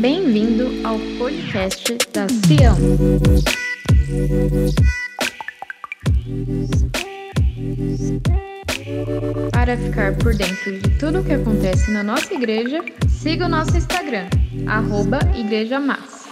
Bem-vindo 0.00 0.86
ao 0.86 0.96
podcast 1.18 1.98
da 2.12 2.26
Sião. 2.28 2.76
Para 9.50 9.76
ficar 9.76 10.16
por 10.16 10.34
dentro 10.34 10.78
de 10.78 10.90
tudo 10.98 11.20
o 11.20 11.24
que 11.24 11.32
acontece 11.32 11.90
na 11.90 12.04
nossa 12.04 12.32
igreja, 12.32 12.84
siga 13.08 13.46
o 13.46 13.48
nosso 13.48 13.76
Instagram, 13.76 14.28
arroba 14.68 15.18
Igreja 15.36 15.80
Massa. 15.80 16.28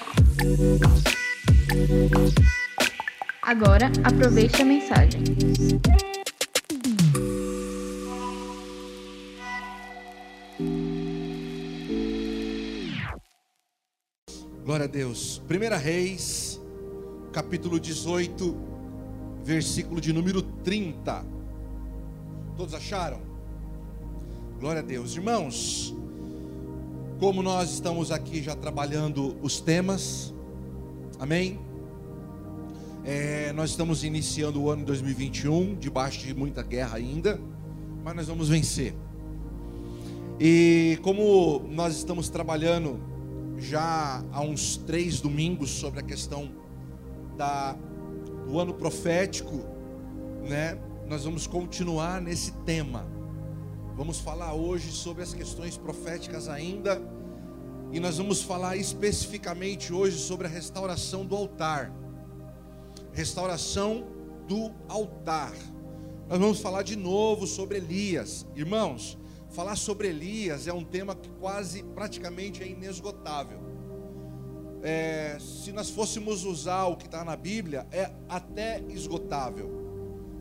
Agora, 3.43 3.91
aproveite 4.05 4.63
a 4.63 4.65
mensagem. 4.65 5.23
Deus. 14.97 15.43
1 15.47 15.77
Reis, 15.77 16.59
capítulo 17.31 17.79
18, 17.79 18.57
versículo 19.45 20.01
de 20.01 20.11
número 20.11 20.41
30. 20.41 21.23
Todos 22.57 22.73
acharam? 22.73 23.21
Glória 24.59 24.81
a 24.81 24.83
Deus. 24.83 25.15
Irmãos, 25.15 25.95
como 27.21 27.43
nós 27.43 27.75
estamos 27.75 28.11
aqui 28.11 28.43
já 28.43 28.57
trabalhando 28.57 29.37
os 29.43 29.61
temas, 29.61 30.33
amém? 31.19 31.61
É, 33.05 33.53
nós 33.53 33.73
estamos 33.73 34.03
iniciando 34.03 34.63
o 34.63 34.71
ano 34.71 34.83
2021, 34.87 35.75
debaixo 35.75 36.27
de 36.27 36.35
muita 36.35 36.63
guerra 36.63 36.97
ainda, 36.97 37.39
mas 38.03 38.17
nós 38.17 38.29
vamos 38.29 38.49
vencer. 38.49 38.95
E 40.41 40.99
como 41.03 41.69
nós 41.69 41.95
estamos 41.95 42.31
trabalhando 42.31 43.15
já 43.59 44.23
há 44.33 44.41
uns 44.41 44.77
três 44.77 45.21
domingos 45.21 45.71
sobre 45.71 46.01
a 46.01 46.03
questão 46.03 46.51
da, 47.37 47.77
do 48.47 48.59
ano 48.59 48.75
profético, 48.75 49.65
né? 50.49 50.79
Nós 51.07 51.25
vamos 51.25 51.47
continuar 51.47 52.21
nesse 52.21 52.53
tema. 52.65 53.07
Vamos 53.97 54.19
falar 54.19 54.53
hoje 54.53 54.91
sobre 54.93 55.23
as 55.23 55.33
questões 55.33 55.77
proféticas 55.77 56.49
ainda, 56.49 57.01
e 57.93 58.01
nós 58.01 58.19
vamos 58.19 58.43
falar 58.43 58.77
especificamente 58.77 59.93
hoje 59.93 60.19
sobre 60.19 60.47
a 60.47 60.51
restauração 60.51 61.25
do 61.25 61.35
altar. 61.35 61.93
Restauração 63.13 64.07
do 64.47 64.73
altar. 64.89 65.55
Nós 66.29 66.39
vamos 66.39 66.61
falar 66.61 66.83
de 66.83 66.97
novo 66.97 67.47
sobre 67.47 67.79
Elias. 67.79 68.45
Irmãos, 68.55 69.17
falar 69.51 69.77
sobre 69.77 70.09
Elias 70.09 70.67
é 70.67 70.73
um 70.73 70.85
tema 70.85 71.15
que 71.15 71.29
quase, 71.31 71.83
praticamente 71.83 72.63
é 72.63 72.69
inesgotável. 72.69 73.61
É, 74.83 75.39
se 75.41 75.73
nós 75.73 75.91
fôssemos 75.91 76.45
usar 76.45 76.85
o 76.87 76.97
que 76.97 77.07
está 77.07 77.25
na 77.25 77.37
Bíblia, 77.37 77.87
é 77.91 78.13
até 78.29 78.81
esgotável. 78.89 79.71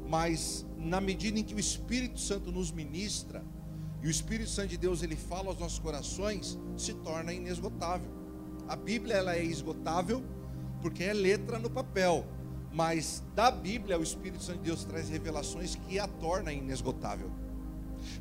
Mas 0.07 0.65
na 0.77 1.01
medida 1.01 1.39
em 1.39 1.43
que 1.43 1.55
o 1.55 1.59
Espírito 1.59 2.19
Santo 2.19 2.51
nos 2.51 2.71
ministra, 2.71 3.43
e 4.03 4.07
o 4.07 4.11
Espírito 4.11 4.49
Santo 4.51 4.69
de 4.69 4.77
Deus 4.77 5.01
ele 5.01 5.15
fala 5.15 5.47
aos 5.47 5.57
nossos 5.57 5.79
corações, 5.79 6.59
se 6.77 6.93
torna 6.93 7.33
inesgotável. 7.33 8.11
A 8.67 8.75
Bíblia 8.75 9.15
ela 9.15 9.35
é 9.35 9.43
esgotável 9.43 10.23
porque 10.81 11.03
é 11.03 11.13
letra 11.13 11.57
no 11.57 11.69
papel, 11.69 12.23
mas 12.71 13.23
da 13.33 13.49
Bíblia 13.49 13.97
o 13.97 14.03
Espírito 14.03 14.43
Santo 14.43 14.59
de 14.59 14.65
Deus 14.65 14.85
traz 14.85 15.09
revelações 15.09 15.75
que 15.75 15.97
a 15.97 16.07
torna 16.07 16.53
inesgotável. 16.53 17.31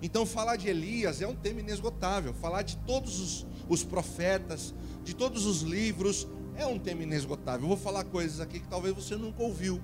Então, 0.03 0.27
falar 0.27 0.57
de 0.57 0.69
Elias 0.69 1.21
é 1.21 1.27
um 1.27 1.35
tema 1.35 1.61
inesgotável. 1.61 2.35
Falar 2.35 2.63
de 2.63 2.77
todos 2.79 3.21
os, 3.21 3.47
os, 3.69 3.85
profetas, 3.85 4.75
de 5.03 5.15
todos 5.15 5.47
os 5.47 5.63
livros, 5.63 6.27
é 6.57 6.67
um 6.67 6.79
tema 6.79 7.03
inesgotável. 7.03 7.63
Eu 7.63 7.69
vou 7.69 7.77
falar 7.77 8.05
coisas 8.05 8.41
aqui 8.41 8.61
que 8.61 8.69
talvez 8.69 8.95
você 8.95 9.17
nunca 9.17 9.43
ouviu. 9.43 9.81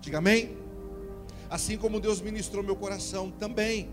Diga 0.00 0.18
amém? 0.18 0.56
Assim 1.50 1.76
como 1.76 2.00
Deus 2.00 2.20
ministrou 2.20 2.62
meu 2.62 2.76
coração 2.76 3.30
também, 3.30 3.90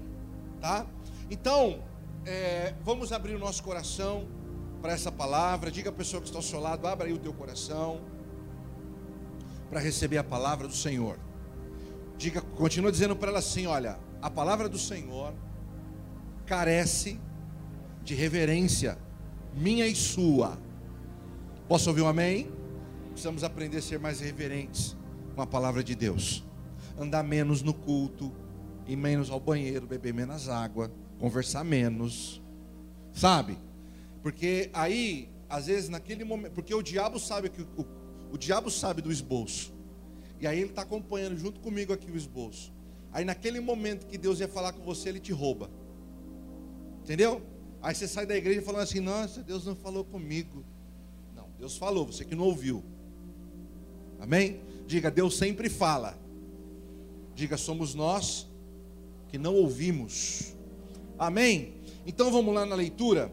tá? 0.60 0.86
Então, 1.30 1.80
é, 2.26 2.74
vamos 2.84 3.12
abrir 3.12 3.34
o 3.36 3.40
nosso 3.40 3.64
coração 3.64 4.28
para 4.82 4.94
essa 4.94 5.12
palavra. 5.12 5.72
Diga 5.72 5.90
a 5.90 5.94
pessoa 5.94 6.22
que 6.22 6.28
está 6.28 6.38
ao 6.38 6.44
seu 6.44 6.60
lado, 6.60 6.86
abra 6.88 7.08
aí 7.08 7.14
o 7.14 7.18
teu 7.18 7.34
coração 7.34 8.02
para 9.70 9.80
receber 9.80 10.18
a 10.18 10.24
palavra 10.24 10.68
do 10.68 10.76
Senhor. 10.76 11.18
Diga, 12.18 12.42
continua 12.42 12.92
dizendo 12.92 13.16
para 13.16 13.30
ela 13.30 13.40
assim: 13.40 13.66
olha, 13.68 14.00
a 14.26 14.30
palavra 14.32 14.68
do 14.68 14.80
Senhor 14.80 15.36
carece 16.48 17.20
de 18.04 18.16
reverência, 18.16 18.98
minha 19.56 19.86
e 19.86 19.94
sua. 19.94 20.58
Posso 21.68 21.90
ouvir 21.92 22.02
um 22.02 22.08
amém? 22.08 22.52
Precisamos 23.12 23.44
aprender 23.44 23.78
a 23.78 23.82
ser 23.84 24.00
mais 24.00 24.20
reverentes 24.22 24.98
com 25.36 25.44
a 25.44 25.46
palavra 25.46 25.84
de 25.84 25.94
Deus. 25.94 26.44
Andar 26.98 27.22
menos 27.22 27.62
no 27.62 27.72
culto, 27.72 28.34
ir 28.88 28.96
menos 28.96 29.30
ao 29.30 29.40
banheiro, 29.40 29.86
beber 29.86 30.12
menos 30.12 30.50
água, 30.50 30.92
conversar 31.20 31.64
menos. 31.64 32.42
Sabe? 33.14 33.60
Porque 34.24 34.72
aí, 34.74 35.30
às 35.48 35.68
vezes, 35.68 35.88
naquele 35.88 36.24
momento, 36.24 36.54
porque 36.54 36.74
o 36.74 36.82
diabo 36.82 37.20
sabe 37.20 37.48
que 37.48 37.62
o, 37.62 37.86
o 38.32 38.38
diabo 38.40 38.72
sabe 38.72 39.04
do 39.04 39.12
esboço. 39.12 39.72
E 40.42 40.48
aí 40.48 40.62
ele 40.62 40.72
está 40.72 40.82
acompanhando 40.82 41.38
junto 41.38 41.60
comigo 41.60 41.94
aqui 41.94 42.10
o 42.10 42.18
esboço. 42.18 42.74
Aí 43.16 43.24
naquele 43.24 43.62
momento 43.62 44.08
que 44.08 44.18
Deus 44.18 44.42
ia 44.42 44.48
falar 44.48 44.74
com 44.74 44.84
você, 44.84 45.08
ele 45.08 45.22
te 45.22 45.32
rouba. 45.32 45.72
Entendeu? 47.02 47.42
Aí 47.82 47.96
você 47.96 48.10
sai 48.10 48.26
da 48.26 48.36
igreja 48.36 48.62
falando 48.62 48.82
assim: 48.82 49.00
Nossa, 49.00 49.42
Deus 49.42 49.66
não 49.66 49.74
falou 49.74 50.04
comigo. 50.04 50.66
Não, 51.34 51.50
Deus 51.58 51.78
falou, 51.78 52.06
você 52.06 52.26
que 52.26 52.36
não 52.36 52.44
ouviu. 52.44 52.84
Amém? 54.20 54.60
Diga, 54.86 55.10
Deus 55.10 55.38
sempre 55.38 55.70
fala. 55.70 56.20
Diga, 57.34 57.56
somos 57.56 57.96
nós 57.96 58.50
que 59.30 59.38
não 59.38 59.56
ouvimos. 59.56 60.54
Amém? 61.18 61.76
Então 62.06 62.30
vamos 62.30 62.54
lá 62.54 62.66
na 62.66 62.76
leitura. 62.76 63.32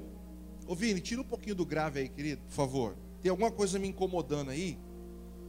Ô 0.65 0.77
Vini, 0.77 1.01
tira 1.01 1.21
um 1.21 1.25
pouquinho 1.25 1.57
do 1.57 1.67
grave 1.67 1.99
aí, 1.99 2.09
querido, 2.09 2.41
por 2.43 2.53
favor. 2.53 2.97
Tem 3.21 3.31
alguma 3.31 3.51
coisa 3.51 3.81
me 3.81 3.89
incomodando 3.89 4.53
aí? 4.53 4.79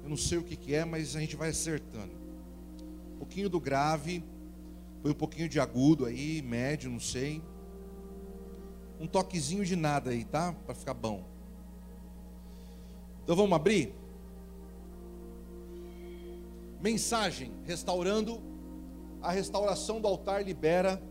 Eu 0.02 0.10
não 0.10 0.18
sei 0.18 0.40
o 0.40 0.44
que, 0.44 0.56
que 0.56 0.74
é, 0.74 0.84
mas 0.84 1.16
a 1.16 1.20
gente 1.20 1.36
vai 1.36 1.50
acertando. 1.50 2.23
Pouquinho 3.24 3.48
do 3.48 3.58
grave, 3.58 4.22
foi 5.02 5.12
um 5.12 5.14
pouquinho 5.14 5.48
de 5.48 5.58
agudo 5.58 6.06
aí, 6.06 6.42
médio, 6.42 6.92
não 6.92 7.00
sei. 7.00 7.42
Um 9.00 9.08
toquezinho 9.08 9.64
de 9.64 9.78
nada 9.78 10.10
aí, 10.10 10.26
tá? 10.26 10.54
Para 10.66 10.76
ficar 10.76 10.94
bom. 10.94 11.24
Então 13.24 13.34
vamos 13.34 13.56
abrir? 13.56 13.96
Mensagem: 16.82 17.54
restaurando 17.64 18.42
a 19.22 19.32
restauração 19.32 20.02
do 20.02 20.08
altar 20.10 20.44
libera 20.44 21.02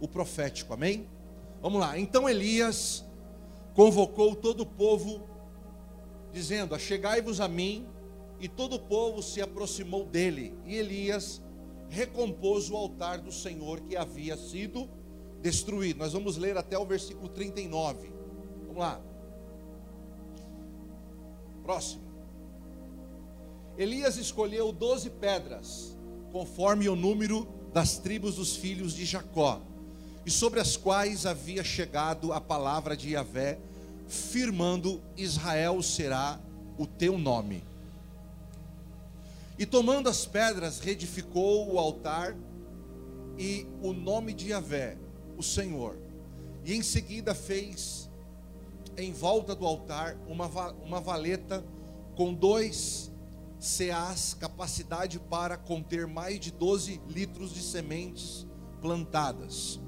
o 0.00 0.08
profético. 0.08 0.72
Amém? 0.72 1.06
Vamos 1.60 1.80
lá. 1.80 1.98
Então 1.98 2.26
Elias 2.26 3.04
convocou 3.74 4.34
todo 4.34 4.62
o 4.62 4.66
povo 4.66 5.20
dizendo: 6.32 6.74
Achegai-vos 6.74 7.42
a 7.42 7.46
mim. 7.46 7.86
E 8.40 8.48
todo 8.48 8.76
o 8.76 8.78
povo 8.78 9.20
se 9.20 9.42
aproximou 9.42 10.04
dele. 10.06 10.56
E 10.64 10.76
Elias 10.76 11.42
recompôs 11.88 12.70
o 12.70 12.76
altar 12.76 13.18
do 13.18 13.32
Senhor 13.32 13.80
que 13.80 13.96
havia 13.96 14.36
sido 14.36 14.88
destruído. 15.40 15.98
Nós 15.98 16.12
vamos 16.12 16.36
ler 16.36 16.56
até 16.56 16.78
o 16.78 16.84
versículo 16.84 17.28
39. 17.28 18.10
Vamos 18.66 18.76
lá. 18.76 19.00
Próximo. 21.62 22.02
Elias 23.76 24.16
escolheu 24.16 24.72
doze 24.72 25.08
pedras, 25.08 25.96
conforme 26.32 26.88
o 26.88 26.96
número 26.96 27.46
das 27.72 27.98
tribos 27.98 28.36
dos 28.36 28.56
filhos 28.56 28.92
de 28.92 29.04
Jacó, 29.04 29.60
e 30.26 30.30
sobre 30.30 30.58
as 30.58 30.76
quais 30.76 31.24
havia 31.24 31.62
chegado 31.62 32.32
a 32.32 32.40
palavra 32.40 32.96
de 32.96 33.10
Yahvé, 33.10 33.58
firmando: 34.08 35.00
Israel 35.16 35.80
será 35.82 36.40
o 36.76 36.86
teu 36.86 37.16
nome. 37.16 37.62
E 39.58 39.66
tomando 39.66 40.08
as 40.08 40.24
pedras, 40.24 40.78
reedificou 40.78 41.72
o 41.72 41.78
altar 41.78 42.36
e 43.36 43.66
o 43.82 43.92
nome 43.92 44.32
de 44.32 44.50
Yahvé, 44.50 44.96
o 45.36 45.42
Senhor. 45.42 45.98
E 46.64 46.74
em 46.74 46.82
seguida 46.82 47.34
fez 47.34 48.08
em 48.96 49.12
volta 49.12 49.54
do 49.54 49.66
altar 49.66 50.16
uma, 50.28 50.46
uma 50.82 51.00
valeta 51.00 51.64
com 52.14 52.32
dois 52.32 53.10
ceás, 53.58 54.34
capacidade 54.34 55.18
para 55.18 55.56
conter 55.56 56.06
mais 56.06 56.38
de 56.38 56.52
12 56.52 57.00
litros 57.08 57.52
de 57.52 57.60
sementes 57.60 58.46
plantadas. 58.80 59.80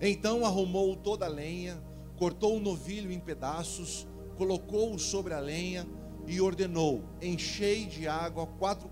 Então 0.00 0.44
arrumou 0.44 0.94
toda 0.96 1.26
a 1.26 1.28
lenha, 1.28 1.82
cortou 2.16 2.56
o 2.56 2.60
novilho 2.60 3.10
em 3.10 3.18
pedaços, 3.18 4.06
colocou-o 4.36 4.98
sobre 4.98 5.34
a 5.34 5.40
lenha 5.40 5.86
e 6.26 6.40
ordenou: 6.40 7.02
enchei 7.20 7.86
de 7.86 8.08
água 8.08 8.46
quatro, 8.46 8.90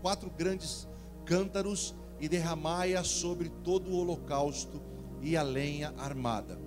quatro 0.00 0.30
grandes 0.30 0.88
cântaros 1.24 1.94
e 2.20 2.28
derramai-a 2.28 3.04
sobre 3.04 3.48
todo 3.48 3.90
o 3.90 3.96
holocausto 3.96 4.80
e 5.20 5.36
a 5.36 5.42
lenha 5.42 5.92
armada. 5.98 6.58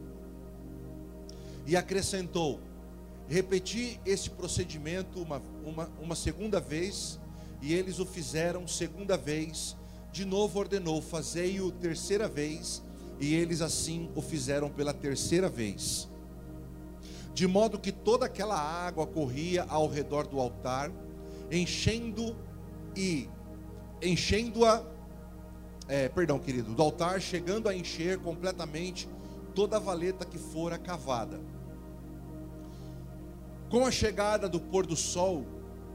E 1.65 1.75
acrescentou: 1.75 2.59
Repeti 3.27 3.99
esse 4.05 4.29
procedimento 4.29 5.21
uma, 5.21 5.41
uma, 5.63 5.89
uma 6.01 6.15
segunda 6.15 6.59
vez, 6.59 7.19
e 7.61 7.73
eles 7.73 7.99
o 7.99 8.05
fizeram 8.05 8.67
segunda 8.67 9.15
vez. 9.15 9.77
De 10.11 10.25
novo 10.25 10.59
ordenou: 10.59 11.01
fazei-o 11.01 11.71
terceira 11.71 12.27
vez, 12.27 12.83
e 13.19 13.33
eles 13.33 13.61
assim 13.61 14.11
o 14.15 14.21
fizeram 14.21 14.69
pela 14.69 14.93
terceira 14.93 15.47
vez. 15.47 16.10
De 17.33 17.47
modo 17.47 17.79
que 17.79 17.91
toda 17.91 18.25
aquela 18.25 18.59
água 18.59 19.07
corria 19.07 19.65
ao 19.69 19.87
redor 19.87 20.27
do 20.27 20.39
altar, 20.39 20.91
enchendo 21.49 22.35
e 22.95 23.29
enchendo-a, 24.01 24.83
é, 25.87 26.09
perdão, 26.09 26.39
querido, 26.39 26.73
do 26.73 26.81
altar, 26.81 27.21
chegando 27.21 27.69
a 27.69 27.75
encher 27.75 28.17
completamente 28.19 29.07
toda 29.53 29.77
a 29.77 29.79
valeta 29.79 30.25
que 30.25 30.37
fora 30.37 30.77
cavada. 30.77 31.39
Com 33.69 33.85
a 33.85 33.91
chegada 33.91 34.49
do 34.49 34.59
pôr 34.59 34.85
do 34.85 34.95
sol, 34.95 35.45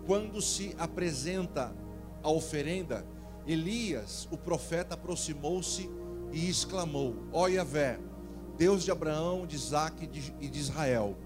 quando 0.07 0.41
se 0.41 0.75
apresenta 0.79 1.75
a 2.23 2.31
oferenda, 2.31 3.07
Elias, 3.47 4.27
o 4.31 4.37
profeta, 4.37 4.95
aproximou-se 4.95 5.89
e 6.33 6.49
exclamou: 6.49 7.15
Ó 7.33 7.47
Yahvé, 7.47 7.99
Deus 8.57 8.83
de 8.85 8.91
Abraão, 8.91 9.47
de 9.47 9.57
Isaac 9.57 10.09
e 10.41 10.49
de 10.49 10.59
Israel, 10.59 11.17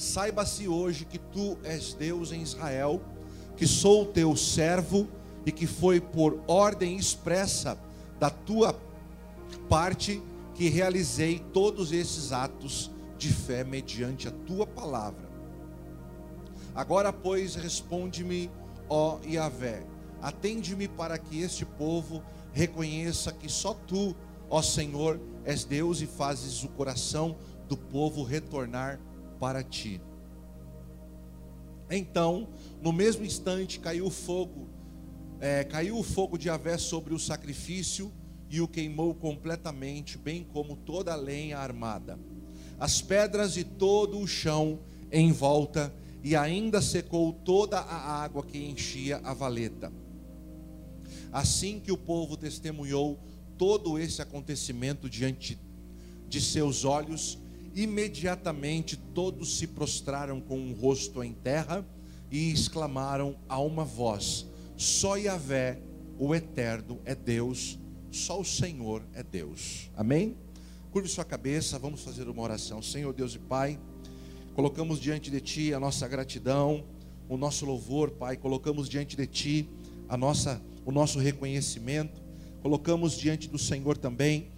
saiba-se 0.00 0.66
hoje 0.66 1.04
que 1.04 1.18
tu 1.18 1.58
és 1.62 1.92
Deus 1.92 2.32
em 2.32 2.40
Israel, 2.40 3.02
que 3.54 3.66
sou 3.66 4.06
teu 4.06 4.34
servo 4.34 5.06
e 5.44 5.52
que 5.52 5.66
foi 5.66 6.00
por 6.00 6.40
ordem 6.46 6.96
expressa 6.96 7.78
da 8.18 8.30
tua 8.30 8.74
parte 9.68 10.22
que 10.54 10.70
realizei 10.70 11.38
todos 11.52 11.92
esses 11.92 12.32
atos 12.32 12.90
de 13.18 13.30
fé 13.30 13.62
mediante 13.62 14.26
a 14.26 14.30
tua 14.30 14.66
palavra. 14.66 15.28
Agora, 16.74 17.12
pois, 17.12 17.54
responde-me, 17.54 18.50
ó 18.88 19.18
Yahvé, 19.22 19.84
atende-me 20.22 20.88
para 20.88 21.18
que 21.18 21.42
este 21.42 21.66
povo 21.66 22.22
reconheça 22.54 23.32
que 23.32 23.50
só 23.50 23.74
tu, 23.74 24.16
ó 24.48 24.62
Senhor, 24.62 25.20
és 25.44 25.64
Deus 25.64 26.00
e 26.00 26.06
fazes 26.06 26.64
o 26.64 26.68
coração 26.68 27.36
do 27.68 27.76
povo 27.76 28.22
retornar 28.22 28.98
para 29.40 29.64
ti. 29.64 30.00
Então, 31.90 32.48
no 32.80 32.92
mesmo 32.92 33.24
instante, 33.24 33.80
caiu 33.80 34.06
o 34.06 34.10
fogo, 34.10 34.68
é, 35.40 35.64
caiu 35.64 35.98
o 35.98 36.04
fogo 36.04 36.38
de 36.38 36.46
Yahvé 36.48 36.78
sobre 36.78 37.14
o 37.14 37.18
sacrifício 37.18 38.12
e 38.48 38.60
o 38.60 38.68
queimou 38.68 39.14
completamente, 39.14 40.18
bem 40.18 40.44
como 40.44 40.76
toda 40.76 41.12
a 41.12 41.16
lenha 41.16 41.58
armada, 41.58 42.18
as 42.78 43.00
pedras 43.00 43.56
e 43.56 43.64
todo 43.64 44.18
o 44.18 44.26
chão 44.26 44.80
em 45.10 45.32
volta, 45.32 45.92
e 46.22 46.36
ainda 46.36 46.82
secou 46.82 47.32
toda 47.32 47.78
a 47.78 48.22
água 48.22 48.44
que 48.44 48.58
enchia 48.58 49.16
a 49.24 49.32
valeta. 49.32 49.90
Assim 51.32 51.80
que 51.80 51.90
o 51.90 51.96
povo 51.96 52.36
testemunhou 52.36 53.18
todo 53.56 53.98
esse 53.98 54.20
acontecimento 54.20 55.08
diante 55.08 55.58
de 56.28 56.40
seus 56.40 56.84
olhos, 56.84 57.38
imediatamente 57.74 58.96
todos 58.96 59.58
se 59.58 59.66
prostraram 59.66 60.40
com 60.40 60.70
o 60.70 60.74
rosto 60.74 61.22
em 61.22 61.32
terra 61.32 61.86
e 62.30 62.50
exclamaram 62.50 63.36
a 63.48 63.58
uma 63.60 63.84
voz: 63.84 64.46
Só 64.76 65.16
Yahvé, 65.16 65.80
o 66.18 66.34
Eterno, 66.34 67.00
é 67.04 67.14
Deus 67.14 67.78
só 68.10 68.40
o 68.40 68.44
Senhor 68.44 69.04
é 69.14 69.22
Deus. 69.22 69.88
Amém? 69.96 70.36
Curve 70.90 71.08
sua 71.08 71.24
cabeça, 71.24 71.78
vamos 71.78 72.02
fazer 72.02 72.28
uma 72.28 72.42
oração. 72.42 72.82
Senhor 72.82 73.12
Deus 73.12 73.36
e 73.36 73.38
Pai, 73.38 73.78
colocamos 74.52 74.98
diante 74.98 75.30
de 75.30 75.40
Ti 75.40 75.72
a 75.72 75.78
nossa 75.78 76.08
gratidão, 76.08 76.84
o 77.28 77.36
nosso 77.36 77.64
louvor, 77.64 78.10
Pai. 78.10 78.36
Colocamos 78.36 78.88
diante 78.88 79.16
de 79.16 79.28
Ti 79.28 79.68
a 80.08 80.16
nossa, 80.16 80.60
o 80.84 80.90
nosso 80.90 81.20
reconhecimento. 81.20 82.20
Colocamos 82.62 83.16
diante 83.16 83.48
do 83.48 83.58
Senhor 83.58 83.96
também, 83.96 84.50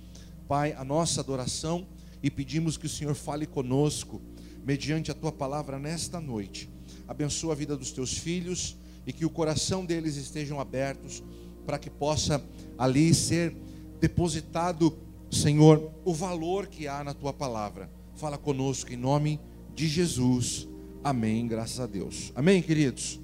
Pai, 0.49 0.73
a 0.73 0.83
nossa 0.83 1.21
adoração 1.21 1.87
e 2.23 2.31
pedimos 2.31 2.77
que 2.77 2.87
o 2.87 2.91
Senhor 2.91 3.15
fale 3.15 3.47
conosco 3.47 4.21
mediante 4.65 5.11
a 5.11 5.15
Tua 5.15 5.33
palavra 5.33 5.79
nesta 5.79 6.21
noite. 6.21 6.71
Abençoa 7.09 7.53
a 7.53 7.57
vida 7.57 7.77
dos 7.77 7.91
Teus 7.91 8.17
filhos 8.17 8.77
e 9.07 9.13
que 9.13 9.25
o 9.25 9.31
coração 9.31 9.85
deles 9.85 10.17
estejam 10.17 10.61
abertos 10.61 11.23
para 11.67 11.79
que 11.79 11.91
possa 11.91 12.45
ali 12.79 13.13
ser 13.15 13.55
depositado, 14.01 14.97
Senhor, 15.31 15.93
o 16.05 16.13
valor 16.13 16.67
que 16.67 16.87
há 16.87 17.03
na 17.03 17.15
tua 17.15 17.33
palavra. 17.33 17.91
Fala 18.15 18.39
conosco 18.39 18.93
em 18.93 18.97
nome 18.97 19.41
de 19.75 19.89
Jesus. 19.89 20.69
Amém. 21.03 21.47
Graças 21.47 21.81
a 21.81 21.87
Deus. 21.87 22.33
Amém, 22.35 22.63
queridos. 22.63 23.21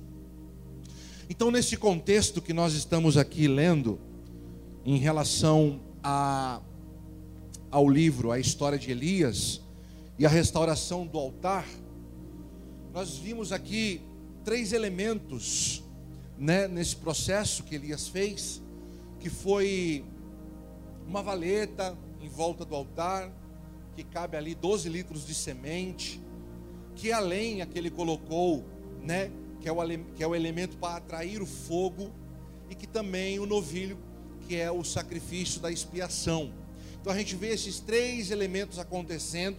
Então, 1.31 1.51
nesse 1.51 1.77
contexto 1.77 2.41
que 2.41 2.53
nós 2.53 2.73
estamos 2.73 3.17
aqui 3.17 3.47
lendo, 3.47 4.01
em 4.85 4.97
relação 4.97 5.81
a, 6.03 6.63
ao 7.71 7.89
livro, 7.89 8.33
a 8.33 8.39
história 8.39 8.79
de 8.79 8.91
Elias 8.91 9.61
e 10.19 10.25
a 10.25 10.29
restauração 10.29 11.07
do 11.07 11.19
altar, 11.19 11.67
nós 12.93 13.17
vimos 13.17 13.53
aqui 13.53 14.01
três 14.45 14.73
elementos 14.73 15.85
né, 16.39 16.67
nesse 16.67 16.97
processo 16.97 17.63
que 17.63 17.75
Elias 17.75 18.09
fez, 18.09 18.63
que 19.21 19.29
foi 19.29 20.05
uma 21.07 21.23
valeta 21.23 21.97
em 22.21 22.29
volta 22.29 22.65
do 22.65 22.75
altar, 22.75 23.31
que 23.95 24.05
cabe 24.05 24.37
ali 24.37 24.55
12 24.55 24.89
litros 24.89 25.27
de 25.27 25.35
semente, 25.35 26.21
que 26.95 27.13
a 27.13 27.21
lenha 27.21 27.67
que 27.67 27.79
ele 27.79 27.91
colocou, 27.91 28.65
né, 29.03 29.31
que 29.61 29.69
é 29.69 29.73
o, 29.73 29.77
que 30.15 30.23
é 30.23 30.27
o 30.27 30.35
elemento 30.35 30.77
para 30.79 30.97
atrair 30.97 31.43
o 31.43 31.47
fogo, 31.47 32.11
e 32.71 32.75
que 32.75 32.87
também 32.87 33.39
o 33.39 33.47
novilho, 33.47 33.99
que 34.47 34.57
é 34.57 34.71
o 34.71 34.85
sacrifício 34.85 35.61
da 35.61 35.71
expiação. 35.71 36.53
Então 37.09 37.17
a 37.17 37.21
gente 37.21 37.37
vê 37.37 37.55
esses 37.55 37.81
três 37.81 38.31
elementos 38.31 38.79
acontecendo 38.79 39.57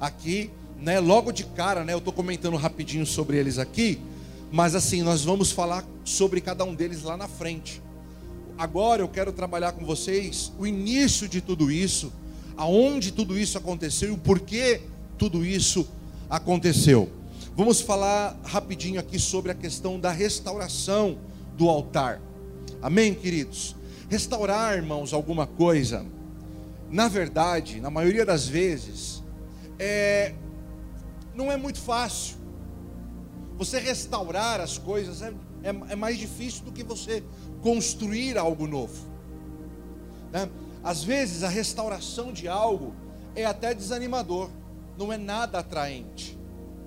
aqui, 0.00 0.50
né, 0.76 0.98
logo 0.98 1.30
de 1.30 1.44
cara, 1.44 1.84
né, 1.84 1.92
eu 1.92 1.98
estou 1.98 2.12
comentando 2.12 2.56
rapidinho 2.56 3.06
sobre 3.06 3.36
eles 3.36 3.58
aqui, 3.58 4.00
mas 4.50 4.74
assim, 4.74 5.00
nós 5.00 5.24
vamos 5.24 5.52
falar 5.52 5.86
sobre 6.04 6.40
cada 6.40 6.64
um 6.64 6.74
deles 6.74 7.04
lá 7.04 7.16
na 7.16 7.28
frente. 7.28 7.80
Agora 8.58 9.02
eu 9.02 9.08
quero 9.08 9.32
trabalhar 9.32 9.70
com 9.70 9.86
vocês 9.86 10.52
o 10.58 10.66
início 10.66 11.28
de 11.28 11.40
tudo 11.40 11.70
isso, 11.70 12.12
aonde 12.56 13.12
tudo 13.12 13.38
isso 13.38 13.56
aconteceu 13.56 14.08
e 14.08 14.12
o 14.14 14.18
porquê 14.18 14.80
tudo 15.16 15.46
isso 15.46 15.86
aconteceu. 16.28 17.08
Vamos 17.56 17.80
falar 17.80 18.36
rapidinho 18.42 18.98
aqui 18.98 19.20
sobre 19.20 19.52
a 19.52 19.54
questão 19.54 20.00
da 20.00 20.10
restauração 20.10 21.18
do 21.56 21.68
altar. 21.68 22.20
Amém, 22.82 23.14
queridos? 23.14 23.76
Restaurar, 24.08 24.74
irmãos, 24.74 25.12
alguma 25.12 25.46
coisa, 25.46 26.04
na 26.90 27.06
verdade, 27.06 27.80
na 27.80 27.88
maioria 27.88 28.26
das 28.26 28.48
vezes, 28.48 29.22
é, 29.78 30.34
não 31.34 31.50
é 31.50 31.56
muito 31.56 31.80
fácil. 31.80 32.36
Você 33.56 33.78
restaurar 33.78 34.60
as 34.60 34.76
coisas 34.76 35.22
é, 35.22 35.32
é, 35.62 35.68
é 35.68 35.96
mais 35.96 36.18
difícil 36.18 36.64
do 36.64 36.72
que 36.72 36.82
você 36.82 37.22
construir 37.62 38.36
algo 38.36 38.66
novo. 38.66 39.06
Né? 40.32 40.50
Às 40.82 41.04
vezes 41.04 41.44
a 41.44 41.48
restauração 41.48 42.32
de 42.32 42.48
algo 42.48 42.94
é 43.36 43.44
até 43.44 43.72
desanimador, 43.72 44.50
não 44.98 45.12
é 45.12 45.18
nada 45.18 45.60
atraente. 45.60 46.36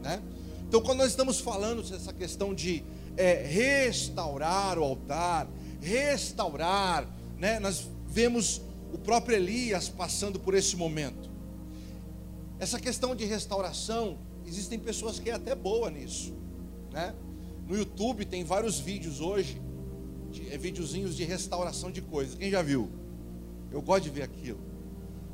Né? 0.02 0.22
Então, 0.68 0.82
quando 0.82 1.00
nós 1.00 1.12
estamos 1.12 1.40
falando 1.40 1.82
dessa 1.82 2.12
questão 2.12 2.54
de 2.54 2.84
é, 3.16 3.46
restaurar 3.46 4.78
o 4.78 4.84
altar, 4.84 5.48
restaurar, 5.80 7.08
né? 7.38 7.60
nós 7.60 7.88
vemos 8.08 8.62
o 8.94 8.98
próprio 8.98 9.36
Elias 9.36 9.90
passando 9.90 10.40
por 10.40 10.54
esse 10.54 10.78
momento. 10.78 11.30
Essa 12.60 12.80
questão 12.80 13.16
de 13.16 13.26
restauração, 13.26 14.18
existem 14.46 14.80
pessoas 14.80 15.20
que 15.20 15.30
é 15.30 15.34
até 15.34 15.54
boa 15.54 15.90
nisso 15.90 16.44
né? 16.94 17.14
No 17.68 17.76
YouTube 17.76 18.24
tem 18.24 18.44
vários 18.44 18.80
vídeos 18.80 19.20
hoje, 19.20 19.60
de, 20.30 20.54
é, 20.54 20.58
videozinhos 20.58 21.16
de 21.16 21.24
restauração 21.24 21.92
de 21.92 22.02
coisas. 22.02 22.36
Quem 22.36 22.52
já 22.52 22.62
viu? 22.62 22.90
Eu 23.72 23.82
gosto 23.82 24.04
de 24.04 24.10
ver 24.12 24.22
aquilo. 24.22 24.60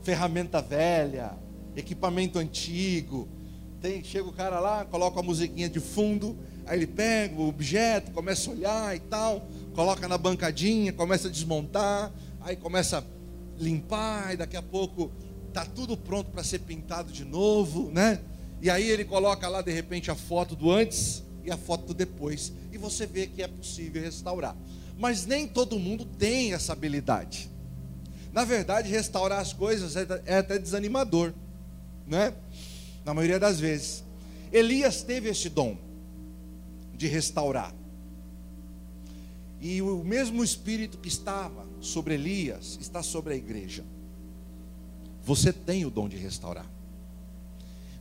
Ferramenta 0.02 0.62
velha, 0.62 1.38
equipamento 1.76 2.40
antigo. 2.40 3.28
Tem, 3.82 4.04
chega 4.04 4.28
o 4.28 4.32
cara 4.32 4.60
lá, 4.60 4.86
coloca 4.86 5.20
a 5.20 5.24
musiquinha 5.24 5.70
de 5.70 5.80
fundo, 5.80 6.38
aí 6.66 6.80
ele 6.80 6.88
pega 6.88 7.40
o 7.40 7.48
objeto, 7.48 8.12
começa 8.12 8.50
a 8.50 8.54
olhar 8.54 8.96
e 8.96 9.00
tal, 9.00 9.46
coloca 9.74 10.08
na 10.08 10.18
bancadinha, 10.18 10.92
começa 10.92 11.28
a 11.28 11.32
desmontar, 11.32 12.12
aí 12.42 12.56
começa 12.56 13.00
a 13.00 13.04
limpar, 13.60 14.34
e 14.34 14.38
daqui 14.38 14.58
a 14.58 14.62
pouco 14.62 15.12
tá 15.54 15.66
tudo 15.66 15.98
pronto 15.98 16.32
para 16.32 16.44
ser 16.44 16.60
pintado 16.60 17.12
de 17.12 17.26
novo, 17.26 17.92
né? 17.92 18.20
E 18.62 18.70
aí 18.70 18.90
ele 18.90 19.06
coloca 19.06 19.48
lá 19.48 19.62
de 19.62 19.72
repente 19.72 20.12
a 20.12 20.16
foto 20.16 20.56
do 20.56 20.72
antes 20.72 21.24
e 21.44 21.52
a 21.52 21.58
foto 21.58 21.86
do 21.88 21.94
depois. 21.94 22.52
E 22.72 22.78
você 22.78 23.06
vê 23.06 23.28
que 23.28 23.42
é 23.42 23.48
possível 23.48 24.02
restaurar. 24.02 24.56
Mas 24.98 25.26
nem 25.26 25.48
todo 25.48 25.80
mundo 25.80 26.06
tem 26.06 26.54
essa 26.54 26.74
habilidade. 26.74 27.50
Na 28.34 28.44
verdade, 28.44 28.90
restaurar 28.90 29.40
as 29.40 29.54
coisas 29.54 29.96
é, 29.96 30.06
é 30.26 30.38
até 30.38 30.60
desanimador, 30.60 31.34
né? 32.06 32.34
Na 33.06 33.14
maioria 33.14 33.40
das 33.40 33.60
vezes. 33.60 34.04
Elias 34.52 35.02
teve 35.02 35.30
esse 35.30 35.50
dom 35.50 35.78
de 36.94 37.08
restaurar. 37.08 37.74
E 39.62 39.82
o 39.82 40.04
mesmo 40.04 40.44
espírito 40.44 40.98
que 40.98 41.08
estava 41.08 41.69
sobre 41.80 42.16
Elias 42.16 42.78
está 42.82 43.02
sobre 43.02 43.34
a 43.34 43.38
igreja. 43.38 43.84
Você 45.24 45.54
tem 45.54 45.86
o 45.86 45.90
dom 45.90 46.08
de 46.10 46.18
restaurar. 46.18 46.66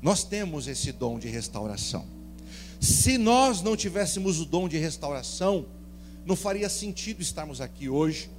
Nós 0.01 0.25
temos 0.25 0.69
esse 0.69 0.93
dom 0.93 1.19
de 1.19 1.29
restauração. 1.29 2.07
Se 2.81 3.19
nós 3.19 3.61
não 3.61 3.77
tivéssemos 3.77 4.41
o 4.41 4.45
dom 4.45 4.69
de 4.69 4.79
restauração, 4.79 5.67
não 6.25 6.37
faria 6.37 6.69
sentido 6.69 7.21
estarmos 7.21 7.61
aqui 7.61 7.89
hoje, 7.89 8.31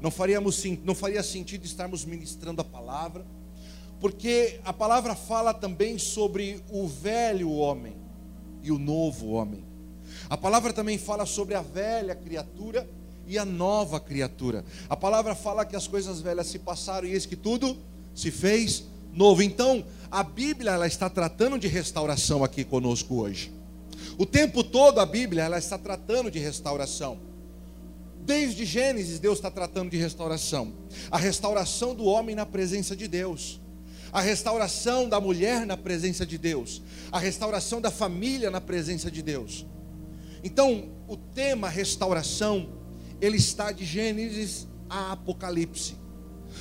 não, 0.00 0.10
faríamos, 0.10 0.62
não 0.82 0.94
faria 0.94 1.22
sentido 1.22 1.64
estarmos 1.64 2.04
ministrando 2.04 2.60
a 2.60 2.64
palavra, 2.64 3.24
porque 4.00 4.60
a 4.64 4.72
palavra 4.72 5.14
fala 5.14 5.54
também 5.54 5.98
sobre 5.98 6.60
o 6.68 6.86
velho 6.86 7.50
homem 7.52 7.96
e 8.62 8.72
o 8.72 8.78
novo 8.78 9.28
homem. 9.28 9.64
A 10.28 10.36
palavra 10.36 10.72
também 10.72 10.98
fala 10.98 11.24
sobre 11.24 11.54
a 11.54 11.62
velha 11.62 12.14
criatura 12.14 12.88
e 13.26 13.38
a 13.38 13.44
nova 13.44 13.98
criatura. 14.00 14.64
A 14.88 14.96
palavra 14.96 15.34
fala 15.34 15.64
que 15.64 15.76
as 15.76 15.86
coisas 15.86 16.20
velhas 16.20 16.46
se 16.46 16.58
passaram 16.58 17.06
e 17.06 17.12
eis 17.12 17.26
que 17.26 17.36
tudo 17.36 17.76
se 18.14 18.30
fez 18.30 18.84
novo. 19.12 19.42
Então, 19.42 19.84
a 20.10 20.22
Bíblia 20.22 20.72
ela 20.72 20.86
está 20.86 21.08
tratando 21.08 21.58
de 21.58 21.68
restauração 21.68 22.44
aqui 22.44 22.64
conosco 22.64 23.16
hoje. 23.16 23.52
O 24.16 24.24
tempo 24.24 24.62
todo 24.62 25.00
a 25.00 25.06
Bíblia 25.06 25.42
ela 25.42 25.58
está 25.58 25.76
tratando 25.76 26.30
de 26.30 26.38
restauração. 26.38 27.18
Desde 28.20 28.64
Gênesis 28.64 29.18
Deus 29.18 29.38
está 29.38 29.50
tratando 29.50 29.90
de 29.90 29.96
restauração. 29.96 30.72
A 31.10 31.18
restauração 31.18 31.94
do 31.94 32.04
homem 32.04 32.34
na 32.34 32.46
presença 32.46 32.96
de 32.96 33.08
Deus. 33.08 33.60
A 34.12 34.20
restauração 34.20 35.08
da 35.08 35.20
mulher 35.20 35.66
na 35.66 35.76
presença 35.76 36.24
de 36.24 36.38
Deus. 36.38 36.80
A 37.10 37.18
restauração 37.18 37.80
da 37.80 37.90
família 37.90 38.50
na 38.50 38.60
presença 38.60 39.10
de 39.10 39.22
Deus. 39.22 39.66
Então, 40.44 40.90
o 41.08 41.16
tema 41.16 41.68
restauração, 41.68 42.68
ele 43.24 43.36
está 43.36 43.72
de 43.72 43.84
Gênesis 43.84 44.66
a 44.88 45.12
Apocalipse. 45.12 45.96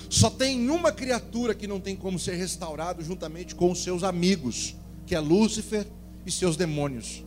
Só 0.09 0.29
tem 0.29 0.69
uma 0.69 0.91
criatura 0.91 1.53
que 1.53 1.67
não 1.67 1.79
tem 1.79 1.95
como 1.95 2.17
ser 2.17 2.35
restaurado 2.35 3.03
juntamente 3.03 3.55
com 3.55 3.71
os 3.71 3.83
seus 3.83 4.03
amigos, 4.03 4.75
que 5.05 5.15
é 5.15 5.19
Lúcifer 5.19 5.85
e 6.25 6.31
seus 6.31 6.55
demônios. 6.55 7.23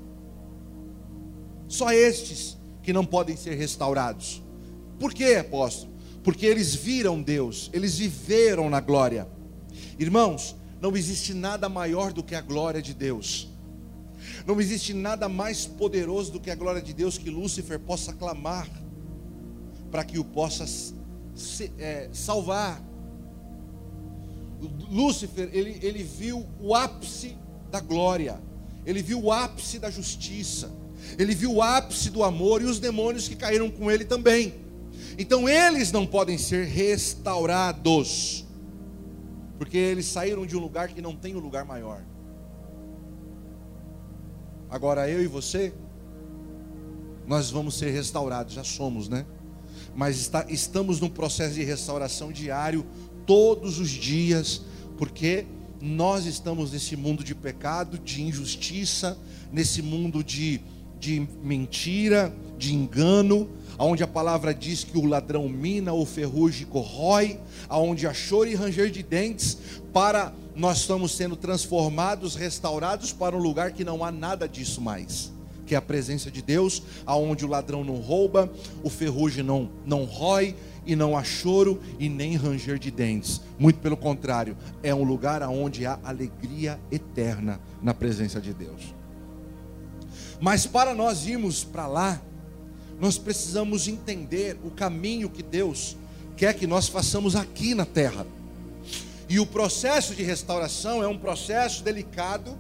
Só 1.69 1.93
estes 1.93 2.57
que 2.83 2.93
não 2.93 3.05
podem 3.05 3.37
ser 3.37 3.55
restaurados. 3.57 4.43
Por 4.99 5.13
quê, 5.13 5.37
apóstolo? 5.41 5.93
Porque 6.23 6.47
eles 6.47 6.75
viram 6.75 7.23
Deus, 7.23 7.71
eles 7.73 7.99
viveram 7.99 8.71
na 8.71 8.81
glória. 8.81 9.29
Irmãos, 9.99 10.57
não 10.81 10.97
existe 10.97 11.35
nada 11.35 11.69
maior 11.69 12.13
do 12.13 12.23
que 12.23 12.35
a 12.35 12.41
glória 12.41 12.81
de 12.83 12.95
Deus. 12.95 13.49
Não 14.47 14.61
existe 14.61 14.93
nada 14.95 15.29
mais 15.29 15.67
poderoso 15.67 16.33
do 16.33 16.41
que 16.41 16.51
a 16.51 16.55
glória 16.55 16.81
de 16.81 16.93
Deus 16.93 17.19
que 17.19 17.31
Lúcifer 17.31 17.79
possa 17.79 18.13
clamar 18.13 18.69
para 19.91 20.05
que 20.05 20.19
o 20.19 20.25
possa 20.25 20.67
se, 20.67 21.73
é, 21.79 22.09
salvar. 22.13 22.83
Lúcifer, 24.91 25.51
ele, 25.53 25.79
ele 25.83 26.03
viu 26.03 26.47
o 26.61 26.75
ápice 26.75 27.37
da 27.71 27.79
glória, 27.81 28.41
ele 28.87 29.03
viu 29.03 29.23
o 29.23 29.31
ápice 29.31 29.79
da 29.79 29.91
justiça, 29.91 30.71
ele 31.19 31.35
viu 31.35 31.53
o 31.53 31.63
ápice 31.63 32.11
do 32.11 32.25
amor 32.25 32.63
e 32.63 32.65
os 32.65 32.79
demônios 32.79 33.29
que 33.29 33.37
caíram 33.37 33.71
com 33.71 33.91
ele 33.91 34.05
também. 34.05 34.55
Então 35.19 35.49
eles 35.49 35.93
não 35.93 36.07
podem 36.07 36.39
ser 36.39 36.67
restaurados, 36.67 38.47
porque 39.59 39.77
eles 39.77 40.07
saíram 40.07 40.47
de 40.47 40.57
um 40.57 40.61
lugar 40.61 40.89
que 40.89 41.03
não 41.03 41.15
tem 41.15 41.37
um 41.37 41.41
lugar 41.41 41.65
maior. 41.65 42.03
Agora 44.69 45.09
eu 45.09 45.23
e 45.23 45.27
você, 45.27 45.73
nós 47.27 47.51
vamos 47.51 47.77
ser 47.77 47.91
restaurados, 47.91 48.55
já 48.55 48.65
somos, 48.65 49.09
né? 49.09 49.27
Mas 49.97 50.19
está, 50.19 50.45
estamos 50.49 51.01
num 51.01 51.09
processo 51.09 51.55
de 51.55 51.65
restauração 51.65 52.31
diário, 52.31 52.85
todos 53.25 53.81
os 53.81 53.89
dias, 53.89 54.61
porque 54.99 55.47
nós 55.81 56.27
estamos 56.27 56.73
nesse 56.73 56.97
mundo 56.97 57.25
de 57.25 57.35
pecado, 57.35 57.99
de 57.99 58.23
injustiça, 58.23 59.19
nesse 59.51 59.81
mundo 59.81 60.23
de, 60.23 60.61
de 61.01 61.27
mentira, 61.43 62.33
de 62.59 62.75
engano, 62.75 63.49
aonde 63.79 64.03
a 64.03 64.07
palavra 64.07 64.55
diz 64.55 64.85
que 64.85 64.97
o 64.99 65.07
ladrão 65.07 65.49
mina, 65.49 65.93
o 65.93 66.05
ferrugem 66.05 66.67
corrói, 66.67 67.41
aonde 67.69 68.07
há 68.07 68.13
choro 68.13 68.51
e 68.51 68.55
ranger 68.55 68.91
de 68.91 69.03
dentes, 69.03 69.59
para 69.93 70.33
nós 70.55 70.79
estamos 70.79 71.13
sendo 71.13 71.37
transformados, 71.37 72.35
restaurados 72.35 73.13
para 73.13 73.37
um 73.37 73.41
lugar 73.41 73.73
que 73.73 73.85
não 73.85 74.05
há 74.05 74.11
nada 74.11 74.49
disso 74.49 74.81
mais, 74.81 75.33
que 75.67 75.75
é 75.75 75.79
a 75.79 75.83
presença 75.83 76.31
de 76.31 76.41
Deus, 76.41 76.83
aonde 77.05 77.45
o 77.45 77.49
ladrão 77.49 77.85
não 77.85 77.97
rouba, 77.97 78.51
o 78.83 78.89
ferrugem 78.89 79.45
não 79.45 79.71
não 79.85 80.05
rói 80.05 80.55
e 80.87 80.95
não 80.95 81.17
há 81.17 81.25
choro 81.25 81.81
e 81.99 82.09
nem 82.09 82.37
ranger 82.37 82.79
de 82.79 82.91
dentes. 82.91 83.41
Muito 83.59 83.81
pelo 83.81 83.97
contrário, 83.97 84.57
é 84.83 84.95
um 84.95 85.03
lugar 85.03 85.43
aonde 85.43 85.85
há 85.85 85.99
alegria 86.05 86.79
eterna 86.91 87.61
na 87.83 87.93
presença 87.93 88.41
de 88.41 88.55
Deus. 88.55 88.95
Mas 90.41 90.67
para 90.67 90.95
nós 90.95 91.27
irmos 91.27 91.65
para 91.65 91.87
lá, 91.87 92.23
nós 93.01 93.19
precisamos 93.19 93.89
entender 93.89 94.59
o 94.65 94.71
caminho 94.71 95.29
que 95.29 95.43
Deus 95.43 95.97
quer 96.37 96.55
que 96.55 96.67
nós 96.67 96.89
façamos 96.89 97.35
aqui 97.35 97.75
na 97.75 97.85
terra. 97.85 98.27
E 99.29 99.41
o 99.41 99.47
processo 99.47 100.15
de 100.15 100.23
restauração 100.23 101.03
é 101.03 101.09
um 101.09 101.19
processo 101.19 101.83
delicado, 101.83 102.57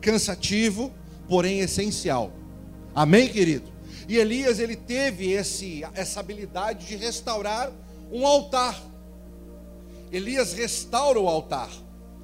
cansativo, 0.00 0.92
porém 1.28 1.60
essencial. 1.60 2.32
Amém, 2.98 3.28
querido? 3.28 3.70
E 4.08 4.16
Elias 4.16 4.58
ele 4.58 4.74
teve 4.74 5.30
esse, 5.30 5.84
essa 5.94 6.18
habilidade 6.18 6.88
de 6.88 6.96
restaurar 6.96 7.70
um 8.10 8.26
altar. 8.26 8.76
Elias 10.10 10.52
restaura 10.52 11.20
o 11.20 11.28
altar. 11.28 11.70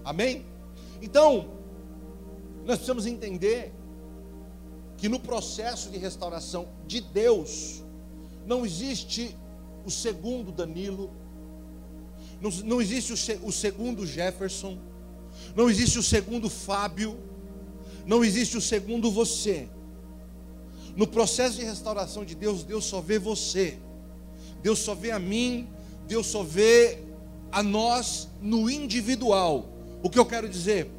Amém? 0.04 0.44
Então, 1.00 1.48
nós 2.64 2.78
precisamos 2.78 3.06
entender 3.06 3.72
que 4.96 5.08
no 5.08 5.20
processo 5.20 5.90
de 5.90 5.96
restauração 5.96 6.66
de 6.88 7.00
Deus, 7.00 7.84
não 8.44 8.66
existe 8.66 9.36
o 9.86 9.92
segundo 9.92 10.50
Danilo, 10.50 11.08
não, 12.40 12.50
não 12.64 12.82
existe 12.82 13.12
o, 13.12 13.46
o 13.46 13.52
segundo 13.52 14.04
Jefferson, 14.04 14.76
não 15.54 15.70
existe 15.70 16.00
o 16.00 16.02
segundo 16.02 16.50
Fábio, 16.50 17.16
não 18.04 18.24
existe 18.24 18.56
o 18.56 18.60
segundo 18.60 19.08
você. 19.08 19.68
No 20.96 21.06
processo 21.06 21.56
de 21.56 21.64
restauração 21.64 22.24
de 22.24 22.34
Deus, 22.34 22.62
Deus 22.62 22.84
só 22.84 23.00
vê 23.00 23.18
você, 23.18 23.78
Deus 24.62 24.78
só 24.78 24.94
vê 24.94 25.10
a 25.10 25.18
mim, 25.18 25.68
Deus 26.06 26.26
só 26.26 26.42
vê 26.42 26.98
a 27.50 27.62
nós 27.62 28.28
no 28.40 28.70
individual. 28.70 29.66
O 30.02 30.10
que 30.10 30.18
eu 30.18 30.26
quero 30.26 30.48
dizer, 30.48 30.90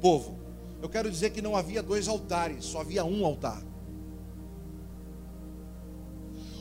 povo? 0.00 0.38
Eu 0.82 0.88
quero 0.88 1.10
dizer 1.10 1.30
que 1.30 1.42
não 1.42 1.56
havia 1.56 1.82
dois 1.82 2.08
altares, 2.08 2.64
só 2.64 2.80
havia 2.80 3.04
um 3.04 3.24
altar. 3.24 3.62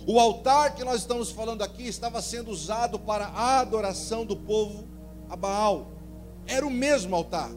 O 0.08 0.20
altar 0.20 0.74
que 0.74 0.86
nós 0.86 1.01
estamos 1.01 1.29
falando 1.29 1.62
aqui 1.62 1.86
estava 1.86 2.22
sendo 2.22 2.50
usado 2.50 2.98
para 2.98 3.25
a 3.25 3.60
adoração 3.60 4.25
do 4.25 4.38
povo 4.38 4.88
a 5.29 5.36
Baal. 5.36 5.91
Era 6.46 6.65
o 6.65 6.70
mesmo 6.70 7.13
altar. 7.13 7.51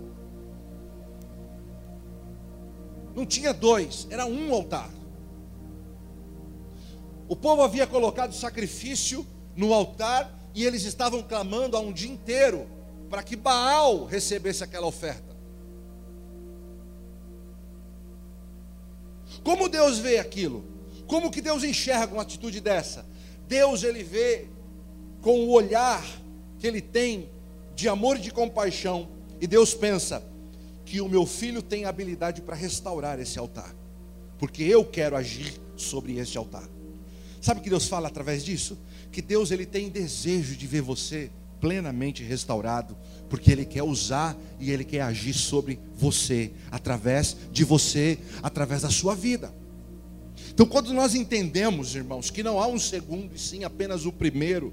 Não 3.14 3.25
tinha 3.25 3.54
dois, 3.54 4.06
era 4.10 4.26
um 4.26 4.52
altar. 4.52 4.90
O 7.30 7.37
povo 7.37 7.62
havia 7.62 7.87
colocado 7.87 8.34
sacrifício 8.34 9.25
no 9.54 9.72
altar 9.72 10.37
e 10.52 10.64
eles 10.64 10.82
estavam 10.82 11.22
clamando 11.22 11.76
há 11.76 11.80
um 11.80 11.92
dia 11.92 12.10
inteiro 12.10 12.66
para 13.08 13.22
que 13.22 13.37
Baal 13.37 14.04
recebesse 14.04 14.64
aquela 14.64 14.88
oferta. 14.88 15.37
Como 19.44 19.68
Deus 19.68 19.99
vê 19.99 20.18
aquilo? 20.18 20.64
Como 21.06 21.30
que 21.30 21.40
Deus 21.40 21.62
enxerga 21.62 22.12
uma 22.12 22.22
atitude 22.22 22.60
dessa? 22.60 23.06
Deus 23.46 23.84
ele 23.84 24.02
vê 24.02 24.49
com 25.22 25.44
o 25.44 25.52
olhar 25.52 26.04
que 26.58 26.66
ele 26.66 26.80
tem 26.80 27.30
de 27.76 27.88
amor 27.88 28.16
e 28.16 28.22
de 28.22 28.32
compaixão, 28.32 29.08
e 29.40 29.46
Deus 29.46 29.72
pensa 29.72 30.20
que 30.84 31.00
o 31.00 31.08
meu 31.08 31.25
filho 31.25 31.62
tem 31.62 31.84
habilidade 31.84 32.42
para 32.42 32.56
restaurar 32.56 33.20
esse 33.20 33.38
altar, 33.38 33.72
porque 34.37 34.64
eu 34.64 34.84
quero 34.84 35.14
agir 35.14 35.54
sobre 35.76 36.18
esse 36.18 36.37
altar. 36.37 36.79
Sabe 37.40 37.61
o 37.61 37.62
que 37.62 37.70
Deus 37.70 37.87
fala 37.87 38.09
através 38.09 38.44
disso? 38.44 38.78
Que 39.11 39.23
Deus 39.23 39.50
ele 39.50 39.66
tem 39.66 39.88
desejo 39.88 40.56
de 40.56 40.66
ver 40.66 40.82
você 40.82 41.30
plenamente 41.61 42.25
restaurado, 42.25 42.97
porque 43.28 43.52
Ele 43.52 43.64
quer 43.64 43.82
usar 43.82 44.37
e 44.59 44.70
Ele 44.70 44.85
quer 44.85 45.02
agir 45.02 45.35
sobre 45.35 45.78
você, 45.94 46.50
através 46.70 47.37
de 47.52 47.64
você, 47.64 48.18
através 48.42 48.82
da 48.82 48.90
sua 48.90 49.14
vida. 49.14 49.52
Então, 50.52 50.66
quando 50.66 50.92
nós 50.92 51.14
entendemos, 51.14 51.94
irmãos, 51.94 52.30
que 52.30 52.42
não 52.42 52.59
há 52.59 52.66
um 52.66 52.78
segundo 52.78 53.35
e 53.35 53.38
sim 53.38 53.62
apenas 53.62 54.06
o 54.06 54.12
primeiro, 54.12 54.73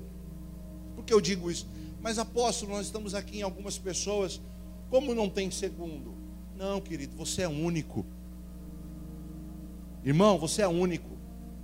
por 0.96 1.04
que 1.04 1.14
eu 1.14 1.22
digo 1.22 1.52
isso? 1.52 1.68
Mas 2.02 2.18
apóstolo, 2.18 2.72
nós 2.72 2.86
estamos 2.86 3.14
aqui 3.14 3.40
em 3.40 3.42
algumas 3.42 3.78
pessoas, 3.78 4.42
como 4.90 5.14
não 5.14 5.30
tem 5.30 5.52
segundo? 5.52 6.16
Não, 6.56 6.80
querido, 6.80 7.16
você 7.16 7.44
é 7.44 7.48
único. 7.48 8.06
Irmão, 10.04 10.38
você 10.38 10.62
é 10.62 10.68
único. 10.68 11.17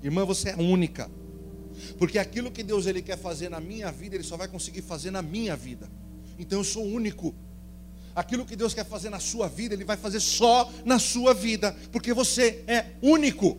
Irmã, 0.03 0.25
você 0.25 0.49
é 0.49 0.55
única. 0.55 1.09
Porque 1.97 2.19
aquilo 2.19 2.51
que 2.51 2.61
Deus 2.61 2.85
ele 2.85 3.01
quer 3.01 3.17
fazer 3.17 3.49
na 3.49 3.59
minha 3.59 3.91
vida, 3.91 4.15
ele 4.15 4.23
só 4.23 4.35
vai 4.35 4.47
conseguir 4.47 4.81
fazer 4.81 5.11
na 5.11 5.21
minha 5.21 5.55
vida. 5.55 5.89
Então 6.37 6.59
eu 6.59 6.63
sou 6.63 6.83
único. 6.83 7.33
Aquilo 8.15 8.45
que 8.45 8.55
Deus 8.55 8.73
quer 8.73 8.85
fazer 8.85 9.09
na 9.09 9.19
sua 9.19 9.47
vida, 9.47 9.73
ele 9.73 9.85
vai 9.85 9.97
fazer 9.97 10.19
só 10.19 10.71
na 10.85 10.99
sua 10.99 11.33
vida, 11.33 11.75
porque 11.91 12.13
você 12.13 12.63
é 12.67 12.91
único. 13.01 13.57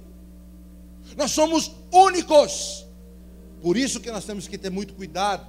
Nós 1.16 1.32
somos 1.32 1.72
únicos. 1.90 2.86
Por 3.60 3.76
isso 3.76 3.98
que 3.98 4.10
nós 4.10 4.24
temos 4.24 4.46
que 4.46 4.58
ter 4.58 4.70
muito 4.70 4.94
cuidado, 4.94 5.46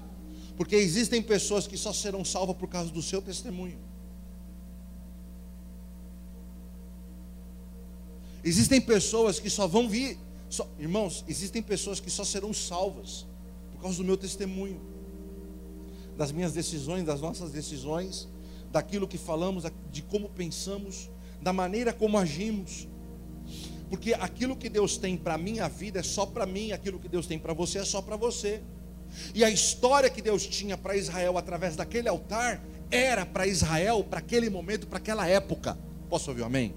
porque 0.58 0.76
existem 0.76 1.22
pessoas 1.22 1.68
que 1.68 1.78
só 1.78 1.92
serão 1.92 2.24
salvas 2.24 2.56
por 2.56 2.68
causa 2.68 2.90
do 2.90 3.02
seu 3.02 3.22
testemunho. 3.22 3.78
Existem 8.44 8.80
pessoas 8.80 9.40
que 9.40 9.50
só 9.50 9.68
vão 9.68 9.90
vir, 9.90 10.18
só, 10.50 10.68
irmãos, 10.80 11.24
existem 11.28 11.62
pessoas 11.62 12.00
que 12.00 12.10
só 12.10 12.24
serão 12.24 12.54
salvas 12.54 13.26
por 13.72 13.82
causa 13.82 13.98
do 13.98 14.04
meu 14.04 14.18
testemunho, 14.18 14.82
das 16.18 16.32
minhas 16.32 16.54
decisões, 16.54 17.04
das 17.04 17.20
nossas 17.22 17.52
decisões, 17.52 18.28
daquilo 18.72 19.08
que 19.08 19.18
falamos, 19.18 19.64
de 19.92 20.02
como 20.02 20.30
pensamos, 20.30 21.10
da 21.42 21.52
maneira 21.52 21.94
como 21.94 22.18
agimos. 22.18 22.88
Porque 23.90 24.14
aquilo 24.14 24.56
que 24.56 24.70
Deus 24.70 24.98
tem 24.98 25.16
para 25.16 25.36
a 25.36 25.38
minha 25.38 25.68
vida 25.68 26.00
é 26.00 26.04
só 26.04 26.26
para 26.26 26.46
mim, 26.46 26.72
aquilo 26.72 27.00
que 27.00 27.08
Deus 27.08 27.28
tem 27.28 27.38
para 27.38 27.54
você 27.54 27.80
é 27.80 27.86
só 27.86 28.02
para 28.02 28.16
você. 28.16 28.62
E 29.34 29.44
a 29.44 29.50
história 29.50 30.10
que 30.10 30.22
Deus 30.22 30.46
tinha 30.46 30.78
para 30.78 30.96
Israel 30.96 31.38
através 31.38 31.76
daquele 31.76 32.10
altar 32.10 32.62
era 32.92 33.26
para 33.26 33.48
Israel, 33.48 34.04
para 34.04 34.20
aquele 34.20 34.50
momento, 34.50 34.88
para 34.88 34.98
aquela 34.98 35.28
época. 35.28 35.78
Posso 36.10 36.30
ouvir 36.30 36.44
um 36.44 36.46
amém? 36.46 36.74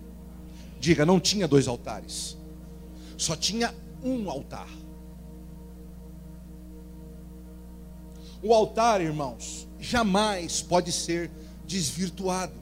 Diga, 0.80 1.04
não 1.04 1.18
tinha 1.18 1.48
dois 1.48 1.66
altares, 1.66 2.38
só 3.18 3.34
tinha 3.34 3.75
um 4.02 4.30
altar. 4.30 4.68
O 8.40 8.54
altar, 8.54 9.00
irmãos, 9.00 9.66
jamais 9.80 10.62
pode 10.62 10.92
ser 10.92 11.28
desvirtuado. 11.66 12.54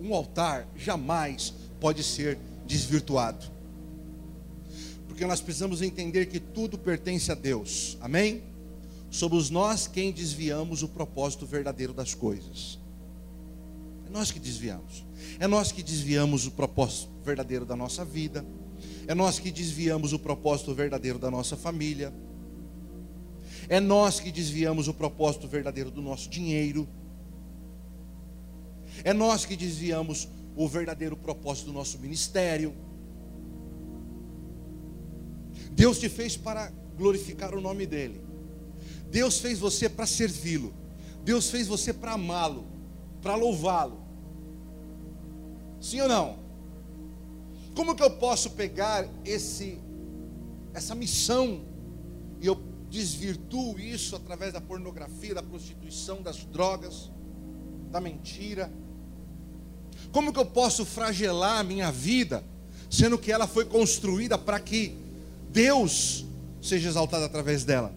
Um 0.00 0.14
altar 0.14 0.66
jamais 0.74 1.52
pode 1.78 2.02
ser 2.02 2.38
desvirtuado. 2.66 3.46
Porque 5.06 5.26
nós 5.26 5.42
precisamos 5.42 5.82
entender 5.82 6.26
que 6.26 6.40
tudo 6.40 6.78
pertence 6.78 7.30
a 7.30 7.34
Deus. 7.34 7.98
Amém? 8.00 8.42
Somos 9.10 9.50
nós 9.50 9.86
quem 9.86 10.10
desviamos 10.10 10.82
o 10.82 10.88
propósito 10.88 11.44
verdadeiro 11.44 11.92
das 11.92 12.14
coisas. 12.14 12.78
É 14.06 14.10
nós 14.10 14.30
que 14.30 14.40
desviamos. 14.40 15.04
É 15.38 15.46
nós 15.46 15.70
que 15.70 15.82
desviamos 15.82 16.46
o 16.46 16.50
propósito 16.52 17.11
verdadeiro 17.22 17.64
da 17.64 17.76
nossa 17.76 18.04
vida. 18.04 18.44
É 19.06 19.14
nós 19.14 19.38
que 19.38 19.50
desviamos 19.50 20.12
o 20.12 20.18
propósito 20.18 20.74
verdadeiro 20.74 21.18
da 21.18 21.30
nossa 21.30 21.56
família. 21.56 22.12
É 23.68 23.80
nós 23.80 24.20
que 24.20 24.30
desviamos 24.30 24.88
o 24.88 24.94
propósito 24.94 25.46
verdadeiro 25.46 25.90
do 25.90 26.02
nosso 26.02 26.28
dinheiro. 26.28 26.88
É 29.04 29.12
nós 29.12 29.44
que 29.44 29.56
desviamos 29.56 30.28
o 30.54 30.68
verdadeiro 30.68 31.16
propósito 31.16 31.66
do 31.66 31.72
nosso 31.72 31.98
ministério. 31.98 32.74
Deus 35.72 35.98
te 35.98 36.08
fez 36.08 36.36
para 36.36 36.70
glorificar 36.96 37.54
o 37.54 37.60
nome 37.60 37.86
dEle. 37.86 38.20
Deus 39.10 39.38
fez 39.38 39.58
você 39.58 39.88
para 39.88 40.06
servi-lo. 40.06 40.72
Deus 41.24 41.50
fez 41.50 41.66
você 41.66 41.92
para 41.92 42.12
amá-lo, 42.12 42.66
para 43.22 43.36
louvá-lo. 43.36 44.02
Sim 45.80 46.00
ou 46.00 46.08
não? 46.08 46.41
Como 47.74 47.94
que 47.94 48.02
eu 48.02 48.10
posso 48.10 48.50
pegar 48.50 49.08
esse 49.24 49.78
essa 50.74 50.94
missão 50.94 51.62
e 52.40 52.46
eu 52.46 52.58
desvirtuo 52.90 53.78
isso 53.78 54.16
através 54.16 54.52
da 54.52 54.60
pornografia, 54.60 55.34
da 55.34 55.42
prostituição, 55.42 56.22
das 56.22 56.44
drogas, 56.44 57.10
da 57.90 58.00
mentira? 58.00 58.72
Como 60.10 60.32
que 60.32 60.38
eu 60.38 60.46
posso 60.46 60.84
fragelar 60.84 61.60
a 61.60 61.64
minha 61.64 61.90
vida, 61.90 62.42
sendo 62.90 63.18
que 63.18 63.32
ela 63.32 63.46
foi 63.46 63.64
construída 63.64 64.36
para 64.36 64.58
que 64.60 64.96
Deus 65.50 66.24
seja 66.60 66.88
exaltado 66.88 67.24
através 67.24 67.64
dela? 67.64 67.94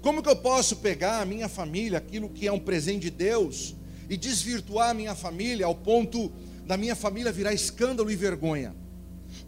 Como 0.00 0.22
que 0.22 0.28
eu 0.28 0.36
posso 0.36 0.76
pegar 0.76 1.20
a 1.20 1.24
minha 1.24 1.48
família, 1.48 1.98
aquilo 1.98 2.28
que 2.28 2.46
é 2.46 2.52
um 2.52 2.60
presente 2.60 3.02
de 3.02 3.10
Deus, 3.10 3.74
e 4.08 4.16
desvirtuar 4.16 4.90
a 4.90 4.94
minha 4.94 5.14
família 5.16 5.66
ao 5.66 5.74
ponto 5.74 6.30
da 6.66 6.76
minha 6.76 6.96
família 6.96 7.30
virar 7.30 7.54
escândalo 7.54 8.10
e 8.10 8.16
vergonha? 8.16 8.74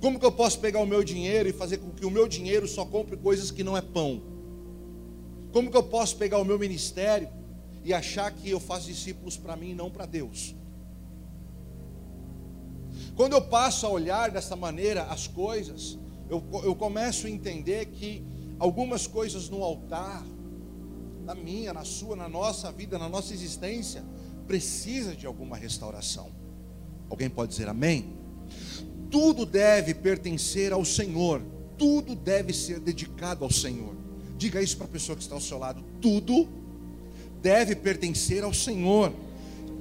Como 0.01 0.19
que 0.21 0.25
eu 0.25 0.31
posso 0.31 0.61
pegar 0.61 0.79
o 0.79 0.87
meu 0.87 1.03
dinheiro 1.03 1.49
e 1.49 1.53
fazer 1.53 1.79
com 1.79 1.91
que 1.91 2.07
o 2.07 2.11
meu 2.11 2.29
dinheiro 2.29 2.69
só 2.69 2.85
compre 2.85 3.17
coisas 3.17 3.51
que 3.51 3.65
não 3.65 3.77
é 3.77 3.83
pão? 3.83 4.23
Como 5.53 5.71
que 5.71 5.77
eu 5.77 5.83
posso 5.83 6.17
pegar 6.17 6.39
o 6.39 6.45
meu 6.45 6.59
ministério 6.59 7.29
e 7.85 7.93
achar 7.93 8.31
que 8.31 8.49
eu 8.49 8.61
faço 8.61 8.87
discípulos 8.87 9.37
para 9.37 9.57
mim 9.57 9.71
e 9.71 9.75
não 9.75 9.91
para 9.91 10.07
Deus? 10.07 10.55
Quando 13.17 13.33
eu 13.33 13.43
passo 13.43 13.85
a 13.85 13.91
olhar 13.91 14.31
dessa 14.31 14.55
maneira 14.55 15.03
as 15.05 15.27
coisas, 15.27 15.99
eu, 16.31 16.45
eu 16.63 16.77
começo 16.77 17.27
a 17.27 17.31
entender 17.31 17.87
que 17.87 18.25
algumas 18.61 19.09
coisas 19.09 19.49
no 19.49 19.65
altar, 19.65 20.25
na 21.25 21.35
minha, 21.35 21.73
na 21.73 21.85
sua, 21.85 22.15
na 22.15 22.29
nossa 22.29 22.71
vida, 22.71 22.97
na 22.97 23.09
nossa 23.09 23.35
existência, 23.35 24.05
precisa 24.47 25.17
de 25.17 25.27
alguma 25.27 25.57
restauração. 25.57 26.31
Alguém 27.11 27.29
pode 27.31 27.51
dizer 27.51 27.69
amém? 27.69 28.17
Tudo 29.11 29.47
deve 29.47 29.95
pertencer 29.95 30.73
ao 30.73 30.85
Senhor, 30.85 31.43
tudo 31.79 32.15
deve 32.15 32.53
ser 32.53 32.79
dedicado 32.79 33.45
ao 33.45 33.51
Senhor. 33.51 33.95
Diga 34.37 34.63
isso 34.63 34.77
para 34.77 34.87
a 34.87 34.91
pessoa 34.91 35.17
que 35.17 35.23
está 35.23 35.35
ao 35.35 35.41
seu 35.41 35.59
lado: 35.59 35.83
tudo 36.01 36.49
deve 37.41 37.75
pertencer 37.75 38.45
ao 38.45 38.53
Senhor, 38.53 39.13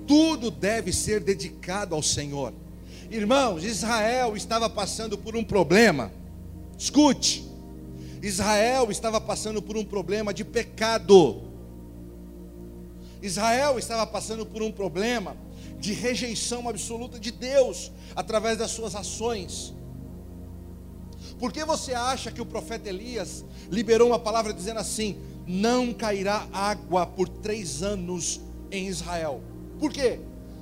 tudo 0.07 0.49
deve 0.49 0.93
ser 0.93 1.19
dedicado 1.19 1.93
ao 1.93 2.01
Senhor. 2.01 2.53
Irmãos, 3.09 3.63
Israel 3.63 4.35
estava 4.35 4.69
passando 4.69 5.17
por 5.17 5.35
um 5.35 5.43
problema. 5.43 6.11
Escute. 6.77 7.45
Israel 8.21 8.89
estava 8.91 9.21
passando 9.21 9.61
por 9.61 9.77
um 9.77 9.83
problema 9.83 10.33
de 10.33 10.43
pecado. 10.43 11.41
Israel 13.21 13.77
estava 13.79 14.05
passando 14.05 14.45
por 14.45 14.61
um 14.61 14.71
problema 14.71 15.35
de 15.79 15.93
rejeição 15.93 16.67
absoluta 16.67 17.19
de 17.19 17.31
Deus 17.31 17.91
através 18.15 18.57
das 18.57 18.71
suas 18.71 18.95
ações. 18.95 19.73
Por 21.39 21.51
que 21.51 21.63
você 21.65 21.93
acha 21.93 22.31
que 22.31 22.41
o 22.41 22.45
profeta 22.45 22.89
Elias 22.89 23.45
liberou 23.69 24.09
uma 24.09 24.19
palavra 24.19 24.53
dizendo 24.53 24.79
assim: 24.79 25.17
não 25.45 25.93
cairá 25.93 26.47
água 26.51 27.05
por 27.05 27.29
três 27.29 27.83
anos 27.83 28.41
em 28.71 28.87
Israel? 28.87 29.41
Por 29.79 29.91
quê? 29.91 30.19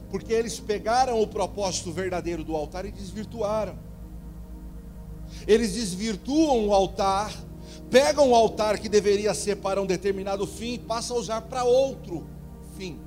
porque 0.10 0.34
eles 0.34 0.60
pegaram 0.60 1.22
o 1.22 1.28
propósito 1.28 1.92
verdadeiro 1.92 2.42
do 2.42 2.56
altar 2.56 2.86
e 2.86 2.92
desvirtuaram. 2.92 3.78
Eles 5.48 5.74
desvirtuam 5.74 6.68
o 6.68 6.74
altar, 6.74 7.34
pegam 7.90 8.32
o 8.32 8.36
altar 8.36 8.80
que 8.80 8.88
deveria 8.88 9.34
ser 9.34 9.58
para 9.58 9.82
um 9.82 9.86
determinado 9.86 10.48
fim 10.48 10.76
e 10.76 10.80
passam 10.80 11.18
a 11.18 11.20
usar 11.20 11.42
para 11.42 11.66
outro 11.66 12.26
fim. 12.78 12.98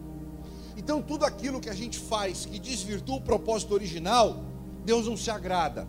Então, 0.88 1.03
tudo 1.03 1.27
aquilo 1.27 1.61
que 1.61 1.68
a 1.68 1.74
gente 1.74 1.98
faz 1.98 2.46
que 2.46 2.59
desvirtua 2.59 3.16
o 3.16 3.20
propósito 3.20 3.74
original, 3.74 4.42
Deus 4.87 5.07
não 5.07 5.18
se 5.18 5.31
agrada. 5.31 5.87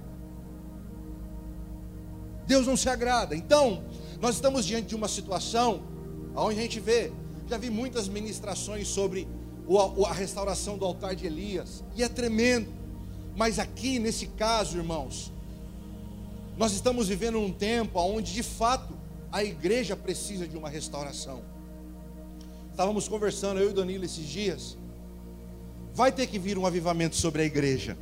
Deus 2.46 2.68
não 2.68 2.76
se 2.76 2.90
agrada. 2.90 3.34
Então, 3.34 3.82
nós 4.20 4.36
estamos 4.36 4.66
diante 4.66 4.88
de 4.88 4.96
uma 4.98 5.08
situação 5.08 5.84
onde 6.36 6.60
a 6.60 6.64
gente 6.64 6.82
vê, 6.82 7.14
já 7.48 7.58
vi 7.58 7.70
muitas 7.70 8.10
ministrações 8.10 8.90
sobre 8.90 9.26
a 10.06 10.12
restauração 10.12 10.78
do 10.78 10.84
altar 10.84 11.16
de 11.16 11.26
Elias, 11.26 11.82
e 11.96 12.04
é 12.04 12.10
tremendo. 12.10 12.68
Mas 13.38 13.58
aqui, 13.58 14.00
nesse 14.00 14.28
caso, 14.28 14.76
irmãos, 14.76 15.32
nós 16.58 16.74
estamos 16.74 17.08
vivendo 17.08 17.40
um 17.40 17.54
tempo 17.54 18.02
onde, 18.02 18.34
de 18.34 18.44
fato, 18.44 18.94
a 19.32 19.46
igreja 19.46 19.96
precisa 19.96 20.46
de 20.46 20.58
uma 20.58 20.68
restauração. 20.68 21.42
Estávamos 22.70 23.08
conversando, 23.08 23.62
eu 23.62 23.70
e 23.70 23.74
Danilo, 23.74 24.04
esses 24.04 24.28
dias. 24.28 24.78
Vai 26.00 26.14
ter 26.14 26.28
que 26.28 26.40
vir 26.40 26.58
um 26.58 26.66
avivamento 26.66 27.18
sobre 27.18 27.42
a 27.42 27.46
igreja. 27.46 27.98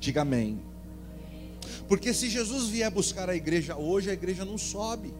Diga 0.00 0.22
amém. 0.22 0.60
Porque 1.86 2.12
se 2.12 2.28
Jesus 2.28 2.66
vier 2.66 2.90
buscar 2.90 3.30
a 3.30 3.36
igreja 3.36 3.76
hoje, 3.76 4.10
a 4.10 4.12
igreja 4.12 4.44
não 4.44 4.58
sobe. 4.58 5.14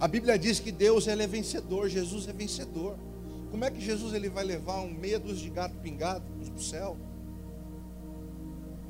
A 0.00 0.08
Bíblia 0.08 0.36
diz 0.36 0.58
que 0.58 0.72
Deus 0.72 1.06
ele 1.06 1.22
é 1.22 1.26
vencedor, 1.28 1.88
Jesus 1.88 2.26
é 2.26 2.32
vencedor. 2.32 2.96
Como 3.52 3.64
é 3.64 3.70
que 3.70 3.80
Jesus 3.80 4.12
ele 4.12 4.28
vai 4.28 4.42
levar 4.42 4.80
um 4.80 4.90
meia 4.90 5.20
dúzia 5.20 5.44
de 5.44 5.50
gato 5.50 5.76
pingado 5.76 6.24
para 6.44 6.52
o 6.52 6.60
céu? 6.60 6.96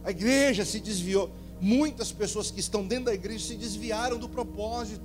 A 0.02 0.12
igreja 0.12 0.64
se 0.64 0.80
desviou. 0.80 1.30
Muitas 1.60 2.10
pessoas 2.10 2.50
que 2.50 2.60
estão 2.60 2.86
dentro 2.86 3.04
da 3.04 3.14
igreja 3.14 3.48
se 3.48 3.54
desviaram 3.54 4.16
do 4.16 4.30
propósito, 4.30 5.04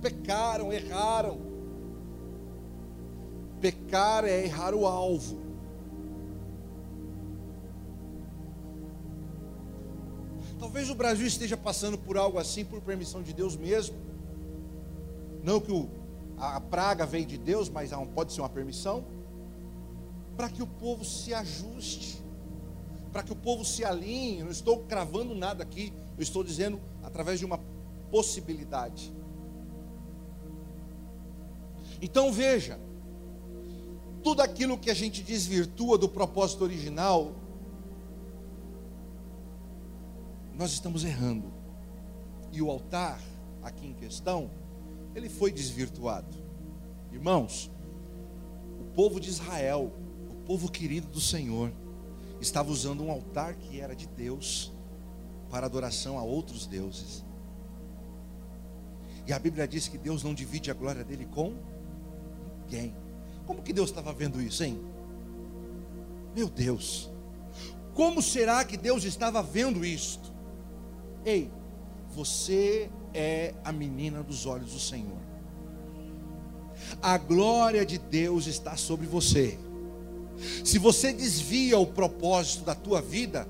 pecaram, 0.00 0.72
erraram. 0.72 1.49
Pecar 3.60 4.24
é 4.24 4.44
errar 4.44 4.74
o 4.74 4.86
alvo. 4.86 5.38
Talvez 10.58 10.90
o 10.90 10.94
Brasil 10.94 11.26
esteja 11.26 11.56
passando 11.56 11.98
por 11.98 12.16
algo 12.16 12.38
assim 12.38 12.64
por 12.64 12.80
permissão 12.80 13.22
de 13.22 13.32
Deus 13.32 13.56
mesmo. 13.56 13.96
Não 15.42 15.60
que 15.60 15.72
o, 15.72 15.88
a 16.36 16.60
praga 16.60 17.06
veio 17.06 17.26
de 17.26 17.38
Deus, 17.38 17.68
mas 17.68 17.90
pode 18.14 18.32
ser 18.32 18.40
uma 18.40 18.48
permissão. 18.48 19.04
Para 20.36 20.48
que 20.48 20.62
o 20.62 20.66
povo 20.66 21.04
se 21.04 21.34
ajuste, 21.34 22.22
para 23.12 23.22
que 23.22 23.32
o 23.32 23.36
povo 23.36 23.64
se 23.64 23.84
alinhe. 23.84 24.38
Eu 24.38 24.44
não 24.44 24.52
estou 24.52 24.80
cravando 24.84 25.34
nada 25.34 25.62
aqui, 25.62 25.92
eu 26.16 26.22
estou 26.22 26.44
dizendo 26.44 26.80
através 27.02 27.38
de 27.38 27.44
uma 27.44 27.58
possibilidade. 28.10 29.12
Então 32.02 32.32
veja, 32.32 32.78
tudo 34.22 34.42
aquilo 34.42 34.78
que 34.78 34.90
a 34.90 34.94
gente 34.94 35.22
desvirtua 35.22 35.96
do 35.96 36.08
propósito 36.08 36.64
original, 36.64 37.32
nós 40.54 40.72
estamos 40.72 41.04
errando. 41.04 41.52
E 42.52 42.60
o 42.60 42.70
altar, 42.70 43.20
aqui 43.62 43.86
em 43.86 43.94
questão, 43.94 44.50
ele 45.14 45.28
foi 45.28 45.50
desvirtuado. 45.50 46.36
Irmãos, 47.12 47.70
o 48.80 48.84
povo 48.94 49.18
de 49.18 49.28
Israel, 49.28 49.92
o 50.30 50.34
povo 50.46 50.70
querido 50.70 51.08
do 51.08 51.20
Senhor, 51.20 51.72
estava 52.40 52.70
usando 52.70 53.02
um 53.02 53.10
altar 53.10 53.54
que 53.54 53.80
era 53.80 53.94
de 53.94 54.06
Deus 54.06 54.72
para 55.50 55.66
adoração 55.66 56.18
a 56.18 56.22
outros 56.22 56.66
deuses. 56.66 57.24
E 59.26 59.32
a 59.32 59.38
Bíblia 59.38 59.66
diz 59.66 59.88
que 59.88 59.98
Deus 59.98 60.22
não 60.22 60.34
divide 60.34 60.70
a 60.70 60.74
glória 60.74 61.04
dele 61.04 61.26
com 61.26 61.54
ninguém. 62.70 62.94
Como 63.50 63.62
que 63.62 63.72
Deus 63.72 63.90
estava 63.90 64.12
vendo 64.12 64.40
isso, 64.40 64.62
hein? 64.62 64.78
Meu 66.36 66.48
Deus, 66.48 67.10
como 67.94 68.22
será 68.22 68.64
que 68.64 68.76
Deus 68.76 69.02
estava 69.02 69.42
vendo 69.42 69.84
isto? 69.84 70.32
Ei, 71.24 71.50
você 72.14 72.88
é 73.12 73.52
a 73.64 73.72
menina 73.72 74.22
dos 74.22 74.46
olhos 74.46 74.72
do 74.72 74.78
Senhor. 74.78 75.18
A 77.02 77.18
glória 77.18 77.84
de 77.84 77.98
Deus 77.98 78.46
está 78.46 78.76
sobre 78.76 79.08
você. 79.08 79.58
Se 80.64 80.78
você 80.78 81.12
desvia 81.12 81.76
o 81.76 81.86
propósito 81.86 82.62
da 82.62 82.76
tua 82.76 83.02
vida, 83.02 83.48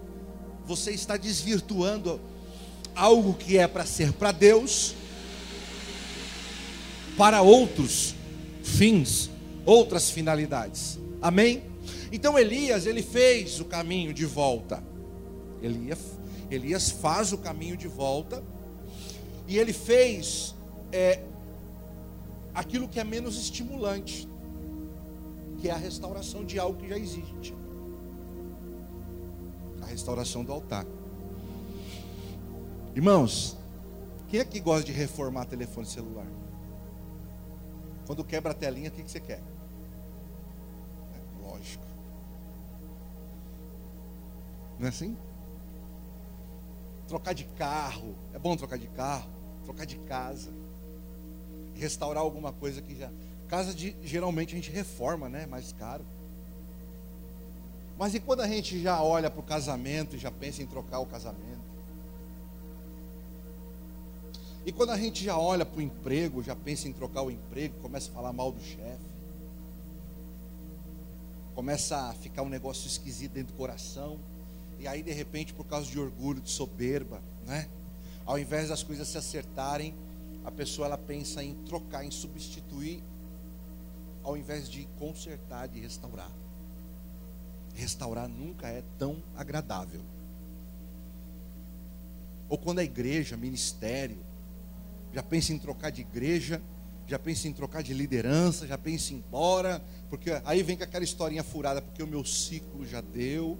você 0.64 0.92
está 0.92 1.18
desvirtuando 1.18 2.18
algo 2.94 3.34
que 3.34 3.58
é 3.58 3.68
para 3.68 3.84
ser 3.84 4.14
para 4.14 4.32
Deus, 4.32 4.94
para 7.18 7.42
outros 7.42 8.14
fins, 8.64 9.29
outras 9.64 10.10
finalidades. 10.10 10.98
Amém? 11.20 11.62
Então 12.12 12.38
Elias, 12.38 12.86
ele 12.86 13.02
fez 13.02 13.60
o 13.60 13.64
caminho 13.64 14.12
de 14.12 14.26
volta. 14.26 14.82
Elias, 15.62 15.98
Elias 16.50 16.90
faz 16.90 17.32
o 17.32 17.38
caminho 17.38 17.76
de 17.76 17.88
volta. 17.88 18.42
E 19.46 19.58
ele 19.58 19.72
fez 19.72 20.54
é, 20.92 21.22
aquilo 22.54 22.88
que 22.88 23.00
é 23.00 23.04
menos 23.04 23.36
estimulante, 23.36 24.28
que 25.58 25.68
é 25.68 25.72
a 25.72 25.76
restauração 25.76 26.44
de 26.44 26.58
algo 26.58 26.78
que 26.80 26.88
já 26.88 26.98
existe. 26.98 27.54
A 29.82 29.86
restauração 29.86 30.44
do 30.44 30.52
altar. 30.52 30.86
Irmãos, 32.94 33.56
quem 34.28 34.40
é 34.40 34.44
que 34.44 34.60
gosta 34.60 34.84
de 34.84 34.92
reformar 34.92 35.46
telefone 35.46 35.86
celular? 35.86 36.26
Quando 38.06 38.24
quebra 38.24 38.52
a 38.52 38.54
telinha, 38.54 38.88
o 38.88 38.92
que, 38.92 39.02
que 39.02 39.10
você 39.10 39.20
quer? 39.20 39.40
É, 41.12 41.42
lógico. 41.42 41.84
Não 44.78 44.86
é 44.86 44.88
assim? 44.88 45.16
Trocar 47.06 47.34
de 47.34 47.44
carro. 47.44 48.14
É 48.32 48.38
bom 48.38 48.56
trocar 48.56 48.78
de 48.78 48.88
carro. 48.88 49.30
Trocar 49.64 49.84
de 49.84 49.96
casa. 49.98 50.50
Restaurar 51.74 52.22
alguma 52.22 52.52
coisa 52.52 52.80
que 52.80 52.96
já. 52.96 53.10
Casa 53.48 53.74
de, 53.74 53.96
geralmente 54.02 54.54
a 54.54 54.56
gente 54.56 54.70
reforma, 54.70 55.28
né? 55.28 55.46
Mais 55.46 55.72
caro. 55.72 56.04
Mas 57.98 58.14
e 58.14 58.20
quando 58.20 58.40
a 58.40 58.48
gente 58.48 58.80
já 58.80 59.02
olha 59.02 59.30
para 59.30 59.40
o 59.40 59.42
casamento 59.42 60.16
e 60.16 60.18
já 60.18 60.30
pensa 60.30 60.62
em 60.62 60.66
trocar 60.66 61.00
o 61.00 61.06
casamento? 61.06 61.49
E 64.64 64.72
quando 64.72 64.90
a 64.90 64.98
gente 64.98 65.24
já 65.24 65.38
olha 65.38 65.64
para 65.64 65.78
o 65.78 65.82
emprego, 65.82 66.42
já 66.42 66.54
pensa 66.54 66.86
em 66.86 66.92
trocar 66.92 67.22
o 67.22 67.30
emprego, 67.30 67.74
começa 67.80 68.10
a 68.10 68.14
falar 68.14 68.32
mal 68.32 68.52
do 68.52 68.62
chefe, 68.62 69.10
começa 71.54 71.96
a 71.96 72.12
ficar 72.14 72.42
um 72.42 72.48
negócio 72.48 72.86
esquisito 72.86 73.32
dentro 73.32 73.52
do 73.52 73.56
coração, 73.56 74.18
e 74.78 74.86
aí 74.86 75.02
de 75.02 75.12
repente, 75.12 75.52
por 75.52 75.64
causa 75.64 75.90
de 75.90 75.98
orgulho, 75.98 76.40
de 76.40 76.50
soberba, 76.50 77.20
né? 77.46 77.68
Ao 78.26 78.38
invés 78.38 78.68
das 78.68 78.82
coisas 78.82 79.08
se 79.08 79.18
acertarem, 79.18 79.94
a 80.44 80.50
pessoa 80.50 80.86
ela 80.86 80.98
pensa 80.98 81.42
em 81.42 81.54
trocar, 81.64 82.04
em 82.04 82.10
substituir, 82.10 83.02
ao 84.22 84.36
invés 84.36 84.68
de 84.68 84.86
consertar, 84.98 85.68
de 85.68 85.80
restaurar. 85.80 86.30
Restaurar 87.74 88.28
nunca 88.28 88.68
é 88.68 88.82
tão 88.98 89.22
agradável. 89.36 90.00
Ou 92.48 92.58
quando 92.58 92.80
a 92.80 92.84
igreja, 92.84 93.36
ministério, 93.36 94.18
já 95.12 95.22
pensa 95.22 95.52
em 95.52 95.58
trocar 95.58 95.90
de 95.90 96.00
igreja, 96.00 96.60
já 97.06 97.18
pensa 97.18 97.48
em 97.48 97.52
trocar 97.52 97.82
de 97.82 97.92
liderança, 97.92 98.66
já 98.66 98.78
pensa 98.78 99.12
em 99.12 99.16
ir 99.16 99.18
embora, 99.18 99.82
porque 100.08 100.30
aí 100.44 100.62
vem 100.62 100.76
com 100.76 100.84
aquela 100.84 101.02
historinha 101.02 101.42
furada, 101.42 101.82
porque 101.82 102.02
o 102.02 102.06
meu 102.06 102.24
ciclo 102.24 102.86
já 102.86 103.00
deu, 103.00 103.58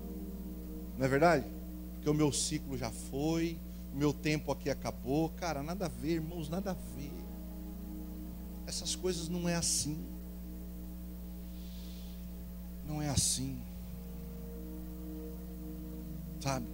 não 0.96 1.04
é 1.04 1.08
verdade? 1.08 1.44
Porque 1.94 2.08
o 2.08 2.14
meu 2.14 2.32
ciclo 2.32 2.78
já 2.78 2.90
foi, 2.90 3.58
o 3.92 3.96
meu 3.96 4.12
tempo 4.12 4.52
aqui 4.52 4.70
acabou. 4.70 5.30
Cara, 5.30 5.62
nada 5.62 5.86
a 5.86 5.88
ver, 5.88 6.14
irmãos, 6.14 6.48
nada 6.48 6.70
a 6.70 6.74
ver. 6.74 7.12
Essas 8.66 8.94
coisas 8.94 9.28
não 9.28 9.48
é 9.48 9.56
assim. 9.56 9.98
Não 12.86 13.02
é 13.02 13.08
assim. 13.08 13.58
Sabe? 16.40 16.66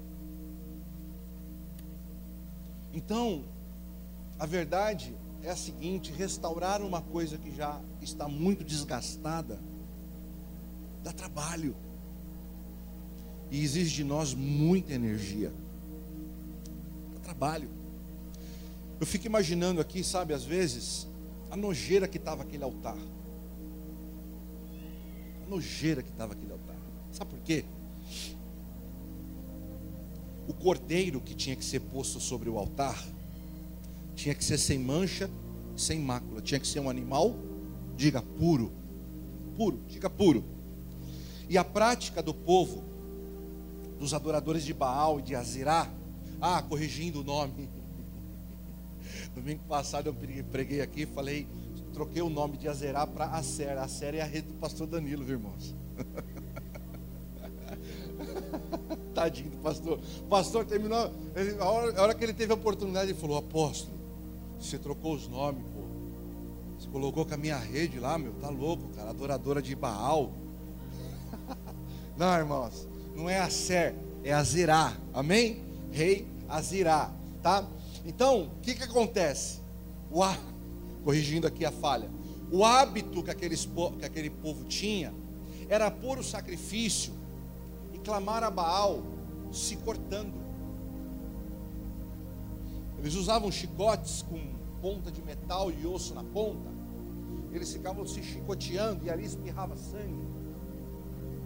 Então, 2.92 3.44
a 4.38 4.46
verdade 4.46 5.14
é 5.42 5.50
a 5.50 5.56
seguinte: 5.56 6.12
restaurar 6.12 6.82
uma 6.82 7.00
coisa 7.00 7.38
que 7.38 7.54
já 7.54 7.80
está 8.00 8.28
muito 8.28 8.64
desgastada 8.64 9.58
dá 11.02 11.12
trabalho 11.12 11.76
e 13.50 13.62
exige 13.62 13.96
de 13.96 14.04
nós 14.04 14.34
muita 14.34 14.92
energia. 14.92 15.52
Dá 17.14 17.20
trabalho. 17.20 17.70
Eu 18.98 19.06
fico 19.06 19.26
imaginando 19.26 19.80
aqui, 19.80 20.02
sabe, 20.02 20.34
às 20.34 20.42
vezes, 20.42 21.06
a 21.50 21.56
nojeira 21.56 22.08
que 22.08 22.16
estava 22.16 22.42
aquele 22.42 22.64
altar. 22.64 22.96
A 25.44 25.48
nojeira 25.48 26.02
que 26.02 26.10
estava 26.10 26.32
aquele 26.32 26.50
altar. 26.50 26.76
Sabe 27.12 27.30
por 27.30 27.40
quê? 27.40 27.64
O 30.48 30.54
cordeiro 30.54 31.20
que 31.20 31.34
tinha 31.34 31.54
que 31.54 31.64
ser 31.64 31.80
posto 31.80 32.18
sobre 32.18 32.48
o 32.48 32.58
altar 32.58 32.96
tinha 34.16 34.34
que 34.34 34.44
ser 34.44 34.58
sem 34.58 34.78
mancha, 34.78 35.30
sem 35.76 36.00
mácula. 36.00 36.40
Tinha 36.40 36.58
que 36.58 36.66
ser 36.66 36.80
um 36.80 36.90
animal, 36.90 37.36
diga 37.94 38.22
puro. 38.22 38.72
Puro, 39.56 39.78
diga 39.86 40.10
puro. 40.10 40.42
E 41.48 41.56
a 41.56 41.62
prática 41.62 42.20
do 42.22 42.34
povo, 42.34 42.82
dos 44.00 44.12
adoradores 44.12 44.64
de 44.64 44.74
Baal 44.74 45.20
e 45.20 45.22
de 45.22 45.36
Azirá, 45.36 45.88
ah, 46.40 46.60
corrigindo 46.62 47.20
o 47.20 47.24
nome. 47.24 47.68
Domingo 49.34 49.62
passado 49.68 50.08
eu 50.08 50.16
preguei 50.50 50.80
aqui, 50.80 51.06
falei, 51.06 51.46
troquei 51.92 52.22
o 52.22 52.30
nome 52.30 52.56
de 52.56 52.68
Azerá 52.68 53.06
para 53.06 53.26
Acer. 53.26 53.76
Acer 53.78 54.14
é 54.14 54.22
a 54.22 54.26
rede 54.26 54.48
do 54.48 54.54
pastor 54.54 54.86
Danilo, 54.86 55.24
viu, 55.24 55.36
irmãos. 55.36 55.74
Tadinho 59.14 59.50
do 59.50 59.58
pastor. 59.58 60.00
O 60.20 60.24
pastor 60.24 60.64
terminou, 60.64 61.12
a, 61.60 61.64
hora, 61.64 61.98
a 61.98 62.02
hora 62.02 62.14
que 62.14 62.24
ele 62.24 62.34
teve 62.34 62.52
a 62.52 62.54
oportunidade, 62.54 63.10
ele 63.10 63.18
falou: 63.18 63.38
Apóstolo, 63.38 63.95
você 64.60 64.78
trocou 64.78 65.14
os 65.14 65.28
nomes, 65.28 65.62
pô. 65.62 65.86
Você 66.78 66.88
colocou 66.88 67.24
com 67.24 67.34
a 67.34 67.36
minha 67.36 67.56
rede 67.56 67.98
lá, 67.98 68.18
meu. 68.18 68.32
Tá 68.34 68.48
louco, 68.48 68.88
cara. 68.94 69.10
Adoradora 69.10 69.62
de 69.62 69.74
Baal. 69.74 70.32
Não, 72.16 72.36
irmãos. 72.36 72.86
Não 73.14 73.30
é 73.30 73.40
a 73.40 73.48
Ser, 73.48 73.94
é 74.22 74.32
a 74.32 74.42
Zirá. 74.42 74.94
Amém? 75.14 75.62
Rei 75.90 76.26
Azirá. 76.48 77.10
Tá? 77.42 77.66
Então, 78.04 78.44
o 78.44 78.60
que, 78.60 78.74
que 78.74 78.82
acontece? 78.82 79.60
O 80.10 80.22
há... 80.22 80.36
Corrigindo 81.02 81.46
aqui 81.46 81.64
a 81.64 81.70
falha. 81.70 82.10
O 82.50 82.64
hábito 82.64 83.22
que, 83.22 83.30
aqueles, 83.30 83.68
que 83.98 84.04
aquele 84.04 84.30
povo 84.30 84.64
tinha 84.64 85.14
era 85.68 85.90
pôr 85.90 86.18
o 86.18 86.24
sacrifício 86.24 87.12
e 87.94 87.98
clamar 87.98 88.42
a 88.42 88.50
Baal 88.50 89.02
se 89.52 89.76
cortando. 89.76 90.45
Eles 92.98 93.14
usavam 93.14 93.50
chicotes 93.50 94.22
com 94.22 94.40
ponta 94.80 95.10
de 95.10 95.22
metal 95.22 95.70
e 95.70 95.86
osso 95.86 96.14
na 96.14 96.24
ponta. 96.24 96.74
eles 97.52 97.72
ficavam 97.72 98.06
se 98.06 98.22
chicoteando 98.22 99.04
e 99.06 99.10
ali 99.10 99.24
espirrava 99.24 99.76
sangue 99.76 100.26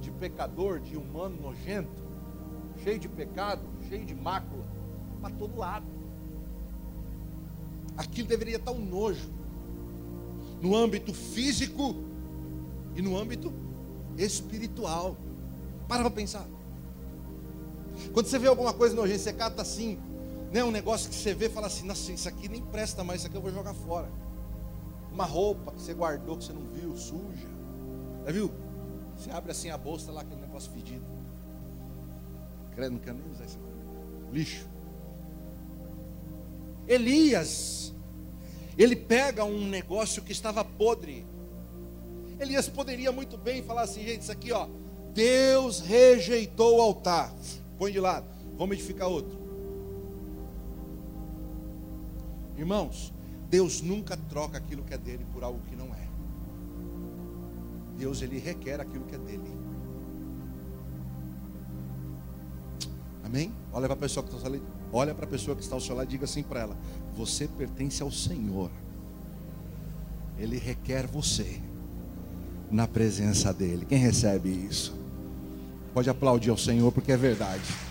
de 0.01 0.11
pecador, 0.11 0.81
de 0.81 0.97
humano 0.97 1.37
nojento, 1.41 2.03
cheio 2.83 2.99
de 2.99 3.09
pecado, 3.09 3.63
cheio 3.89 4.05
de 4.05 4.15
mácula, 4.15 4.65
para 5.21 5.35
todo 5.35 5.57
lado. 5.57 5.87
Aquilo 7.97 8.27
deveria 8.27 8.57
estar 8.57 8.73
um 8.73 8.85
nojo 8.85 9.29
no 10.61 10.75
âmbito 10.75 11.13
físico 11.13 11.95
e 12.97 13.03
no 13.03 13.17
âmbito 13.17 13.53
espiritual. 14.17 15.17
Para 15.87 16.03
para 16.03 16.11
pensar. 16.11 16.47
Quando 18.13 18.27
você 18.27 18.39
vê 18.39 18.49
alguma 18.49 18.73
coisa 18.73 18.95
nojenta, 18.95 19.19
você 19.19 19.33
cata 19.33 19.63
assim, 19.63 19.99
né, 20.51 20.65
um 20.65 20.71
negócio 20.71 21.09
que 21.09 21.15
você 21.15 21.33
vê 21.33 21.47
e 21.47 21.51
fala 21.51 21.69
assim: 21.69 21.87
Nossa, 21.87 22.13
isso 22.13 22.29
aqui 22.29 22.49
nem 22.49 22.63
presta 22.63 23.05
mais, 23.05 23.21
isso 23.21 23.29
aqui 23.29 23.37
eu 23.37 23.43
vou 23.43 23.53
jogar 23.53 23.75
fora. 23.75 24.11
Uma 25.13 25.25
roupa 25.25 25.73
que 25.73 25.81
você 25.81 25.95
guardou, 25.95 26.37
que 26.37 26.45
você 26.45 26.53
não 26.53 26.63
viu, 26.63 26.97
suja. 26.97 27.49
Já 28.25 28.33
viu? 28.33 28.51
Você 29.17 29.31
abre 29.31 29.53
assim 29.53 29.71
a 29.71 29.79
bolsa 29.79 30.11
lá, 30.11 30.23
aquele 30.23 30.41
negócio 30.41 30.71
fedido. 30.73 31.05
Credo, 32.75 32.93
não 32.93 33.01
quero 33.01 33.19
nem 33.19 33.31
usar 33.31 33.45
isso. 33.45 33.59
Lixo. 34.33 34.69
Elias, 36.87 37.95
ele 38.77 38.97
pega 38.97 39.45
um 39.45 39.69
negócio 39.69 40.23
que 40.23 40.33
estava 40.33 40.65
podre. 40.65 41.27
Elias 42.39 42.69
poderia 42.69 43.13
muito 43.13 43.37
bem 43.37 43.63
falar 43.63 43.83
assim, 43.83 44.03
gente, 44.03 44.23
isso 44.23 44.33
aqui, 44.33 44.51
ó. 44.51 44.67
Deus 45.13 45.81
rejeitou 45.81 46.79
o 46.79 46.81
altar. 46.81 47.33
Põe 47.79 47.93
de 47.93 48.01
lado. 48.01 48.27
Vamos 48.57 48.77
edificar 48.77 49.09
outro. 49.09 49.40
Irmãos, 52.61 53.11
Deus 53.49 53.81
nunca 53.81 54.19
troca 54.19 54.59
aquilo 54.59 54.83
que 54.83 54.93
é 54.93 54.99
dele 54.99 55.25
por 55.33 55.43
algo 55.43 55.59
que 55.67 55.75
não 55.75 55.87
é. 55.95 56.07
Deus 57.97 58.21
ele 58.21 58.39
requer 58.39 58.79
aquilo 58.79 59.07
que 59.07 59.15
é 59.15 59.19
dele. 59.19 59.51
Amém? 63.25 63.51
Olha 63.73 63.87
para 63.87 63.95
a 63.95 64.01
pessoa 64.01 64.27
que 64.27 64.35
está 64.35 64.47
ali, 64.47 64.63
olha 64.93 65.15
para 65.15 65.25
a 65.25 65.29
pessoa 65.29 65.57
que 65.57 65.63
está 65.63 65.75
ao 65.75 65.81
seu 65.81 65.97
lado 65.97 66.09
e 66.09 66.11
diga 66.11 66.27
assim 66.27 66.43
para 66.43 66.61
ela: 66.61 66.77
você 67.17 67.49
pertence 67.49 68.03
ao 68.03 68.13
Senhor. 68.13 68.71
Ele 70.39 70.59
requer 70.59 71.07
você 71.07 71.63
na 72.71 72.87
presença 72.87 73.55
dele. 73.55 73.87
Quem 73.87 73.99
recebe 73.99 74.51
isso? 74.51 74.95
Pode 75.95 76.11
aplaudir 76.11 76.51
ao 76.51 76.59
Senhor 76.59 76.93
porque 76.93 77.13
é 77.13 77.17
verdade. 77.17 77.90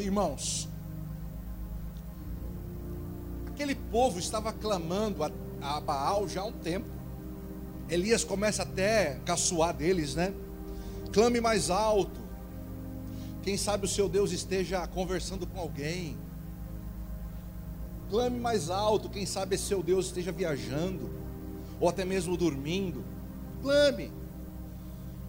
Irmãos, 0.00 0.68
aquele 3.46 3.74
povo 3.74 4.18
estava 4.18 4.52
clamando 4.52 5.22
a, 5.24 5.30
a 5.60 5.80
Baal 5.80 6.28
já 6.28 6.42
há 6.42 6.44
um 6.44 6.52
tempo. 6.52 6.86
Elias 7.88 8.24
começa 8.24 8.62
até 8.62 9.12
a 9.12 9.20
caçoar 9.20 9.74
deles, 9.74 10.14
né? 10.14 10.34
Clame 11.12 11.40
mais 11.40 11.70
alto. 11.70 12.20
Quem 13.42 13.56
sabe 13.56 13.86
o 13.86 13.88
seu 13.88 14.08
Deus 14.08 14.32
esteja 14.32 14.86
conversando 14.88 15.46
com 15.46 15.58
alguém. 15.60 16.16
Clame 18.10 18.38
mais 18.38 18.70
alto. 18.70 19.08
Quem 19.08 19.24
sabe 19.24 19.56
seu 19.56 19.82
Deus 19.82 20.06
esteja 20.06 20.32
viajando, 20.32 21.10
ou 21.80 21.88
até 21.88 22.04
mesmo 22.04 22.36
dormindo. 22.36 23.04
Clame. 23.62 24.10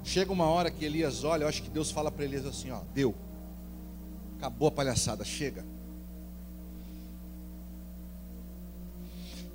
Chega 0.03 0.31
uma 0.31 0.45
hora 0.45 0.71
que 0.71 0.83
Elias 0.83 1.23
olha, 1.23 1.43
eu 1.43 1.47
acho 1.47 1.61
que 1.61 1.69
Deus 1.69 1.91
fala 1.91 2.11
para 2.11 2.25
Elias 2.25 2.45
assim: 2.45 2.71
ó, 2.71 2.79
deu. 2.93 3.13
Acabou 4.37 4.67
a 4.67 4.71
palhaçada, 4.71 5.25
chega. 5.25 5.65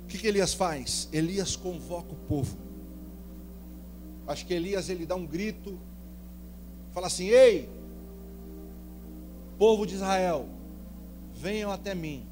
O 0.03 0.07
que, 0.07 0.17
que 0.17 0.27
Elias 0.27 0.53
faz? 0.53 1.09
Elias 1.11 1.55
convoca 1.55 2.11
o 2.11 2.15
povo. 2.27 2.57
Acho 4.27 4.45
que 4.45 4.53
Elias 4.53 4.89
ele 4.89 5.05
dá 5.05 5.15
um 5.15 5.25
grito, 5.25 5.79
fala 6.93 7.07
assim: 7.07 7.27
Ei, 7.27 7.69
povo 9.57 9.85
de 9.85 9.95
Israel, 9.95 10.47
venham 11.35 11.71
até 11.71 11.95
mim. 11.95 12.25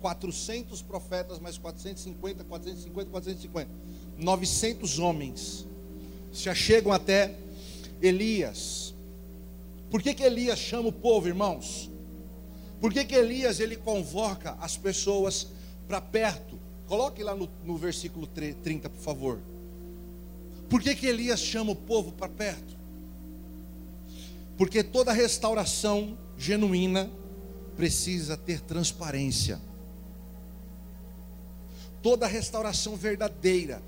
400 0.00 0.82
profetas, 0.82 1.38
mais 1.38 1.58
450, 1.58 2.44
450, 2.44 3.10
450. 3.10 3.70
900 4.18 4.98
homens 4.98 5.66
se 6.32 6.48
achegam 6.48 6.92
até 6.92 7.34
Elias. 8.00 8.94
Por 9.96 10.02
que, 10.02 10.12
que 10.12 10.24
Elias 10.24 10.58
chama 10.58 10.90
o 10.90 10.92
povo, 10.92 11.26
irmãos? 11.26 11.90
Por 12.82 12.92
que, 12.92 13.02
que 13.02 13.14
Elias 13.14 13.60
ele 13.60 13.76
convoca 13.76 14.52
as 14.60 14.76
pessoas 14.76 15.46
para 15.88 16.02
perto? 16.02 16.58
Coloque 16.86 17.22
lá 17.22 17.34
no, 17.34 17.48
no 17.64 17.78
versículo 17.78 18.26
30, 18.26 18.90
por 18.90 19.00
favor. 19.00 19.40
Por 20.68 20.82
que, 20.82 20.94
que 20.94 21.06
Elias 21.06 21.40
chama 21.40 21.72
o 21.72 21.74
povo 21.74 22.12
para 22.12 22.28
perto? 22.28 22.76
Porque 24.58 24.84
toda 24.84 25.14
restauração 25.14 26.14
genuína 26.36 27.10
precisa 27.74 28.36
ter 28.36 28.60
transparência. 28.60 29.58
Toda 32.02 32.26
restauração 32.26 32.96
verdadeira. 32.96 33.80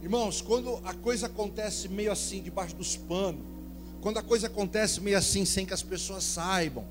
Irmãos, 0.00 0.40
quando 0.40 0.76
a 0.84 0.94
coisa 0.94 1.26
acontece 1.26 1.88
meio 1.88 2.12
assim, 2.12 2.40
debaixo 2.40 2.76
dos 2.76 2.96
panos, 2.96 3.55
quando 4.00 4.18
a 4.18 4.22
coisa 4.22 4.46
acontece 4.46 5.00
meio 5.00 5.18
assim, 5.18 5.44
sem 5.44 5.66
que 5.66 5.74
as 5.74 5.82
pessoas 5.82 6.24
saibam. 6.24 6.84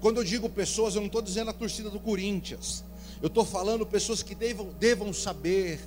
Quando 0.00 0.16
eu 0.16 0.24
digo 0.24 0.48
pessoas, 0.48 0.94
eu 0.94 1.00
não 1.00 1.06
estou 1.06 1.22
dizendo 1.22 1.50
a 1.50 1.52
torcida 1.52 1.88
do 1.88 2.00
Corinthians. 2.00 2.84
Eu 3.22 3.28
estou 3.28 3.44
falando 3.44 3.86
pessoas 3.86 4.20
que 4.20 4.34
devam, 4.34 4.70
devam 4.80 5.12
saber, 5.12 5.78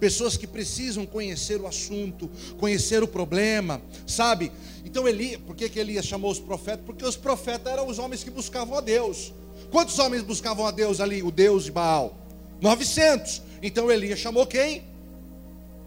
pessoas 0.00 0.36
que 0.36 0.44
precisam 0.44 1.06
conhecer 1.06 1.60
o 1.60 1.66
assunto, 1.68 2.28
conhecer 2.58 3.00
o 3.00 3.06
problema, 3.06 3.80
sabe? 4.08 4.50
Então 4.84 5.06
Eli, 5.06 5.38
por 5.38 5.54
que, 5.54 5.68
que 5.68 5.78
Elias 5.78 6.04
chamou 6.04 6.32
os 6.32 6.40
profetas? 6.40 6.84
Porque 6.84 7.04
os 7.04 7.16
profetas 7.16 7.72
eram 7.72 7.86
os 7.86 8.00
homens 8.00 8.24
que 8.24 8.30
buscavam 8.30 8.76
a 8.76 8.80
Deus. 8.80 9.32
Quantos 9.70 9.96
homens 10.00 10.24
buscavam 10.24 10.66
a 10.66 10.72
Deus 10.72 10.98
ali? 10.98 11.22
O 11.22 11.30
Deus 11.30 11.64
de 11.64 11.70
Baal? 11.70 12.16
900. 12.60 13.40
Então 13.62 13.88
Elias 13.88 14.18
chamou 14.18 14.44
quem? 14.44 14.82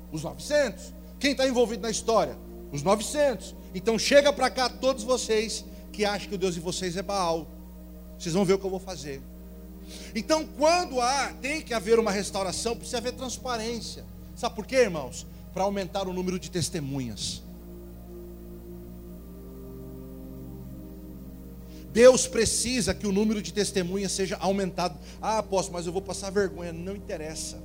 Os 0.09 0.23
900. 0.23 0.93
Quem 1.19 1.31
está 1.31 1.45
envolvido 1.45 1.81
na 1.81 1.89
história? 1.89 2.37
Os 2.71 2.81
900. 2.81 3.53
Então 3.73 3.97
chega 3.97 4.31
para 4.31 4.49
cá 4.49 4.69
todos 4.69 5.03
vocês 5.03 5.65
que 5.91 6.05
acham 6.05 6.29
que 6.29 6.35
o 6.35 6.37
Deus 6.37 6.55
de 6.55 6.59
vocês 6.59 6.97
é 6.97 7.01
Baal. 7.01 7.47
Vocês 8.17 8.33
vão 8.33 8.45
ver 8.45 8.53
o 8.53 8.59
que 8.59 8.65
eu 8.65 8.69
vou 8.69 8.79
fazer. 8.79 9.21
Então, 10.15 10.45
quando 10.57 11.01
há, 11.01 11.33
tem 11.41 11.61
que 11.61 11.73
haver 11.73 11.99
uma 11.99 12.11
restauração, 12.11 12.75
precisa 12.75 12.97
haver 12.97 13.13
transparência. 13.13 14.05
Sabe 14.35 14.55
por 14.55 14.65
quê, 14.65 14.77
irmãos? 14.77 15.25
Para 15.53 15.63
aumentar 15.63 16.07
o 16.07 16.13
número 16.13 16.39
de 16.39 16.49
testemunhas. 16.49 17.43
Deus 21.91 22.25
precisa 22.25 22.93
que 22.93 23.05
o 23.05 23.11
número 23.11 23.39
de 23.39 23.53
testemunhas 23.53 24.11
seja 24.11 24.35
aumentado. 24.37 24.97
Ah, 25.21 25.37
apóstolo, 25.37 25.77
mas 25.77 25.85
eu 25.85 25.93
vou 25.93 26.01
passar 26.01 26.31
vergonha. 26.31 26.73
Não 26.73 26.95
interessa. 26.95 27.61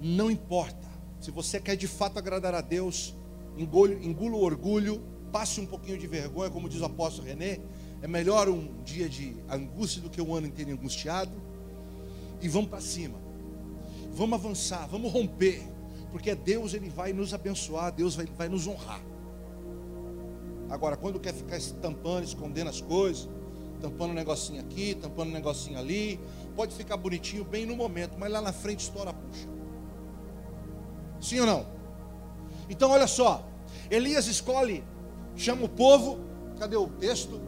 Não 0.00 0.30
importa. 0.30 0.88
Se 1.20 1.30
você 1.30 1.60
quer 1.60 1.76
de 1.76 1.86
fato 1.86 2.18
agradar 2.18 2.54
a 2.54 2.62
Deus, 2.62 3.14
engula, 3.56 3.92
engula 3.94 4.36
o 4.36 4.42
orgulho, 4.42 5.02
passe 5.32 5.60
um 5.60 5.66
pouquinho 5.66 5.98
de 5.98 6.06
vergonha, 6.06 6.50
como 6.50 6.68
diz 6.68 6.80
o 6.80 6.84
apóstolo 6.84 7.26
René, 7.26 7.60
é 8.02 8.06
melhor 8.06 8.48
um 8.48 8.82
dia 8.84 9.08
de 9.08 9.36
angústia 9.48 10.02
do 10.02 10.10
que 10.10 10.20
um 10.20 10.34
ano 10.34 10.46
inteiro 10.46 10.70
angustiado. 10.72 11.32
E 12.40 12.48
vamos 12.48 12.68
para 12.68 12.80
cima. 12.80 13.18
Vamos 14.12 14.38
avançar, 14.38 14.86
vamos 14.86 15.10
romper. 15.12 15.62
Porque 16.12 16.34
Deus 16.34 16.74
ele 16.74 16.88
vai 16.88 17.12
nos 17.12 17.34
abençoar, 17.34 17.90
Deus 17.92 18.14
vai, 18.14 18.26
vai 18.26 18.48
nos 18.48 18.66
honrar. 18.66 19.02
Agora, 20.68 20.96
quando 20.96 21.18
quer 21.18 21.34
ficar 21.34 21.58
tampando, 21.80 22.24
escondendo 22.24 22.68
as 22.68 22.80
coisas, 22.80 23.28
tampando 23.80 24.10
um 24.10 24.14
negocinho 24.14 24.60
aqui, 24.60 24.94
tampando 24.94 25.28
um 25.28 25.32
negocinho 25.32 25.78
ali, 25.78 26.20
pode 26.54 26.74
ficar 26.74 26.96
bonitinho 26.96 27.44
bem 27.44 27.66
no 27.66 27.76
momento, 27.76 28.16
mas 28.18 28.30
lá 28.30 28.40
na 28.40 28.52
frente 28.52 28.80
estoura 28.80 29.10
a 29.10 29.12
puxa. 29.12 29.48
Sim 31.20 31.40
ou 31.40 31.46
não? 31.46 31.66
Então, 32.68 32.90
olha 32.90 33.06
só. 33.06 33.46
Elias 33.90 34.26
escolhe, 34.26 34.84
chama 35.36 35.64
o 35.64 35.68
povo. 35.68 36.18
Cadê 36.58 36.76
o 36.76 36.88
texto? 36.88 37.40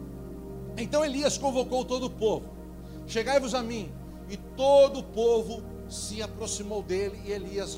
Então 0.77 1.03
Elias 1.03 1.37
convocou 1.37 1.83
todo 1.83 2.05
o 2.05 2.09
povo: 2.09 2.45
Chegai-vos 3.07 3.53
a 3.53 3.63
mim. 3.63 3.91
E 4.29 4.37
todo 4.37 4.99
o 4.99 5.03
povo 5.03 5.63
se 5.89 6.21
aproximou 6.21 6.83
dele, 6.83 7.19
e 7.25 7.31
Elias 7.31 7.77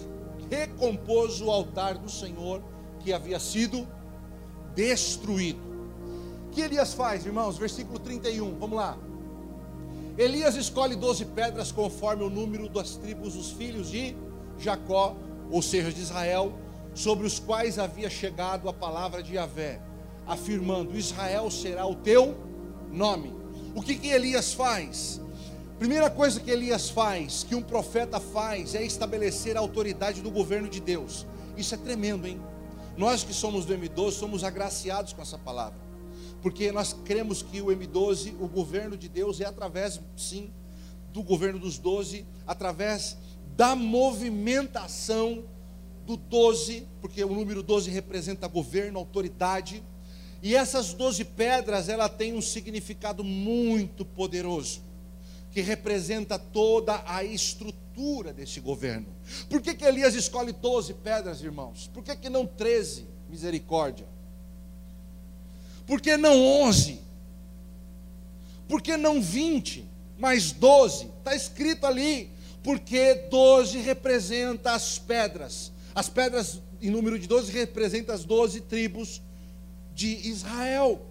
recompôs 0.49 1.39
o 1.41 1.51
altar 1.51 1.95
do 1.95 2.09
Senhor 2.09 2.63
que 2.99 3.13
havia 3.13 3.39
sido 3.39 3.87
destruído. 4.73 5.61
O 6.47 6.49
que 6.49 6.61
Elias 6.61 6.93
faz, 6.93 7.23
irmãos? 7.25 7.55
Versículo 7.57 7.99
31, 7.99 8.57
vamos 8.57 8.77
lá. 8.77 8.97
Elias 10.17 10.55
escolhe 10.55 10.95
doze 10.95 11.23
pedras 11.23 11.71
conforme 11.71 12.23
o 12.23 12.29
número 12.31 12.67
das 12.67 12.95
tribos 12.95 13.35
dos 13.35 13.51
filhos 13.51 13.91
de 13.91 14.15
Jacó, 14.57 15.15
ou 15.51 15.61
seja, 15.61 15.93
de 15.93 16.01
Israel, 16.01 16.51
sobre 16.99 17.25
os 17.25 17.39
quais 17.39 17.79
havia 17.79 18.09
chegado 18.09 18.67
a 18.67 18.73
palavra 18.73 19.23
de 19.23 19.35
Yahvé, 19.35 19.79
afirmando: 20.27 20.97
Israel 20.97 21.49
será 21.49 21.87
o 21.87 21.95
teu 21.95 22.35
nome. 22.91 23.33
O 23.73 23.81
que, 23.81 23.95
que 23.95 24.09
Elias 24.09 24.53
faz? 24.53 25.21
Primeira 25.77 26.09
coisa 26.09 26.41
que 26.41 26.51
Elias 26.51 26.89
faz, 26.89 27.45
que 27.45 27.55
um 27.55 27.61
profeta 27.61 28.19
faz, 28.19 28.75
é 28.75 28.83
estabelecer 28.83 29.55
a 29.55 29.61
autoridade 29.61 30.21
do 30.21 30.29
governo 30.29 30.67
de 30.67 30.81
Deus. 30.81 31.25
Isso 31.55 31.73
é 31.73 31.77
tremendo, 31.77 32.27
hein? 32.27 32.41
Nós 32.97 33.23
que 33.23 33.33
somos 33.33 33.63
do 33.63 33.73
M12 33.73 34.11
somos 34.11 34.43
agraciados 34.43 35.13
com 35.13 35.21
essa 35.21 35.37
palavra, 35.37 35.79
porque 36.41 36.69
nós 36.69 36.91
cremos 37.05 37.41
que 37.41 37.61
o 37.61 37.67
M12, 37.67 38.35
o 38.41 38.47
governo 38.49 38.97
de 38.97 39.07
Deus, 39.07 39.39
é 39.39 39.45
através, 39.45 40.01
sim, 40.17 40.51
do 41.13 41.23
governo 41.23 41.59
dos 41.59 41.77
doze, 41.77 42.25
através 42.45 43.17
da 43.55 43.73
movimentação 43.73 45.45
do 46.09 46.17
12, 46.17 46.87
porque 47.01 47.23
o 47.23 47.35
número 47.35 47.61
12 47.61 47.91
representa 47.91 48.47
governo, 48.47 48.97
autoridade, 48.97 49.83
e 50.41 50.55
essas 50.55 50.91
12 50.91 51.23
pedras, 51.23 51.87
ela 51.87 52.09
tem 52.09 52.33
um 52.33 52.41
significado 52.41 53.23
muito 53.23 54.03
poderoso 54.03 54.81
que 55.51 55.61
representa 55.61 56.39
toda 56.39 57.03
a 57.05 57.23
estrutura 57.23 58.33
desse 58.33 58.59
governo. 58.59 59.05
Por 59.47 59.61
que, 59.61 59.75
que 59.75 59.85
Elias 59.85 60.15
escolhe 60.15 60.51
12 60.51 60.95
pedras, 60.95 61.43
irmãos? 61.43 61.87
Por 61.93 62.03
que, 62.03 62.15
que 62.15 62.29
não 62.29 62.47
13? 62.47 63.05
Misericórdia. 63.29 64.07
Por 65.85 66.01
que 66.01 66.17
não 66.17 66.43
11? 66.63 67.01
Por 68.67 68.81
que 68.81 68.97
não 68.97 69.21
20? 69.21 69.85
Mais 70.17 70.51
12? 70.51 71.05
Está 71.19 71.35
escrito 71.35 71.85
ali. 71.85 72.31
Porque 72.63 73.13
12 73.29 73.77
representa 73.77 74.73
as 74.73 74.97
pedras. 74.97 75.71
As 75.93 76.09
pedras, 76.09 76.61
em 76.81 76.89
número 76.89 77.17
de 77.17 77.27
12, 77.27 77.51
representam 77.51 78.13
as 78.13 78.23
12 78.23 78.61
tribos 78.61 79.21
de 79.93 80.07
Israel. 80.27 81.05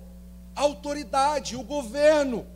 A 0.55 0.63
autoridade, 0.63 1.57
o 1.57 1.63
governo. 1.63 2.47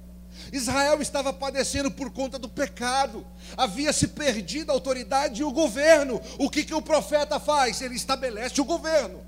Israel 0.53 1.01
estava 1.03 1.33
padecendo 1.33 1.91
por 1.91 2.11
conta 2.11 2.39
do 2.39 2.49
pecado, 2.49 3.25
havia 3.57 3.93
se 3.93 4.09
perdido 4.09 4.71
a 4.71 4.75
autoridade 4.75 5.43
e 5.43 5.45
o 5.45 5.53
governo. 5.53 6.21
O 6.39 6.49
que, 6.49 6.65
que 6.65 6.75
o 6.75 6.83
profeta 6.83 7.39
faz? 7.39 7.81
Ele 7.83 7.95
estabelece 7.95 8.61
o 8.61 8.65
governo, 8.65 9.21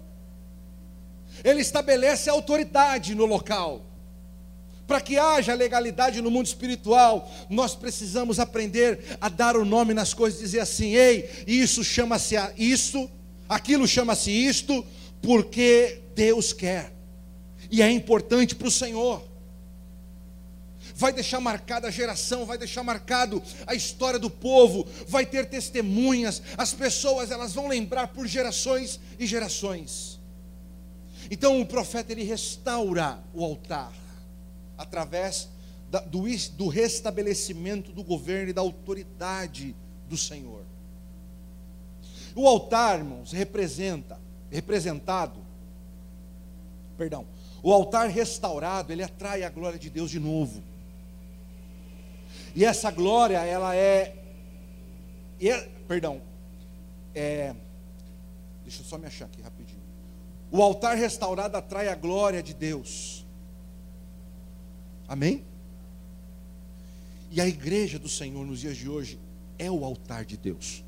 ele 1.43 1.61
estabelece 1.61 2.31
a 2.31 2.33
autoridade 2.33 3.15
no 3.15 3.27
local. 3.27 3.83
Para 4.87 5.01
que 5.01 5.17
haja 5.17 5.55
legalidade 5.55 6.21
no 6.21 6.31
mundo 6.31 6.47
espiritual, 6.47 7.31
nós 7.49 7.75
precisamos 7.75 8.39
aprender 8.39 9.17
a 9.21 9.29
dar 9.31 9.57
o 9.57 9.65
nome 9.65 9.95
nas 9.95 10.13
coisas, 10.13 10.41
dizer 10.41 10.61
assim: 10.61 10.95
ei, 10.95 11.31
isso 11.47 11.83
chama-se 11.83 12.37
isso, 12.59 13.09
aquilo 13.49 13.89
chama-se 13.89 14.31
isto, 14.31 14.85
porque 15.23 16.03
Deus 16.15 16.53
quer, 16.53 16.93
e 17.71 17.81
é 17.81 17.91
importante 17.91 18.55
para 18.55 18.69
o 18.69 18.71
Senhor. 18.71 19.23
Vai 20.95 21.13
deixar 21.13 21.41
marcada 21.41 21.89
a 21.89 21.91
geração, 21.91 22.45
vai 22.45 22.59
deixar 22.59 22.83
marcado 22.85 23.43
a 23.67 23.75
história 23.75 24.19
do 24.19 24.29
povo, 24.29 24.87
vai 25.09 25.25
ter 25.25 25.47
testemunhas, 25.47 26.43
as 26.59 26.75
pessoas 26.75 27.31
elas 27.31 27.55
vão 27.55 27.69
lembrar 27.69 28.09
por 28.09 28.29
gerações 28.29 29.01
e 29.19 29.27
gerações. 29.27 30.21
Então 31.31 31.59
o 31.59 31.67
profeta 31.67 32.13
ele 32.13 32.23
restaura 32.23 33.19
o 33.33 33.43
altar 33.43 34.04
através 34.77 35.49
da, 35.91 36.01
do, 36.01 36.25
do 36.57 36.69
restabelecimento 36.69 37.93
do 37.93 38.03
governo 38.03 38.51
e 38.51 38.53
da 38.53 38.61
autoridade 38.61 39.75
do 40.09 40.17
Senhor. 40.17 40.63
O 42.35 42.49
altar, 42.49 42.99
irmãos, 42.99 43.33
representa, 43.33 44.19
representado, 44.51 45.41
perdão, 46.99 47.27
o 47.63 47.73
altar 47.73 48.09
restaurado, 48.09 48.93
ele 48.93 49.03
atrai 49.03 49.43
a 49.43 49.49
glória 49.49 49.79
de 49.79 49.89
Deus 49.89 50.11
de 50.11 50.19
novo. 50.19 50.63
E 52.55 52.65
essa 52.65 52.91
glória, 52.91 53.39
ela 53.39 53.75
é, 53.75 54.17
é 55.41 55.61
perdão, 55.89 56.21
é, 57.15 57.55
deixa 58.63 58.83
eu 58.83 58.85
só 58.85 58.99
me 58.99 59.07
achar 59.07 59.27
aqui 59.27 59.41
rapidinho. 59.41 59.81
O 60.51 60.63
altar 60.63 60.97
restaurado 60.97 61.57
atrai 61.57 61.89
a 61.89 61.95
glória 61.95 62.43
de 62.43 62.53
Deus. 62.53 63.24
Amém? 65.09 65.45
E 67.31 67.41
a 67.41 67.47
igreja 67.47 67.99
do 67.99 68.09
Senhor 68.09 68.47
nos 68.47 68.61
dias 68.61 68.77
de 68.77 68.89
hoje 68.89 69.19
é 69.59 69.71
o 69.71 69.85
altar 69.85 70.25
de 70.25 70.37
Deus. 70.37 70.85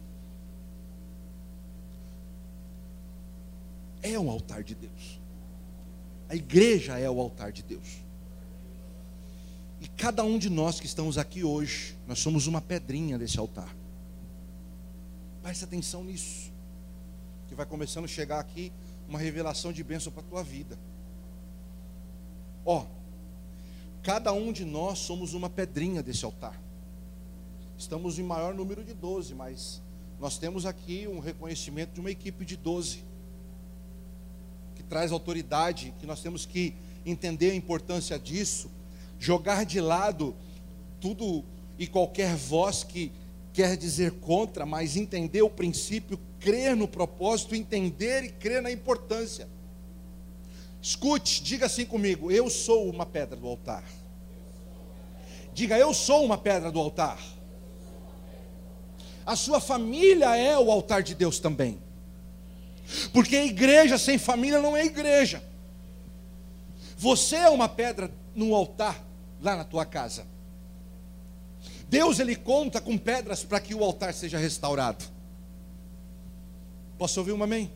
É 4.03 4.19
um 4.19 4.31
altar 4.31 4.63
de 4.63 4.75
Deus. 4.75 5.21
A 6.29 6.35
igreja 6.35 6.99
é 6.99 7.11
o 7.11 7.21
altar 7.21 7.53
de 7.53 7.63
Deus. 7.63 8.05
E 9.81 9.89
cada 9.89 10.25
um 10.25 10.39
de 10.39 10.49
nós 10.49 10.81
que 10.81 10.87
estamos 10.87 11.19
aqui 11.19 11.45
hoje, 11.45 11.97
nós 12.07 12.19
somos 12.19 12.47
uma 12.47 12.61
pedrinha 12.61 13.19
desse 13.19 13.39
altar. 13.39 13.75
Preste 15.43 15.65
atenção 15.65 16.03
nisso. 16.03 16.53
Que 17.49 17.55
vai 17.55 17.67
começando 17.67 18.05
a 18.05 18.09
chegar 18.09 18.41
aqui 18.41 18.73
uma 19.09 19.19
revelação 19.19 19.73
de 19.73 19.85
bênção 19.85 20.13
para 20.13 20.23
a 20.23 20.27
tua 20.27 20.43
vida. 20.43 20.79
Ó, 22.65 22.87
cada 24.07 24.33
um 24.33 24.53
de 24.53 24.65
nós 24.65 25.01
somos 25.01 25.35
uma 25.35 25.51
pedrinha 25.51 26.01
desse 26.01 26.25
altar. 26.25 26.63
Estamos 27.77 28.21
em 28.21 28.23
maior 28.23 28.55
número 28.55 28.85
de 28.85 28.95
12, 28.95 29.35
mas 29.35 29.83
nós 30.21 30.39
temos 30.39 30.65
aqui 30.65 31.09
um 31.09 31.19
reconhecimento 31.19 31.93
de 31.93 31.99
uma 31.99 32.13
equipe 32.13 32.45
de 32.45 32.57
12 32.57 33.03
que 34.77 34.85
traz 34.85 35.11
autoridade, 35.11 35.93
que 35.99 36.07
nós 36.07 36.21
temos 36.23 36.47
que 36.47 36.73
entender 37.05 37.51
a 37.51 37.55
importância 37.57 38.17
disso 38.17 38.71
jogar 39.19 39.67
de 39.67 39.81
lado 39.81 40.37
tudo 41.01 41.45
e 41.77 41.89
qualquer 41.89 42.37
voz 42.37 42.85
que 42.85 43.11
quer 43.53 43.77
dizer 43.77 44.13
contra, 44.21 44.65
mas 44.65 44.97
entender 44.97 45.43
o 45.43 45.51
princípio, 45.51 46.17
crer 46.39 46.77
no 46.77 46.87
propósito, 46.87 47.57
entender 47.57 48.23
e 48.23 48.29
crer 48.29 48.63
na 48.63 48.71
importância. 48.71 49.49
Escute, 50.87 51.43
diga 51.43 51.67
assim 51.67 51.85
comigo: 51.85 52.31
eu 52.31 52.49
sou 52.49 52.89
uma 52.89 53.05
pedra 53.05 53.35
do 53.35 53.49
altar. 53.49 53.83
Diga, 55.53 55.77
eu 55.77 55.93
sou 55.93 56.25
uma 56.25 56.39
pedra 56.39 56.71
do 56.71 56.79
altar. 56.79 57.19
A 59.27 59.35
sua 59.35 59.61
família 59.61 60.37
é 60.37 60.57
o 60.57 60.71
altar 60.71 61.03
de 61.03 61.13
Deus 61.13 61.41
também. 61.41 61.83
Porque 63.13 63.35
igreja 63.35 63.99
sem 63.99 64.17
família 64.17 64.63
não 64.63 64.77
é 64.77 64.85
igreja. 64.85 65.43
Você 66.97 67.35
é 67.35 67.51
uma 67.51 67.69
pedra 67.69 68.09
no 68.33 68.55
altar 68.55 69.05
lá 69.43 69.57
na 69.57 69.65
tua 69.65 69.85
casa. 69.85 70.25
Deus 71.89 72.21
ele 72.21 72.37
conta 72.37 72.81
com 72.81 72.97
pedras 72.97 73.43
para 73.43 73.59
que 73.59 73.75
o 73.75 73.83
altar 73.83 74.15
seja 74.15 74.39
restaurado. 74.39 75.05
Posso 76.97 77.19
ouvir 77.19 77.33
um 77.33 77.43
amém? 77.43 77.73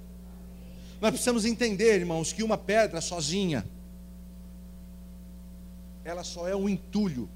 Nós 1.01 1.13
precisamos 1.13 1.47
entender, 1.47 1.95
irmãos, 1.95 2.33
que 2.33 2.43
uma 2.43 2.59
pedra 2.59 3.01
sozinha, 3.01 3.65
ela 6.05 6.23
só 6.23 6.47
é 6.47 6.55
um 6.55 6.69
entulho. 6.69 7.29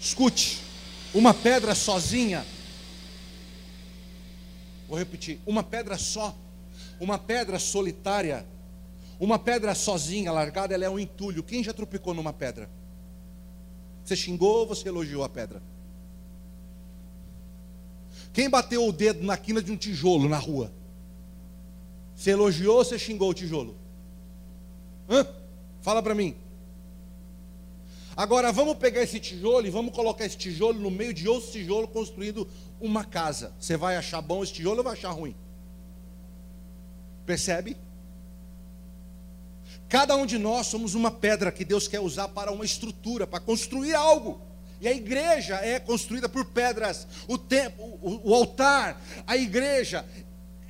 Escute, 0.00 0.60
uma 1.12 1.34
pedra 1.34 1.74
sozinha, 1.74 2.46
vou 4.88 4.96
repetir, 4.96 5.40
uma 5.44 5.64
pedra 5.64 5.98
só, 5.98 6.36
uma 7.00 7.18
pedra 7.18 7.58
solitária, 7.58 8.46
uma 9.18 9.36
pedra 9.36 9.74
sozinha, 9.74 10.30
largada, 10.30 10.72
ela 10.72 10.84
é 10.84 10.90
um 10.90 10.98
entulho. 10.98 11.42
Quem 11.42 11.64
já 11.64 11.72
tropicou 11.72 12.14
numa 12.14 12.32
pedra? 12.32 12.70
Você 14.04 14.14
xingou 14.14 14.60
ou 14.60 14.66
você 14.68 14.88
elogiou 14.88 15.24
a 15.24 15.28
pedra? 15.28 15.60
Quem 18.32 18.48
bateu 18.48 18.86
o 18.86 18.92
dedo 18.92 19.24
na 19.24 19.36
quina 19.36 19.62
de 19.62 19.72
um 19.72 19.76
tijolo 19.76 20.28
na 20.28 20.38
rua? 20.38 20.72
Você 22.14 22.30
elogiou 22.30 22.78
ou 22.78 22.84
você 22.84 22.98
xingou 22.98 23.30
o 23.30 23.34
tijolo? 23.34 23.76
Hã? 25.08 25.26
Fala 25.80 26.02
para 26.02 26.14
mim. 26.14 26.36
Agora 28.16 28.50
vamos 28.50 28.76
pegar 28.76 29.02
esse 29.02 29.20
tijolo 29.20 29.66
e 29.66 29.70
vamos 29.70 29.94
colocar 29.94 30.26
esse 30.26 30.36
tijolo 30.36 30.80
no 30.80 30.90
meio 30.90 31.14
de 31.14 31.28
outro 31.28 31.52
tijolo 31.52 31.86
construindo 31.86 32.48
uma 32.80 33.04
casa. 33.04 33.52
Você 33.60 33.76
vai 33.76 33.96
achar 33.96 34.20
bom 34.20 34.42
esse 34.42 34.52
tijolo 34.52 34.78
ou 34.78 34.84
vai 34.84 34.94
achar 34.94 35.10
ruim? 35.10 35.36
Percebe? 37.24 37.76
Cada 39.88 40.16
um 40.16 40.26
de 40.26 40.36
nós 40.36 40.66
somos 40.66 40.94
uma 40.94 41.10
pedra 41.10 41.52
que 41.52 41.64
Deus 41.64 41.86
quer 41.86 42.00
usar 42.00 42.28
para 42.28 42.50
uma 42.50 42.64
estrutura, 42.64 43.26
para 43.26 43.38
construir 43.38 43.94
algo. 43.94 44.40
E 44.80 44.86
a 44.86 44.92
igreja 44.92 45.56
é 45.56 45.78
construída 45.80 46.28
por 46.28 46.44
pedras. 46.44 47.06
O 47.26 47.36
templo, 47.36 47.84
o, 48.00 48.30
o 48.30 48.34
altar, 48.34 49.00
a 49.26 49.36
igreja 49.36 50.04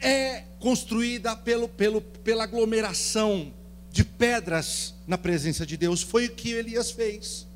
é 0.00 0.44
construída 0.58 1.36
pelo, 1.36 1.68
pelo, 1.68 2.00
pela 2.00 2.44
aglomeração 2.44 3.52
de 3.90 4.04
pedras 4.04 4.94
na 5.06 5.18
presença 5.18 5.66
de 5.66 5.76
Deus. 5.76 6.02
Foi 6.02 6.26
o 6.26 6.34
que 6.34 6.52
Elias 6.52 6.90
fez. 6.90 7.46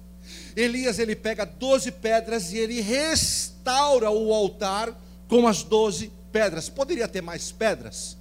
Elias 0.55 0.99
ele 0.99 1.17
pega 1.17 1.45
12 1.45 1.91
pedras 1.93 2.53
e 2.53 2.59
ele 2.59 2.81
restaura 2.81 4.11
o 4.11 4.33
altar 4.33 4.95
com 5.29 5.47
as 5.47 5.63
12 5.63 6.13
pedras. 6.31 6.69
Poderia 6.69 7.09
ter 7.09 7.23
mais 7.23 7.51
pedras? 7.51 8.19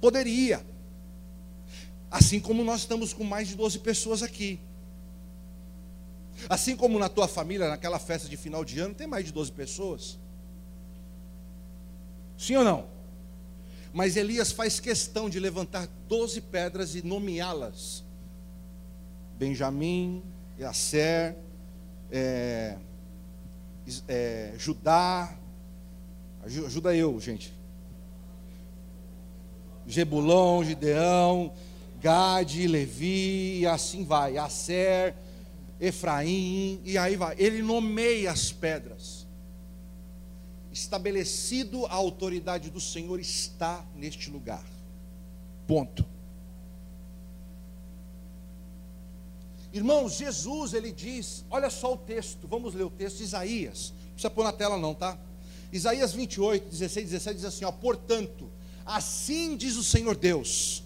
Poderia 0.00 0.64
Assim 2.12 2.38
como 2.38 2.62
nós 2.62 2.80
estamos 2.82 3.14
com 3.14 3.24
mais 3.24 3.48
de 3.48 3.56
12 3.56 3.78
pessoas 3.78 4.22
aqui. 4.22 4.60
Assim 6.48 6.76
como 6.76 6.98
na 6.98 7.08
tua 7.08 7.28
família, 7.28 7.68
naquela 7.68 7.98
festa 7.98 8.28
de 8.28 8.36
final 8.36 8.64
de 8.64 8.78
ano, 8.78 8.94
tem 8.94 9.06
mais 9.06 9.24
de 9.24 9.32
12 9.32 9.52
pessoas. 9.52 10.18
Sim 12.36 12.56
ou 12.56 12.64
não? 12.64 12.86
Mas 13.92 14.16
Elias 14.16 14.52
faz 14.52 14.80
questão 14.80 15.28
de 15.28 15.38
levantar 15.38 15.88
12 16.08 16.40
pedras 16.40 16.94
e 16.94 17.02
nomeá-las. 17.02 18.02
Benjamim, 19.38 20.22
Yasser, 20.58 21.36
é, 22.10 22.76
é, 24.08 24.54
Judá, 24.56 25.36
ajuda 26.44 26.94
eu, 26.94 27.18
gente. 27.20 27.52
Jebulon, 29.86 30.64
Gideão, 30.64 31.52
Gade, 32.00 32.66
Levi, 32.66 33.60
e 33.60 33.66
assim 33.66 34.04
vai, 34.04 34.36
Aser, 34.36 35.14
Efraim, 35.82 36.80
e 36.84 36.96
aí 36.96 37.16
vai. 37.16 37.34
Ele 37.36 37.60
nomeia 37.60 38.30
as 38.30 38.52
pedras. 38.52 39.26
Estabelecido 40.70 41.84
a 41.86 41.94
autoridade 41.94 42.70
do 42.70 42.80
Senhor 42.80 43.18
está 43.18 43.84
neste 43.96 44.30
lugar. 44.30 44.64
Ponto. 45.66 46.06
Irmãos, 49.72 50.18
Jesus, 50.18 50.72
ele 50.72 50.92
diz, 50.92 51.44
olha 51.50 51.68
só 51.68 51.94
o 51.94 51.96
texto, 51.96 52.46
vamos 52.46 52.74
ler 52.74 52.84
o 52.84 52.90
texto, 52.90 53.20
Isaías, 53.20 53.92
não 54.04 54.12
precisa 54.12 54.30
pôr 54.30 54.44
na 54.44 54.52
tela 54.52 54.78
não, 54.78 54.94
tá? 54.94 55.18
Isaías 55.72 56.12
28, 56.12 56.68
16, 56.68 57.06
17 57.06 57.36
diz 57.36 57.44
assim, 57.46 57.64
ó, 57.64 57.72
portanto, 57.72 58.50
assim 58.84 59.56
diz 59.56 59.76
o 59.76 59.82
Senhor 59.82 60.14
Deus, 60.14 60.84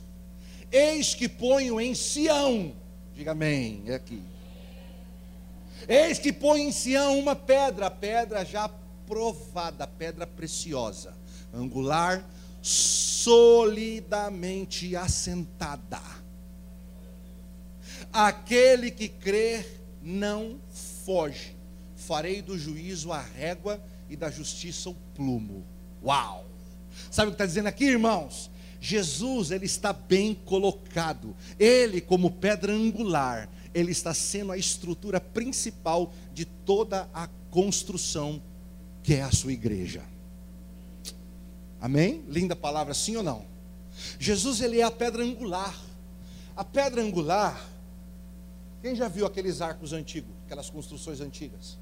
eis 0.71 1.15
que 1.15 1.29
ponho 1.29 1.81
em 1.81 1.97
Sião, 1.97 2.77
diga 3.13 3.33
amém, 3.33 3.83
é 3.87 3.97
aqui, 3.97 4.23
eis 5.89 6.18
que 6.18 6.32
ponho 6.32 6.68
em 6.68 6.72
Sião 6.72 7.18
uma 7.18 7.37
pedra, 7.37 7.91
pedra 7.91 8.45
já 8.45 8.68
provada, 9.07 9.87
pedra 9.87 10.26
preciosa, 10.26 11.14
angular, 11.53 12.24
solidamente 12.62 14.97
assentada, 14.97 16.01
Aquele 18.12 18.91
que 18.91 19.09
crer 19.09 19.80
não 20.03 20.59
foge. 21.05 21.55
Farei 21.97 22.41
do 22.41 22.59
juízo 22.59 23.12
a 23.12 23.20
régua 23.20 23.82
e 24.09 24.16
da 24.16 24.30
justiça 24.30 24.89
o 24.89 24.97
plumo. 25.14 25.64
Uau! 26.03 26.47
Sabe 27.11 27.28
o 27.28 27.30
que 27.32 27.34
está 27.34 27.47
dizendo 27.47 27.66
aqui, 27.66 27.84
irmãos? 27.84 28.51
Jesus, 28.80 29.51
ele 29.51 29.66
está 29.66 29.93
bem 29.93 30.34
colocado. 30.34 31.37
Ele, 31.59 32.01
como 32.01 32.30
pedra 32.30 32.72
angular, 32.72 33.49
ele 33.77 33.93
está 33.93 34.14
sendo 34.14 34.53
a 34.53 34.57
estrutura 34.57 35.20
principal 35.20 36.11
de 36.33 36.47
toda 36.47 37.07
a 37.12 37.29
construção 37.51 38.43
que 39.03 39.12
é 39.12 39.20
a 39.20 39.31
sua 39.31 39.53
igreja. 39.53 40.03
Amém? 41.79 42.24
Linda 42.27 42.57
palavra, 42.57 42.95
sim 42.95 43.16
ou 43.16 43.22
não? 43.22 43.45
Jesus, 44.18 44.62
ele 44.62 44.81
é 44.81 44.83
a 44.83 44.91
pedra 44.91 45.22
angular. 45.22 45.79
A 46.57 46.64
pedra 46.64 47.03
angular, 47.03 47.68
quem 48.81 48.97
já 48.97 49.09
viu 49.09 49.27
aqueles 49.27 49.61
arcos 49.61 49.93
antigos, 49.93 50.31
aquelas 50.47 50.70
construções 50.70 51.20
antigas? 51.20 51.77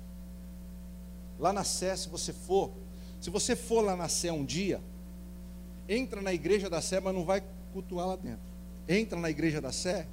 Lá 1.39 1.53
na 1.53 1.63
Sé, 1.63 1.95
se 1.95 2.09
você 2.09 2.33
for, 2.33 2.73
se 3.21 3.31
você 3.31 3.55
for 3.55 3.83
lá 3.83 3.95
na 3.95 4.09
Sé 4.09 4.33
um 4.33 4.45
dia, 4.45 4.81
entra 5.89 6.21
na 6.21 6.35
igreja 6.35 6.69
da 6.69 6.83
Sé, 6.83 6.99
mas 6.99 7.15
não 7.15 7.25
vai 7.25 7.41
cultuar 7.73 8.09
lá 8.09 8.17
dentro. 8.17 8.53
Entra 8.89 9.17
na 9.21 9.31
igreja 9.31 9.61
da 9.61 9.71
Sé, 9.71 10.09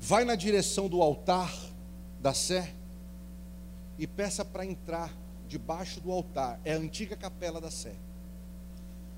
vai 0.00 0.24
na 0.24 0.34
direção 0.34 0.88
do 0.88 1.02
altar 1.02 1.54
da 2.18 2.32
Sé 2.32 2.72
e 3.98 4.06
peça 4.06 4.42
para 4.44 4.64
entrar 4.64 5.14
debaixo 5.46 6.00
do 6.00 6.10
altar. 6.10 6.58
É 6.64 6.72
a 6.72 6.78
antiga 6.78 7.14
capela 7.14 7.60
da 7.60 7.70
Sé. 7.70 7.92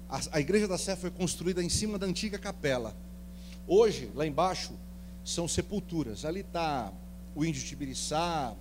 A, 0.09 0.21
a 0.33 0.41
igreja 0.41 0.67
da 0.67 0.77
Sé 0.77 0.97
foi 0.97 1.11
construída 1.11 1.63
em 1.63 1.69
cima 1.69 1.99
da 1.99 2.07
antiga 2.07 2.37
capela. 2.37 2.97
Hoje, 3.67 4.11
lá 4.13 4.27
embaixo, 4.27 4.73
são 5.25 5.47
sepulturas. 5.47 6.25
Ali 6.25 6.41
está 6.41 6.93
o 7.35 7.45
índio 7.45 7.63
Tibiriçá, 7.63 8.55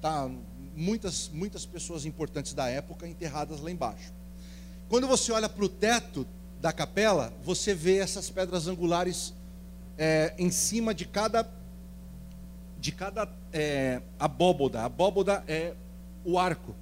tá 0.00 0.30
muitas 0.74 1.28
muitas 1.28 1.66
pessoas 1.66 2.06
importantes 2.06 2.54
da 2.54 2.68
época 2.68 3.06
enterradas 3.06 3.60
lá 3.60 3.70
embaixo. 3.70 4.12
Quando 4.88 5.06
você 5.06 5.30
olha 5.30 5.48
para 5.48 5.64
o 5.64 5.68
teto 5.68 6.26
da 6.58 6.72
capela, 6.72 7.32
você 7.44 7.74
vê 7.74 7.98
essas 7.98 8.30
pedras 8.30 8.66
angulares 8.66 9.34
é, 9.98 10.32
em 10.38 10.50
cima 10.50 10.94
de 10.94 11.04
cada 11.04 11.46
de 12.80 12.92
cada 12.92 13.28
é, 13.52 14.00
abóboda. 14.18 14.82
A 14.82 14.84
abóboda 14.84 15.44
é 15.48 15.74
o 16.24 16.38
arco. 16.38 16.74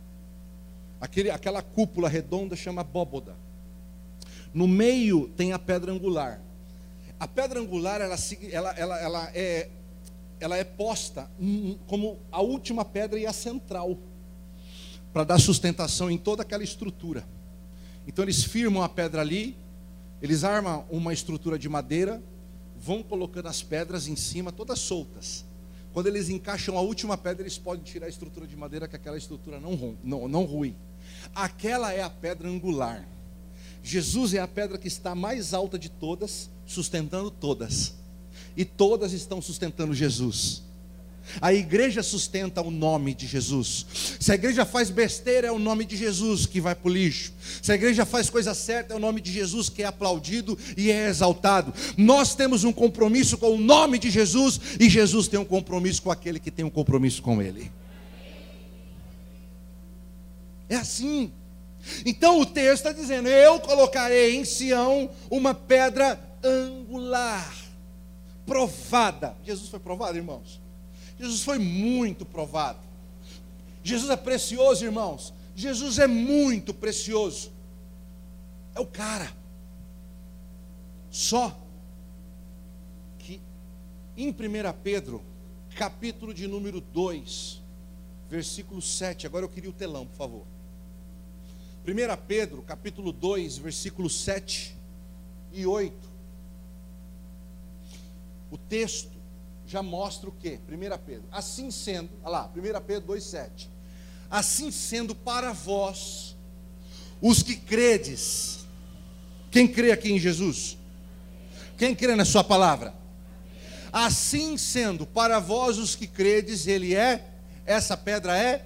Aquele, 1.00 1.30
aquela 1.30 1.62
cúpula 1.62 2.08
redonda 2.08 2.54
chama 2.54 2.82
abóboda. 2.82 3.34
No 4.52 4.68
meio 4.68 5.28
tem 5.28 5.52
a 5.52 5.58
pedra 5.58 5.90
angular. 5.90 6.40
A 7.18 7.26
pedra 7.26 7.58
angular, 7.58 8.00
ela, 8.02 8.16
ela, 8.52 8.70
ela, 8.72 8.98
ela, 9.00 9.30
é, 9.34 9.70
ela 10.38 10.56
é 10.56 10.64
posta 10.64 11.30
como 11.86 12.18
a 12.30 12.42
última 12.42 12.84
pedra 12.84 13.18
e 13.18 13.26
a 13.26 13.32
central, 13.32 13.96
para 15.14 15.24
dar 15.24 15.38
sustentação 15.38 16.10
em 16.10 16.18
toda 16.18 16.42
aquela 16.42 16.62
estrutura. 16.62 17.24
Então 18.06 18.22
eles 18.22 18.44
firmam 18.44 18.82
a 18.82 18.88
pedra 18.88 19.22
ali, 19.22 19.56
eles 20.20 20.44
armam 20.44 20.84
uma 20.90 21.12
estrutura 21.12 21.58
de 21.58 21.68
madeira, 21.68 22.22
vão 22.80 23.02
colocando 23.02 23.46
as 23.46 23.62
pedras 23.62 24.06
em 24.08 24.16
cima, 24.16 24.52
todas 24.52 24.78
soltas. 24.78 25.44
Quando 25.92 26.08
eles 26.08 26.28
encaixam 26.28 26.76
a 26.76 26.80
última 26.80 27.16
pedra, 27.16 27.42
eles 27.42 27.56
podem 27.56 27.82
tirar 27.82 28.06
a 28.06 28.08
estrutura 28.10 28.46
de 28.46 28.54
madeira, 28.54 28.86
que 28.86 28.96
aquela 28.96 29.16
estrutura 29.16 29.58
não, 29.58 29.96
não, 30.04 30.28
não 30.28 30.44
rui. 30.44 30.74
Aquela 31.34 31.92
é 31.92 32.02
a 32.02 32.10
pedra 32.10 32.48
angular. 32.48 33.08
Jesus 33.82 34.34
é 34.34 34.40
a 34.40 34.48
pedra 34.48 34.76
que 34.76 34.88
está 34.88 35.14
mais 35.14 35.54
alta 35.54 35.78
de 35.78 35.88
todas, 35.88 36.50
sustentando 36.66 37.30
todas. 37.30 37.94
E 38.56 38.64
todas 38.64 39.12
estão 39.12 39.40
sustentando 39.40 39.94
Jesus. 39.94 40.65
A 41.40 41.52
igreja 41.52 42.02
sustenta 42.02 42.62
o 42.62 42.70
nome 42.70 43.14
de 43.14 43.26
Jesus. 43.26 43.86
Se 44.20 44.32
a 44.32 44.34
igreja 44.34 44.64
faz 44.64 44.90
besteira, 44.90 45.48
é 45.48 45.52
o 45.52 45.58
nome 45.58 45.84
de 45.84 45.96
Jesus 45.96 46.46
que 46.46 46.60
vai 46.60 46.74
para 46.74 46.88
o 46.88 46.92
lixo. 46.92 47.32
Se 47.62 47.72
a 47.72 47.74
igreja 47.74 48.04
faz 48.04 48.30
coisa 48.30 48.54
certa, 48.54 48.94
é 48.94 48.96
o 48.96 49.00
nome 49.00 49.20
de 49.20 49.32
Jesus 49.32 49.68
que 49.68 49.82
é 49.82 49.86
aplaudido 49.86 50.58
e 50.76 50.90
é 50.90 51.08
exaltado. 51.08 51.72
Nós 51.96 52.34
temos 52.34 52.64
um 52.64 52.72
compromisso 52.72 53.38
com 53.38 53.54
o 53.54 53.58
nome 53.58 53.98
de 53.98 54.10
Jesus 54.10 54.60
e 54.80 54.88
Jesus 54.88 55.28
tem 55.28 55.38
um 55.38 55.44
compromisso 55.44 56.02
com 56.02 56.10
aquele 56.10 56.38
que 56.38 56.50
tem 56.50 56.64
um 56.64 56.70
compromisso 56.70 57.22
com 57.22 57.40
Ele. 57.42 57.70
É 60.68 60.76
assim. 60.76 61.32
Então 62.04 62.40
o 62.40 62.46
texto 62.46 62.86
está 62.86 62.92
dizendo: 62.92 63.28
Eu 63.28 63.60
colocarei 63.60 64.36
em 64.36 64.44
Sião 64.44 65.10
uma 65.30 65.54
pedra 65.54 66.18
angular, 66.42 67.54
provada. 68.44 69.36
Jesus 69.44 69.68
foi 69.68 69.78
provado, 69.78 70.16
irmãos? 70.16 70.60
Jesus 71.18 71.42
foi 71.42 71.58
muito 71.58 72.24
provado. 72.24 72.80
Jesus 73.82 74.10
é 74.10 74.16
precioso, 74.16 74.84
irmãos. 74.84 75.32
Jesus 75.54 75.98
é 75.98 76.06
muito 76.06 76.74
precioso. 76.74 77.50
É 78.74 78.80
o 78.80 78.86
cara. 78.86 79.32
Só 81.10 81.58
que 83.18 83.40
em 84.16 84.28
1 84.28 84.34
Pedro, 84.82 85.22
capítulo 85.74 86.34
de 86.34 86.46
número 86.46 86.80
2, 86.80 87.62
versículo 88.28 88.82
7. 88.82 89.26
Agora 89.26 89.44
eu 89.44 89.48
queria 89.48 89.70
o 89.70 89.72
telão, 89.72 90.06
por 90.06 90.16
favor. 90.16 90.46
1 91.86 92.26
Pedro, 92.26 92.62
capítulo 92.62 93.12
2, 93.12 93.58
versículo 93.58 94.10
7 94.10 94.76
e 95.52 95.64
8. 95.64 95.96
O 98.50 98.58
texto 98.58 99.15
já 99.66 99.82
mostra 99.82 100.28
o 100.28 100.32
que? 100.32 100.60
1 100.68 100.98
Pedro. 101.04 101.24
Assim 101.30 101.70
sendo, 101.70 102.10
olha 102.22 102.30
lá, 102.30 102.52
1 102.54 102.80
Pedro 102.86 103.06
2, 103.08 103.24
7. 103.24 103.70
Assim 104.30 104.70
sendo 104.70 105.14
para 105.14 105.52
vós, 105.52 106.36
os 107.20 107.42
que 107.42 107.56
credes, 107.56 108.66
quem 109.50 109.66
crê 109.66 109.92
aqui 109.92 110.12
em 110.12 110.18
Jesus? 110.18 110.76
Quem 111.76 111.94
crê 111.94 112.14
na 112.14 112.24
Sua 112.24 112.44
palavra? 112.44 112.94
Assim 113.92 114.56
sendo, 114.56 115.06
para 115.06 115.38
vós 115.38 115.78
os 115.78 115.94
que 115.94 116.06
credes, 116.06 116.66
Ele 116.66 116.94
é, 116.94 117.24
essa 117.64 117.96
pedra 117.96 118.36
é 118.36 118.64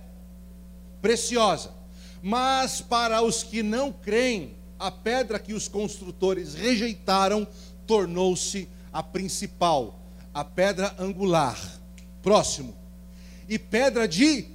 preciosa 1.01 1.81
mas 2.23 2.81
para 2.81 3.23
os 3.23 3.43
que 3.43 3.63
não 3.63 3.93
creem, 3.93 4.55
a 4.79 4.91
pedra 4.91 5.39
que 5.39 5.53
os 5.53 5.69
construtores 5.69 6.55
rejeitaram 6.55 7.47
tornou-se 7.87 8.69
a 8.93 9.03
principal, 9.03 10.00
a 10.41 10.45
pedra 10.45 10.95
angular. 10.99 11.59
Próximo. 12.23 12.75
E 13.47 13.59
pedra 13.59 14.09
de. 14.09 14.49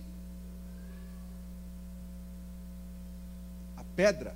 A 3.77 3.83
pedra 3.95 4.35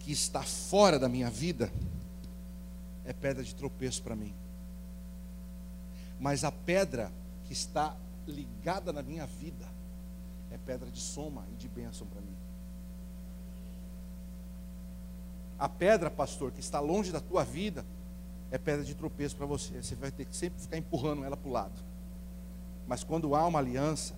que 0.00 0.10
está 0.10 0.42
fora 0.42 0.98
da 0.98 1.08
minha 1.08 1.30
vida 1.30 1.72
é 3.04 3.12
pedra 3.12 3.44
de 3.44 3.54
tropeço 3.54 4.02
para 4.02 4.16
mim. 4.16 4.34
Mas 6.18 6.42
a 6.42 6.50
pedra 6.50 7.12
que 7.44 7.52
está 7.52 7.96
ligada 8.26 8.92
na 8.92 9.02
minha 9.02 9.26
vida 9.26 9.68
é 10.50 10.58
pedra 10.58 10.90
de 10.90 11.00
soma 11.00 11.46
e 11.52 11.54
de 11.54 11.68
bênção 11.68 12.04
para 12.08 12.20
mim. 12.20 12.36
A 15.56 15.68
pedra, 15.68 16.10
pastor, 16.10 16.50
que 16.50 16.58
está 16.58 16.80
longe 16.80 17.12
da 17.12 17.20
tua 17.20 17.44
vida, 17.44 17.84
é 18.52 18.58
pedra 18.58 18.84
de 18.84 18.94
tropeço 18.94 19.34
para 19.34 19.46
você. 19.46 19.82
Você 19.82 19.94
vai 19.94 20.10
ter 20.12 20.26
que 20.26 20.36
sempre 20.36 20.60
ficar 20.60 20.76
empurrando 20.76 21.24
ela 21.24 21.36
para 21.36 21.48
o 21.48 21.52
lado. 21.52 21.82
Mas 22.86 23.02
quando 23.02 23.34
há 23.34 23.46
uma 23.46 23.58
aliança, 23.58 24.14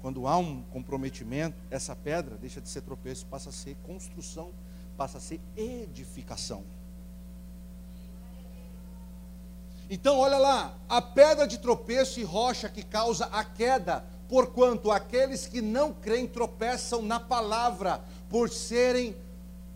quando 0.00 0.28
há 0.28 0.38
um 0.38 0.62
comprometimento, 0.62 1.56
essa 1.68 1.96
pedra 1.96 2.36
deixa 2.36 2.60
de 2.60 2.68
ser 2.68 2.82
tropeço, 2.82 3.26
passa 3.26 3.50
a 3.50 3.52
ser 3.52 3.76
construção, 3.82 4.52
passa 4.96 5.18
a 5.18 5.20
ser 5.20 5.40
edificação. 5.56 6.62
Então, 9.90 10.18
olha 10.18 10.38
lá, 10.38 10.78
a 10.88 11.02
pedra 11.02 11.44
de 11.44 11.58
tropeço 11.58 12.20
e 12.20 12.24
rocha 12.24 12.68
que 12.68 12.84
causa 12.84 13.26
a 13.26 13.44
queda, 13.44 14.04
porquanto 14.28 14.92
aqueles 14.92 15.48
que 15.48 15.60
não 15.60 15.92
creem 15.92 16.28
tropeçam 16.28 17.02
na 17.02 17.18
palavra, 17.18 18.04
por 18.30 18.48
serem 18.48 19.16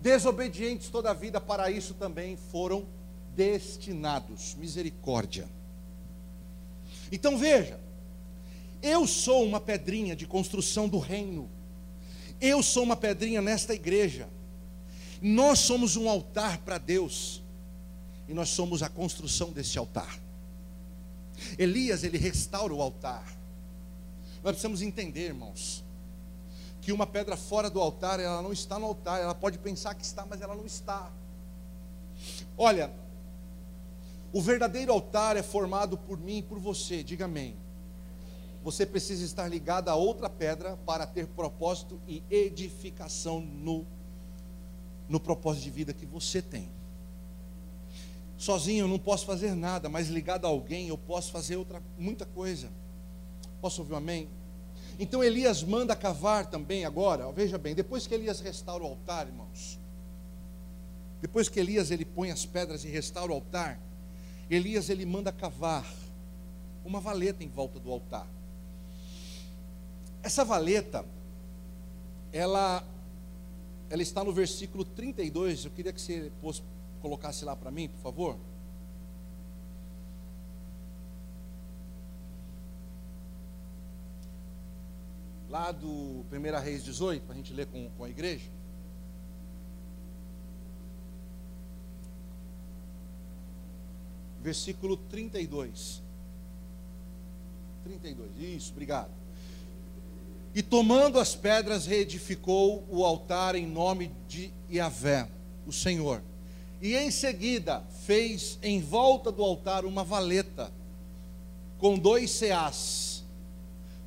desobedientes 0.00 0.88
toda 0.88 1.10
a 1.10 1.14
vida, 1.14 1.40
para 1.40 1.72
isso 1.72 1.94
também 1.94 2.36
foram 2.36 2.86
destinados. 3.40 4.54
Misericórdia. 4.56 5.48
Então 7.10 7.38
veja, 7.38 7.80
eu 8.82 9.06
sou 9.06 9.46
uma 9.46 9.58
pedrinha 9.58 10.14
de 10.14 10.26
construção 10.26 10.86
do 10.86 10.98
reino. 10.98 11.48
Eu 12.38 12.62
sou 12.62 12.82
uma 12.82 12.96
pedrinha 12.96 13.40
nesta 13.40 13.72
igreja. 13.72 14.28
Nós 15.22 15.60
somos 15.60 15.96
um 15.96 16.06
altar 16.06 16.58
para 16.58 16.76
Deus. 16.76 17.42
E 18.28 18.34
nós 18.34 18.50
somos 18.50 18.82
a 18.82 18.90
construção 18.90 19.50
desse 19.50 19.78
altar. 19.78 20.20
Elias, 21.58 22.04
ele 22.04 22.18
restaura 22.18 22.74
o 22.74 22.82
altar. 22.82 23.24
Nós 24.42 24.52
precisamos 24.52 24.82
entender, 24.82 25.28
irmãos, 25.28 25.82
que 26.82 26.92
uma 26.92 27.06
pedra 27.06 27.38
fora 27.38 27.70
do 27.70 27.80
altar, 27.80 28.20
ela 28.20 28.42
não 28.42 28.52
está 28.52 28.78
no 28.78 28.86
altar, 28.86 29.18
ela 29.18 29.34
pode 29.34 29.58
pensar 29.58 29.94
que 29.94 30.04
está, 30.04 30.26
mas 30.26 30.42
ela 30.42 30.54
não 30.54 30.66
está. 30.66 31.10
Olha, 32.56 32.90
o 34.32 34.40
verdadeiro 34.40 34.92
altar 34.92 35.36
é 35.36 35.42
formado 35.42 35.98
por 35.98 36.18
mim 36.18 36.38
e 36.38 36.42
por 36.42 36.58
você, 36.58 37.02
diga 37.02 37.24
amém. 37.24 37.56
Você 38.62 38.84
precisa 38.84 39.24
estar 39.24 39.48
ligado 39.48 39.88
a 39.88 39.94
outra 39.94 40.28
pedra 40.28 40.76
para 40.84 41.06
ter 41.06 41.26
propósito 41.26 42.00
e 42.06 42.22
edificação 42.30 43.40
no, 43.40 43.86
no 45.08 45.18
propósito 45.18 45.64
de 45.64 45.70
vida 45.70 45.92
que 45.92 46.06
você 46.06 46.40
tem. 46.42 46.68
Sozinho 48.36 48.84
eu 48.84 48.88
não 48.88 48.98
posso 48.98 49.26
fazer 49.26 49.54
nada, 49.54 49.88
mas 49.88 50.08
ligado 50.08 50.46
a 50.46 50.48
alguém 50.48 50.88
eu 50.88 50.98
posso 50.98 51.32
fazer 51.32 51.56
outra, 51.56 51.82
muita 51.98 52.24
coisa. 52.24 52.70
Posso 53.60 53.80
ouvir 53.80 53.94
um 53.94 53.96
amém? 53.96 54.28
Então 54.98 55.24
Elias 55.24 55.62
manda 55.62 55.96
cavar 55.96 56.46
também 56.46 56.84
agora, 56.84 57.30
veja 57.32 57.58
bem, 57.58 57.74
depois 57.74 58.06
que 58.06 58.14
Elias 58.14 58.40
restaura 58.40 58.84
o 58.84 58.86
altar, 58.86 59.26
irmãos, 59.26 59.78
depois 61.20 61.48
que 61.48 61.58
Elias 61.58 61.90
ele 61.90 62.04
põe 62.04 62.30
as 62.30 62.44
pedras 62.44 62.84
e 62.84 62.88
restaura 62.88 63.32
o 63.32 63.34
altar, 63.34 63.80
Elias 64.50 64.90
ele 64.90 65.06
manda 65.06 65.30
cavar 65.30 65.86
uma 66.84 67.00
valeta 67.00 67.44
em 67.44 67.48
volta 67.48 67.78
do 67.78 67.90
altar. 67.92 68.26
Essa 70.22 70.44
valeta, 70.44 71.04
ela, 72.32 72.84
ela 73.88 74.02
está 74.02 74.24
no 74.24 74.32
versículo 74.32 74.84
32. 74.84 75.66
Eu 75.66 75.70
queria 75.70 75.92
que 75.92 76.00
você 76.00 76.32
colocasse 77.00 77.44
lá 77.44 77.54
para 77.54 77.70
mim, 77.70 77.88
por 77.88 78.00
favor. 78.00 78.36
Lá 85.48 85.70
do 85.70 86.24
1 86.30 86.60
Reis 86.62 86.84
18, 86.84 87.22
para 87.22 87.34
a 87.34 87.36
gente 87.36 87.52
ler 87.52 87.66
com, 87.66 87.88
com 87.96 88.04
a 88.04 88.10
igreja. 88.10 88.50
Versículo 94.42 94.96
32. 94.96 96.02
32, 97.84 98.30
isso, 98.38 98.72
obrigado. 98.72 99.10
E 100.54 100.62
tomando 100.62 101.18
as 101.18 101.36
pedras, 101.36 101.86
reedificou 101.86 102.84
o 102.90 103.04
altar 103.04 103.54
em 103.54 103.66
nome 103.66 104.10
de 104.28 104.52
Yahvé, 104.70 105.28
o 105.66 105.72
Senhor. 105.72 106.22
E 106.82 106.96
em 106.96 107.10
seguida 107.10 107.84
fez 108.04 108.58
em 108.62 108.80
volta 108.80 109.30
do 109.30 109.42
altar 109.42 109.84
uma 109.84 110.02
valeta 110.02 110.72
com 111.78 111.98
dois 111.98 112.30
ceás, 112.30 113.22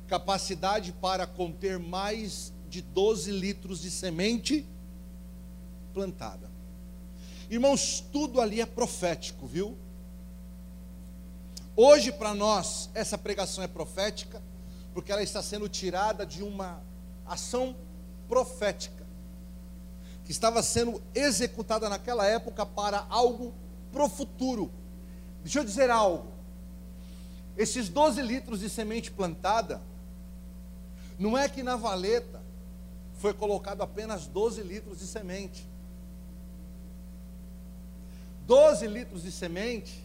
capacidade 0.06 0.92
para 0.92 1.26
conter 1.26 1.78
mais 1.78 2.52
de 2.68 2.82
12 2.82 3.30
litros 3.30 3.80
de 3.80 3.90
semente 3.90 4.66
plantada. 5.92 6.50
Irmãos, 7.48 8.04
tudo 8.12 8.40
ali 8.40 8.60
é 8.60 8.66
profético, 8.66 9.46
viu? 9.46 9.76
Hoje, 11.76 12.12
para 12.12 12.32
nós, 12.32 12.88
essa 12.94 13.18
pregação 13.18 13.64
é 13.64 13.66
profética, 13.66 14.40
porque 14.92 15.10
ela 15.10 15.24
está 15.24 15.42
sendo 15.42 15.68
tirada 15.68 16.24
de 16.24 16.40
uma 16.40 16.80
ação 17.26 17.74
profética, 18.28 19.04
que 20.24 20.30
estava 20.30 20.62
sendo 20.62 21.02
executada 21.12 21.88
naquela 21.88 22.24
época 22.24 22.64
para 22.64 23.04
algo 23.10 23.52
para 23.92 24.04
o 24.04 24.08
futuro. 24.08 24.70
Deixa 25.42 25.58
eu 25.58 25.64
dizer 25.64 25.90
algo. 25.90 26.32
Esses 27.56 27.88
12 27.88 28.22
litros 28.22 28.60
de 28.60 28.70
semente 28.70 29.10
plantada, 29.10 29.82
não 31.18 31.36
é 31.36 31.48
que 31.48 31.62
na 31.62 31.74
valeta 31.74 32.40
foi 33.18 33.34
colocado 33.34 33.82
apenas 33.82 34.28
12 34.28 34.62
litros 34.62 35.00
de 35.00 35.06
semente. 35.08 35.68
12 38.46 38.86
litros 38.86 39.22
de 39.24 39.32
semente 39.32 40.04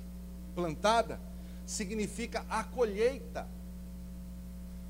plantada 0.56 1.29
significa 1.70 2.44
a 2.50 2.64
colheita 2.64 3.48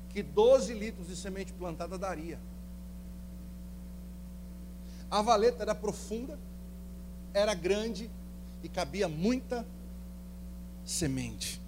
que 0.08 0.22
12 0.22 0.72
litros 0.72 1.08
de 1.08 1.14
semente 1.14 1.52
plantada 1.52 1.98
daria. 1.98 2.40
A 5.10 5.20
valeta 5.20 5.62
era 5.62 5.74
profunda, 5.74 6.38
era 7.34 7.52
grande 7.52 8.10
e 8.62 8.68
cabia 8.68 9.08
muita 9.08 9.66
semente. 10.82 11.60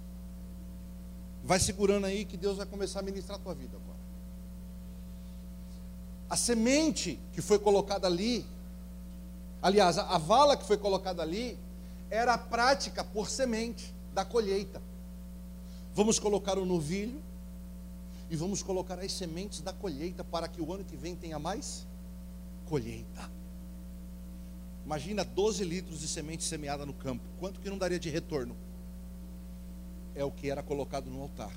Vai 1.43 1.59
segurando 1.59 2.05
aí 2.05 2.25
que 2.25 2.35
Deus 2.35 2.57
vai 2.57 2.65
começar 2.65 3.01
a 3.01 3.03
ministrar 3.03 3.37
a 3.37 3.41
tua 3.41 3.53
vida 3.53 3.77
agora. 3.77 3.99
A 6.27 6.35
semente 6.35 7.19
que 7.33 7.41
foi 7.41 7.59
colocada 7.59 8.07
ali, 8.07 8.43
aliás, 9.61 9.99
a 9.99 10.17
vala 10.17 10.57
que 10.57 10.65
foi 10.65 10.77
colocada 10.77 11.21
ali, 11.21 11.55
era 12.09 12.33
a 12.33 12.37
prática 12.37 13.03
por 13.03 13.29
semente 13.29 13.93
da 14.11 14.25
colheita. 14.25 14.81
Vamos 15.95 16.17
colocar 16.17 16.57
o 16.57 16.65
novilho 16.65 17.21
e 18.29 18.35
vamos 18.35 18.63
colocar 18.63 18.97
as 18.99 19.11
sementes 19.11 19.61
da 19.61 19.71
colheita 19.71 20.23
para 20.23 20.47
que 20.47 20.59
o 20.59 20.73
ano 20.73 20.83
que 20.83 20.97
vem 20.97 21.15
tenha 21.15 21.37
mais 21.37 21.85
colheita. 22.65 23.29
Imagina 24.83 25.23
12 25.23 25.63
litros 25.63 25.99
de 25.99 26.07
semente 26.07 26.43
semeada 26.43 26.85
no 26.85 26.93
campo. 26.93 27.23
Quanto 27.39 27.59
que 27.59 27.69
não 27.69 27.77
daria 27.77 27.99
de 27.99 28.09
retorno? 28.09 28.55
É 30.15 30.23
o 30.23 30.31
que 30.31 30.49
era 30.49 30.63
colocado 30.63 31.09
no 31.09 31.21
altar. 31.21 31.53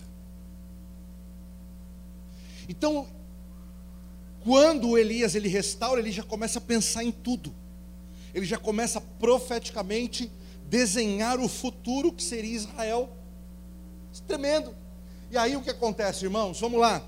Então, 2.69 3.07
quando 4.45 4.99
Elias 4.99 5.35
ele 5.35 5.49
restaura, 5.49 6.01
ele 6.01 6.13
já 6.13 6.23
começa 6.23 6.59
a 6.59 6.63
pensar 6.63 7.03
em 7.03 7.11
tudo. 7.11 7.55
Ele 8.35 8.45
já 8.45 8.59
começa 8.59 9.01
profeticamente 9.01 10.31
desenhar 10.69 11.41
o 11.41 11.49
futuro 11.49 12.13
que 12.13 12.23
seria 12.23 12.55
Israel 12.55 13.16
Tremendo. 14.21 14.75
E 15.31 15.37
aí 15.37 15.57
o 15.57 15.63
que 15.63 15.71
acontece, 15.71 16.25
irmãos? 16.25 16.61
Vamos 16.61 16.81
lá. 16.81 17.03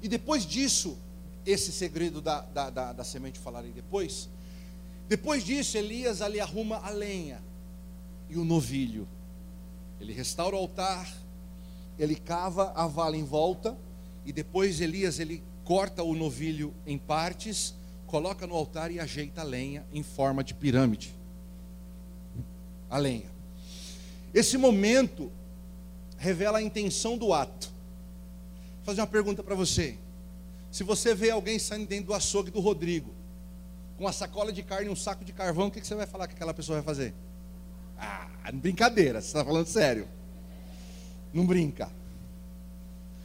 E 0.00 0.08
depois 0.08 0.46
disso, 0.46 0.96
esse 1.44 1.72
segredo 1.72 2.20
da, 2.20 2.40
da, 2.40 2.70
da, 2.70 2.92
da 2.92 3.04
semente 3.04 3.38
falarei 3.38 3.72
depois. 3.72 4.28
Depois 5.08 5.44
disso, 5.44 5.76
Elias 5.76 6.22
ali 6.22 6.40
arruma 6.40 6.78
a 6.78 6.90
lenha 6.90 7.42
e 8.28 8.36
o 8.36 8.44
novilho. 8.44 9.08
Ele 10.00 10.12
restaura 10.12 10.54
o 10.54 10.58
altar, 10.58 11.12
ele 11.98 12.14
cava 12.14 12.72
a 12.76 12.86
vala 12.86 13.16
em 13.16 13.24
volta, 13.24 13.76
e 14.24 14.32
depois 14.32 14.80
Elias 14.80 15.18
ele 15.18 15.42
corta 15.64 16.02
o 16.02 16.14
novilho 16.14 16.72
em 16.86 16.96
partes, 16.96 17.74
coloca 18.06 18.46
no 18.46 18.54
altar 18.54 18.90
e 18.90 19.00
ajeita 19.00 19.40
a 19.40 19.44
lenha 19.44 19.84
em 19.92 20.02
forma 20.02 20.44
de 20.44 20.54
pirâmide 20.54 21.17
a 22.90 22.98
lenha. 22.98 23.30
Esse 24.32 24.56
momento 24.56 25.32
revela 26.16 26.58
a 26.58 26.62
intenção 26.62 27.16
do 27.16 27.32
ato. 27.32 27.68
Vou 28.76 28.84
fazer 28.84 29.00
uma 29.00 29.06
pergunta 29.06 29.42
para 29.42 29.54
você. 29.54 29.96
Se 30.70 30.82
você 30.82 31.14
vê 31.14 31.30
alguém 31.30 31.58
saindo 31.58 31.86
dentro 31.86 32.06
do 32.06 32.14
açougue 32.14 32.50
do 32.50 32.60
Rodrigo, 32.60 33.12
com 33.96 34.04
uma 34.04 34.12
sacola 34.12 34.52
de 34.52 34.62
carne 34.62 34.88
e 34.88 34.90
um 34.90 34.96
saco 34.96 35.24
de 35.24 35.32
carvão, 35.32 35.68
o 35.68 35.70
que 35.70 35.84
você 35.84 35.94
vai 35.94 36.06
falar 36.06 36.28
que 36.28 36.34
aquela 36.34 36.54
pessoa 36.54 36.76
vai 36.76 36.84
fazer? 36.84 37.14
Ah, 37.98 38.28
brincadeira, 38.52 39.20
você 39.20 39.28
está 39.28 39.44
falando 39.44 39.66
sério. 39.66 40.06
Não 41.32 41.44
brinca. 41.44 41.90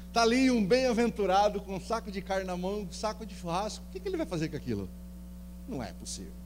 Está 0.08 0.22
ali 0.22 0.50
um 0.52 0.66
bem-aventurado 0.66 1.62
com 1.62 1.76
um 1.76 1.80
saco 1.80 2.12
de 2.12 2.22
carne 2.22 2.46
na 2.46 2.56
mão, 2.56 2.82
um 2.82 2.92
saco 2.92 3.26
de 3.26 3.36
churrasco. 3.36 3.84
O 3.88 3.92
que, 3.92 4.00
que 4.00 4.08
ele 4.08 4.18
vai 4.18 4.26
fazer 4.26 4.50
com 4.50 4.56
aquilo? 4.56 4.90
Não 5.68 5.82
é 5.82 5.92
possível. 5.94 6.43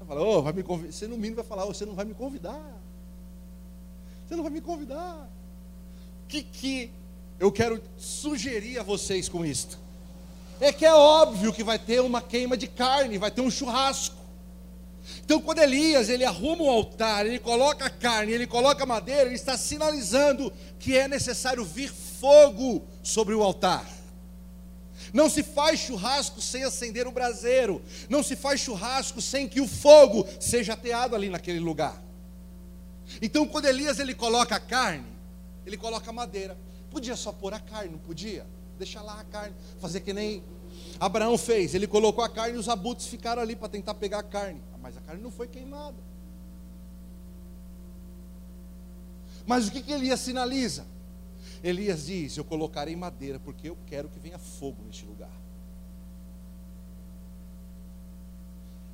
Vai 0.00 0.08
falar, 0.08 0.22
oh, 0.22 0.42
vai 0.42 0.52
me 0.52 0.62
convidar. 0.62 0.92
Você 0.92 1.06
no 1.06 1.16
mínimo 1.16 1.36
vai 1.36 1.44
falar, 1.44 1.64
oh, 1.66 1.74
você 1.74 1.84
não 1.84 1.94
vai 1.94 2.06
me 2.06 2.14
convidar. 2.14 2.80
Você 4.26 4.34
não 4.34 4.42
vai 4.42 4.50
me 4.50 4.60
convidar. 4.60 5.28
O 6.24 6.28
que, 6.28 6.42
que 6.42 6.90
eu 7.38 7.52
quero 7.52 7.82
sugerir 7.98 8.78
a 8.78 8.82
vocês 8.82 9.28
com 9.28 9.44
isto? 9.44 9.78
É 10.58 10.72
que 10.72 10.86
é 10.86 10.94
óbvio 10.94 11.52
que 11.52 11.62
vai 11.62 11.78
ter 11.78 12.00
uma 12.00 12.22
queima 12.22 12.56
de 12.56 12.66
carne, 12.66 13.18
vai 13.18 13.30
ter 13.30 13.42
um 13.42 13.50
churrasco. 13.50 14.16
Então, 15.24 15.40
quando 15.40 15.58
Elias 15.58 16.08
ele 16.08 16.24
arruma 16.24 16.64
um 16.64 16.70
altar, 16.70 17.26
ele 17.26 17.38
coloca 17.38 17.86
a 17.86 17.90
carne, 17.90 18.32
ele 18.32 18.46
coloca 18.46 18.82
a 18.84 18.86
madeira, 18.86 19.22
ele 19.22 19.34
está 19.34 19.56
sinalizando 19.56 20.52
que 20.78 20.96
é 20.96 21.08
necessário 21.08 21.64
vir 21.64 21.92
fogo 21.92 22.82
sobre 23.02 23.34
o 23.34 23.42
altar. 23.42 23.99
Não 25.12 25.28
se 25.28 25.42
faz 25.42 25.80
churrasco 25.80 26.40
sem 26.40 26.64
acender 26.64 27.06
o 27.06 27.12
braseiro. 27.12 27.82
Não 28.08 28.22
se 28.22 28.36
faz 28.36 28.60
churrasco 28.60 29.20
sem 29.20 29.48
que 29.48 29.60
o 29.60 29.68
fogo 29.68 30.26
seja 30.38 30.74
ateado 30.74 31.14
ali 31.14 31.28
naquele 31.28 31.60
lugar. 31.60 32.02
Então, 33.20 33.46
quando 33.46 33.66
Elias 33.66 33.98
ele 33.98 34.14
coloca 34.14 34.54
a 34.54 34.60
carne, 34.60 35.06
ele 35.66 35.76
coloca 35.76 36.08
a 36.10 36.12
madeira. 36.12 36.56
Podia 36.90 37.16
só 37.16 37.32
pôr 37.32 37.54
a 37.54 37.60
carne, 37.60 37.92
não 37.92 37.98
podia? 37.98 38.46
Deixar 38.78 39.02
lá 39.02 39.20
a 39.20 39.24
carne, 39.24 39.54
fazer 39.80 40.00
que 40.00 40.12
nem 40.12 40.42
Abraão 40.98 41.36
fez. 41.38 41.74
Ele 41.74 41.86
colocou 41.86 42.22
a 42.22 42.28
carne 42.28 42.56
e 42.56 42.58
os 42.58 42.68
abutres 42.68 43.06
ficaram 43.06 43.42
ali 43.42 43.56
para 43.56 43.68
tentar 43.68 43.94
pegar 43.94 44.20
a 44.20 44.22
carne. 44.22 44.60
Mas 44.80 44.96
a 44.96 45.00
carne 45.00 45.22
não 45.22 45.30
foi 45.30 45.46
queimada. 45.46 45.96
Mas 49.46 49.68
o 49.68 49.72
que, 49.72 49.82
que 49.82 49.92
Elias 49.92 50.20
sinaliza? 50.20 50.86
Elias 51.62 52.06
diz: 52.06 52.36
Eu 52.36 52.44
colocarei 52.44 52.96
madeira, 52.96 53.38
porque 53.38 53.68
eu 53.68 53.76
quero 53.86 54.08
que 54.08 54.18
venha 54.18 54.38
fogo 54.38 54.82
neste 54.84 55.04
lugar. 55.04 55.30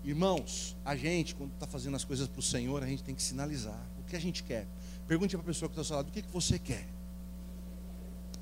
Irmãos, 0.04 0.76
a 0.84 0.94
gente, 0.94 1.34
quando 1.34 1.52
está 1.52 1.66
fazendo 1.66 1.96
as 1.96 2.04
coisas 2.04 2.28
para 2.28 2.38
o 2.38 2.42
Senhor, 2.42 2.82
a 2.82 2.86
gente 2.86 3.02
tem 3.02 3.14
que 3.14 3.22
sinalizar 3.22 3.80
o 3.98 4.04
que 4.04 4.14
a 4.14 4.20
gente 4.20 4.42
quer. 4.44 4.66
Pergunte 5.08 5.36
para 5.36 5.42
a 5.42 5.46
pessoa 5.46 5.68
que 5.68 5.72
está 5.72 5.80
ao 5.80 5.84
seu 5.84 5.96
lado: 5.96 6.08
o 6.08 6.12
que, 6.12 6.22
que 6.22 6.30
você 6.30 6.58
quer? 6.58 6.86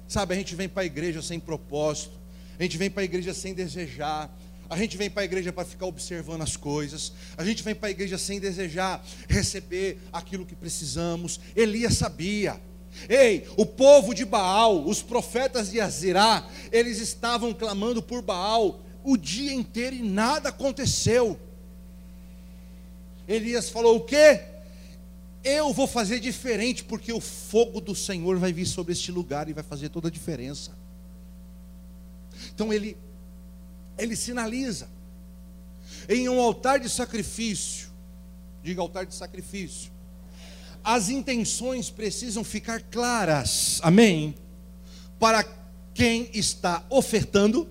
Sabe, 0.06 0.34
a 0.34 0.36
gente 0.36 0.54
vem 0.54 0.68
para 0.68 0.82
a 0.82 0.86
igreja 0.86 1.22
sem 1.22 1.40
propósito, 1.40 2.18
a 2.58 2.62
gente 2.62 2.76
vem 2.76 2.90
para 2.90 3.00
a 3.00 3.04
igreja 3.04 3.32
sem 3.32 3.54
desejar, 3.54 4.30
a 4.68 4.76
gente 4.76 4.96
vem 4.96 5.10
para 5.10 5.22
a 5.22 5.24
igreja 5.24 5.52
para 5.52 5.64
ficar 5.64 5.86
observando 5.86 6.42
as 6.42 6.56
coisas. 6.56 7.12
A 7.36 7.44
gente 7.44 7.62
vem 7.62 7.74
para 7.74 7.88
a 7.88 7.90
igreja 7.90 8.18
sem 8.18 8.40
desejar 8.40 9.04
receber 9.28 9.98
aquilo 10.12 10.44
que 10.46 10.54
precisamos. 10.54 11.40
Elias 11.54 11.94
sabia. 11.94 12.60
Ei, 13.08 13.46
o 13.56 13.66
povo 13.66 14.14
de 14.14 14.24
Baal, 14.24 14.86
os 14.86 15.02
profetas 15.02 15.70
de 15.70 15.80
Azirá, 15.80 16.48
eles 16.70 16.98
estavam 16.98 17.52
clamando 17.52 18.02
por 18.02 18.22
Baal 18.22 18.80
o 19.02 19.16
dia 19.16 19.52
inteiro 19.52 19.96
e 19.96 20.02
nada 20.02 20.48
aconteceu. 20.48 21.38
Elias 23.28 23.68
falou: 23.68 23.96
O 23.96 24.00
que? 24.00 24.40
Eu 25.42 25.74
vou 25.74 25.86
fazer 25.86 26.20
diferente, 26.20 26.82
porque 26.82 27.12
o 27.12 27.20
fogo 27.20 27.80
do 27.80 27.94
Senhor 27.94 28.38
vai 28.38 28.50
vir 28.52 28.66
sobre 28.66 28.94
este 28.94 29.12
lugar 29.12 29.48
e 29.48 29.52
vai 29.52 29.62
fazer 29.62 29.90
toda 29.90 30.08
a 30.08 30.10
diferença. 30.10 30.72
Então 32.54 32.72
ele, 32.72 32.96
ele 33.98 34.16
sinaliza 34.16 34.88
em 36.08 36.28
um 36.28 36.40
altar 36.40 36.80
de 36.80 36.88
sacrifício, 36.88 37.88
diga 38.62 38.80
altar 38.80 39.04
de 39.04 39.14
sacrifício, 39.14 39.92
as 40.84 41.08
intenções 41.08 41.88
precisam 41.88 42.44
ficar 42.44 42.82
claras, 42.82 43.80
amém? 43.82 44.34
Para 45.18 45.42
quem 45.94 46.28
está 46.34 46.84
ofertando, 46.90 47.66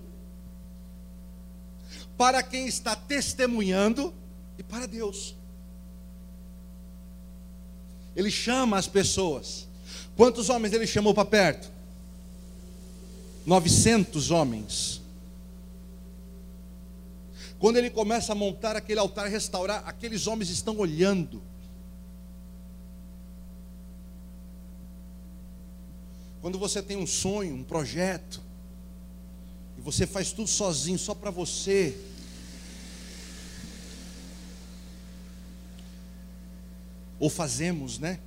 para 2.18 2.42
quem 2.42 2.66
está 2.66 2.96
testemunhando 2.96 4.12
e 4.58 4.64
para 4.64 4.86
Deus. 4.86 5.36
Ele 8.16 8.30
chama 8.30 8.76
as 8.76 8.88
pessoas. 8.88 9.68
Quantos 10.16 10.48
homens 10.48 10.72
ele 10.72 10.86
chamou 10.86 11.14
para 11.14 11.24
perto? 11.24 11.70
900 13.46 14.30
homens. 14.32 15.00
Quando 17.58 17.76
ele 17.76 17.90
começa 17.90 18.32
a 18.32 18.34
montar 18.34 18.76
aquele 18.76 18.98
altar, 18.98 19.28
restaurar, 19.28 19.82
aqueles 19.86 20.26
homens 20.26 20.50
estão 20.50 20.76
olhando. 20.78 21.42
Quando 26.44 26.58
você 26.58 26.82
tem 26.82 26.98
um 26.98 27.06
sonho, 27.06 27.54
um 27.54 27.64
projeto, 27.64 28.38
e 29.78 29.80
você 29.80 30.06
faz 30.06 30.30
tudo 30.30 30.46
sozinho, 30.46 30.98
só 30.98 31.14
para 31.14 31.30
você, 31.30 31.98
ou 37.18 37.30
fazemos, 37.30 37.98
né? 37.98 38.20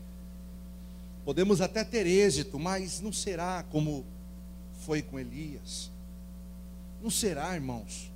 Podemos 1.24 1.62
até 1.62 1.84
ter 1.84 2.08
êxito, 2.08 2.58
mas 2.58 3.02
não 3.02 3.14
será 3.14 3.64
como 3.70 4.04
foi 4.84 5.04
com 5.04 5.20
Elias. 5.20 5.92
Não 7.04 7.12
será, 7.12 7.54
irmãos. 7.54 8.12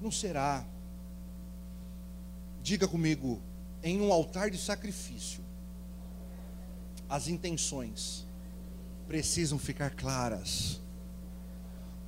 Não 0.00 0.10
será. 0.10 0.64
Diga 2.62 2.88
comigo, 2.88 3.42
em 3.82 4.00
um 4.00 4.10
altar 4.10 4.50
de 4.50 4.56
sacrifício, 4.56 5.44
as 7.10 7.28
intenções 7.28 8.26
precisam 9.08 9.58
ficar 9.58 9.90
claras 9.90 10.78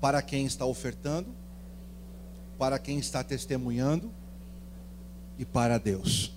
para 0.03 0.21
quem 0.21 0.45
está 0.45 0.67
ofertando, 0.67 1.35
para 2.59 2.79
quem 2.79 2.99
está 2.99 3.25
testemunhando 3.25 4.13
e 5.39 5.47
para 5.47 5.79
Deus. 5.79 6.33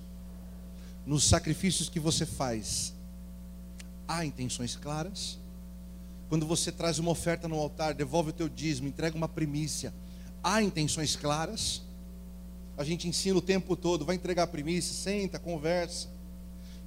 Nos 1.05 1.25
sacrifícios 1.25 1.89
que 1.89 1.99
você 1.99 2.25
faz, 2.25 2.93
há 4.07 4.25
intenções 4.25 4.77
claras. 4.77 5.37
Quando 6.29 6.47
você 6.47 6.71
traz 6.71 6.97
uma 6.97 7.11
oferta 7.11 7.45
no 7.45 7.59
altar, 7.59 7.93
devolve 7.93 8.29
o 8.29 8.33
teu 8.33 8.47
dízimo, 8.47 8.87
entrega 8.87 9.17
uma 9.17 9.27
primícia, 9.27 9.93
há 10.41 10.61
intenções 10.63 11.17
claras. 11.17 11.81
A 12.77 12.85
gente 12.85 13.05
ensina 13.05 13.37
o 13.37 13.41
tempo 13.41 13.75
todo, 13.75 14.05
vai 14.05 14.15
entregar 14.15 14.43
a 14.43 14.47
primícia, 14.47 14.93
senta, 14.93 15.37
conversa, 15.37 16.07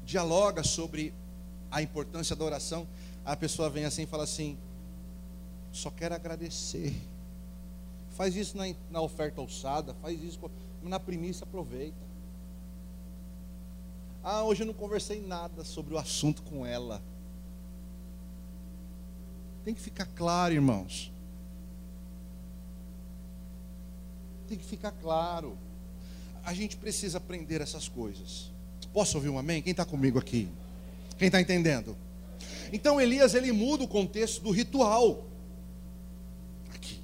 dialoga 0.02 0.64
sobre 0.64 1.12
a 1.70 1.82
importância 1.82 2.34
da 2.34 2.42
oração 2.42 2.88
a 3.26 3.36
pessoa 3.36 3.68
vem 3.68 3.84
assim 3.84 4.04
e 4.04 4.06
fala 4.06 4.22
assim: 4.22 4.56
só 5.72 5.90
quero 5.90 6.14
agradecer. 6.14 6.94
Faz 8.10 8.36
isso 8.36 8.56
na, 8.56 8.64
na 8.90 9.00
oferta 9.02 9.40
alçada, 9.40 9.92
faz 10.00 10.22
isso 10.22 10.40
na 10.82 11.00
primícia, 11.00 11.44
aproveita. 11.44 12.06
Ah, 14.22 14.44
hoje 14.44 14.62
eu 14.62 14.66
não 14.66 14.72
conversei 14.72 15.20
nada 15.20 15.64
sobre 15.64 15.94
o 15.94 15.98
assunto 15.98 16.42
com 16.42 16.64
ela. 16.64 17.02
Tem 19.64 19.74
que 19.74 19.80
ficar 19.80 20.06
claro, 20.06 20.54
irmãos. 20.54 21.12
Tem 24.48 24.56
que 24.56 24.64
ficar 24.64 24.92
claro. 24.92 25.58
A 26.44 26.54
gente 26.54 26.76
precisa 26.76 27.18
aprender 27.18 27.60
essas 27.60 27.88
coisas. 27.88 28.52
Posso 28.92 29.16
ouvir 29.16 29.28
um 29.28 29.38
amém? 29.38 29.60
Quem 29.60 29.72
está 29.72 29.84
comigo 29.84 30.18
aqui? 30.18 30.48
Quem 31.18 31.26
está 31.26 31.40
entendendo? 31.40 31.96
Então 32.72 33.00
Elias 33.00 33.34
ele 33.34 33.52
muda 33.52 33.84
o 33.84 33.88
contexto 33.88 34.42
do 34.42 34.50
ritual. 34.50 35.24
Aqui. 36.74 37.00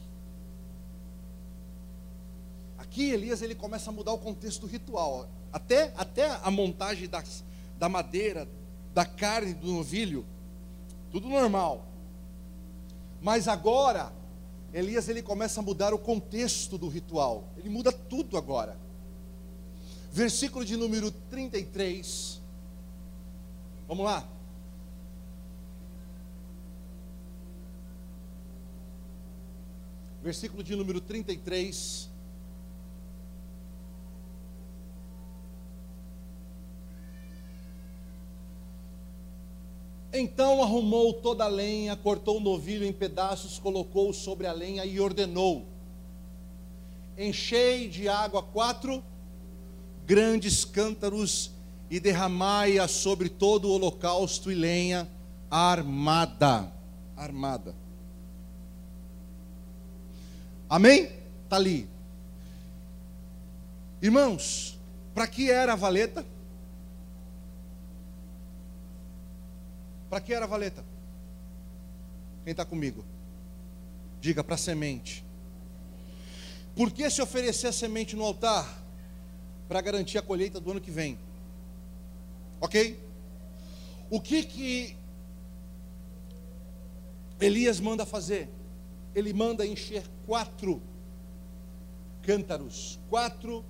Aqui 2.79 3.11
Elias 3.11 3.43
ele 3.43 3.55
começa 3.55 3.91
a 3.91 3.93
mudar 3.93 4.13
o 4.13 4.19
contexto 4.19 4.63
do 4.63 4.67
ritual. 4.67 5.29
Até, 5.53 5.93
até 5.97 6.31
a 6.43 6.51
montagem 6.51 7.09
das, 7.09 7.45
da 7.79 7.89
madeira, 7.89 8.49
da 8.95 9.05
carne 9.05 9.55
do 9.55 9.73
novilho, 9.73 10.25
tudo 11.11 11.29
normal. 11.29 11.87
Mas 13.21 13.47
agora, 13.47 14.13
Elias 14.73 15.09
ele 15.09 15.23
começa 15.23 15.61
a 15.61 15.63
mudar 15.63 15.93
o 15.93 15.99
contexto 15.99 16.79
do 16.79 16.89
ritual. 16.89 17.45
Ele 17.57 17.69
muda 17.69 17.93
tudo 17.93 18.37
agora. 18.37 18.77
Versículo 20.11 20.65
de 20.65 20.77
número 20.77 21.11
33. 21.31 22.41
Vamos 23.87 24.05
lá. 24.05 24.27
Versículo 30.23 30.63
de 30.63 30.77
número 30.77 31.01
33. 31.01 32.09
Então 40.15 40.63
arrumou 40.63 41.15
toda 41.15 41.45
a 41.45 41.49
lenha, 41.49 41.97
cortou 41.97 42.37
o 42.37 42.41
novilho 42.41 42.85
em 42.85 42.93
pedaços, 42.93 43.59
colocou-o 43.59 44.13
sobre 44.13 44.47
a 44.47 44.53
lenha 44.53 44.85
e 44.85 45.01
ordenou: 45.01 45.67
enchei 47.19 47.89
de 47.89 48.09
água 48.09 48.43
quatro 48.43 49.03
grandes 50.07 50.65
cântaros 50.65 51.51
e 51.91 51.99
derramai-a 51.99 52.87
sobre 52.87 53.29
todo 53.29 53.69
o 53.69 53.73
holocausto 53.73 54.53
e 54.53 54.55
lenha 54.55 55.09
armada. 55.51 56.73
Armada. 57.17 57.82
Amém? 60.73 61.11
Está 61.45 61.57
ali. 61.57 61.87
Irmãos, 64.01 64.79
para 65.15 65.27
que 65.27 65.51
era 65.51 65.75
a 65.75 65.77
valeta? 65.77 66.25
Para 70.09 70.19
que 70.23 70.33
era 70.33 70.47
a 70.47 70.49
valeta? 70.49 70.83
Quem 72.43 72.53
está 72.53 72.65
comigo? 72.65 73.05
Diga 74.19 74.43
para 74.43 74.57
semente. 74.57 75.23
Por 76.75 76.91
que 76.91 77.11
se 77.11 77.21
oferecer 77.21 77.67
a 77.67 77.73
semente 77.73 78.17
no 78.17 78.25
altar? 78.25 78.67
Para 79.69 79.83
garantir 79.83 80.17
a 80.17 80.23
colheita 80.23 80.59
do 80.59 80.71
ano 80.71 80.81
que 80.81 80.91
vem. 80.91 81.19
Ok? 82.63 82.99
O 84.09 84.19
que 84.19 84.43
que 84.43 84.97
Elias 87.39 87.79
manda 87.79 88.07
fazer? 88.07 88.49
Ele 89.15 89.33
manda 89.33 89.67
encher 89.67 90.05
quatro 90.27 90.83
cântaros, 92.23 92.99
quatro 93.11 93.65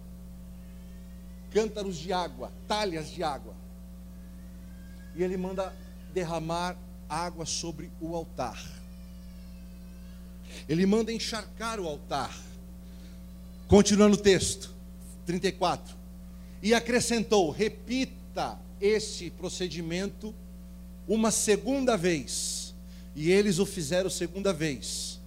cântaros 1.51 1.97
de 1.97 2.13
água, 2.13 2.53
talhas 2.69 3.11
de 3.11 3.23
água. 3.23 3.55
E 5.15 5.23
ele 5.23 5.37
manda 5.37 5.75
derramar 6.13 6.77
água 7.09 7.45
sobre 7.45 7.91
o 8.01 8.15
altar. 8.15 8.63
Ele 10.69 10.87
manda 10.87 11.13
encharcar 11.13 11.81
o 11.81 11.87
altar. 11.87 12.37
Continuando 13.69 14.17
o 14.17 14.21
texto, 14.21 14.71
34. 15.27 15.97
E 16.63 16.75
acrescentou: 16.75 17.51
repita 17.51 18.59
esse 18.81 19.31
procedimento 19.31 20.35
uma 21.07 21.31
segunda 21.31 21.97
vez. 21.97 22.75
E 23.15 23.31
eles 23.31 23.59
o 23.59 23.67
fizeram 23.67 24.09
segunda 24.09 24.53
vez. 24.53 25.21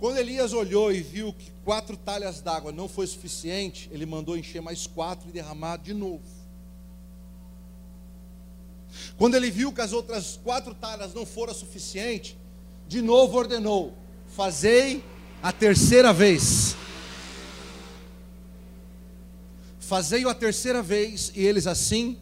Quando 0.00 0.16
Elias 0.16 0.54
olhou 0.54 0.90
e 0.90 1.02
viu 1.02 1.30
que 1.30 1.52
quatro 1.62 1.94
talhas 1.94 2.40
d'água 2.40 2.72
não 2.72 2.88
foi 2.88 3.06
suficiente, 3.06 3.86
ele 3.92 4.06
mandou 4.06 4.34
encher 4.34 4.62
mais 4.62 4.86
quatro 4.86 5.28
e 5.28 5.32
derramar 5.32 5.76
de 5.76 5.92
novo. 5.92 6.24
Quando 9.18 9.34
ele 9.34 9.50
viu 9.50 9.70
que 9.74 9.82
as 9.82 9.92
outras 9.92 10.40
quatro 10.42 10.74
talhas 10.74 11.12
não 11.12 11.26
foram 11.26 11.52
suficientes, 11.52 12.34
de 12.88 13.02
novo 13.02 13.36
ordenou: 13.36 13.92
Fazei 14.28 15.04
a 15.42 15.52
terceira 15.52 16.14
vez. 16.14 16.74
Fazei-o 19.78 20.30
a 20.30 20.34
terceira 20.34 20.82
vez, 20.82 21.30
e 21.34 21.44
eles 21.44 21.66
assim 21.66 22.16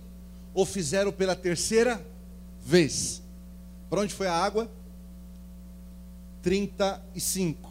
o 0.52 0.66
fizeram 0.66 1.12
pela 1.12 1.36
terceira 1.36 2.04
vez. 2.60 3.22
Para 3.88 4.00
onde 4.00 4.12
foi 4.12 4.26
a 4.26 4.34
água? 4.34 4.68
35. 6.42 7.67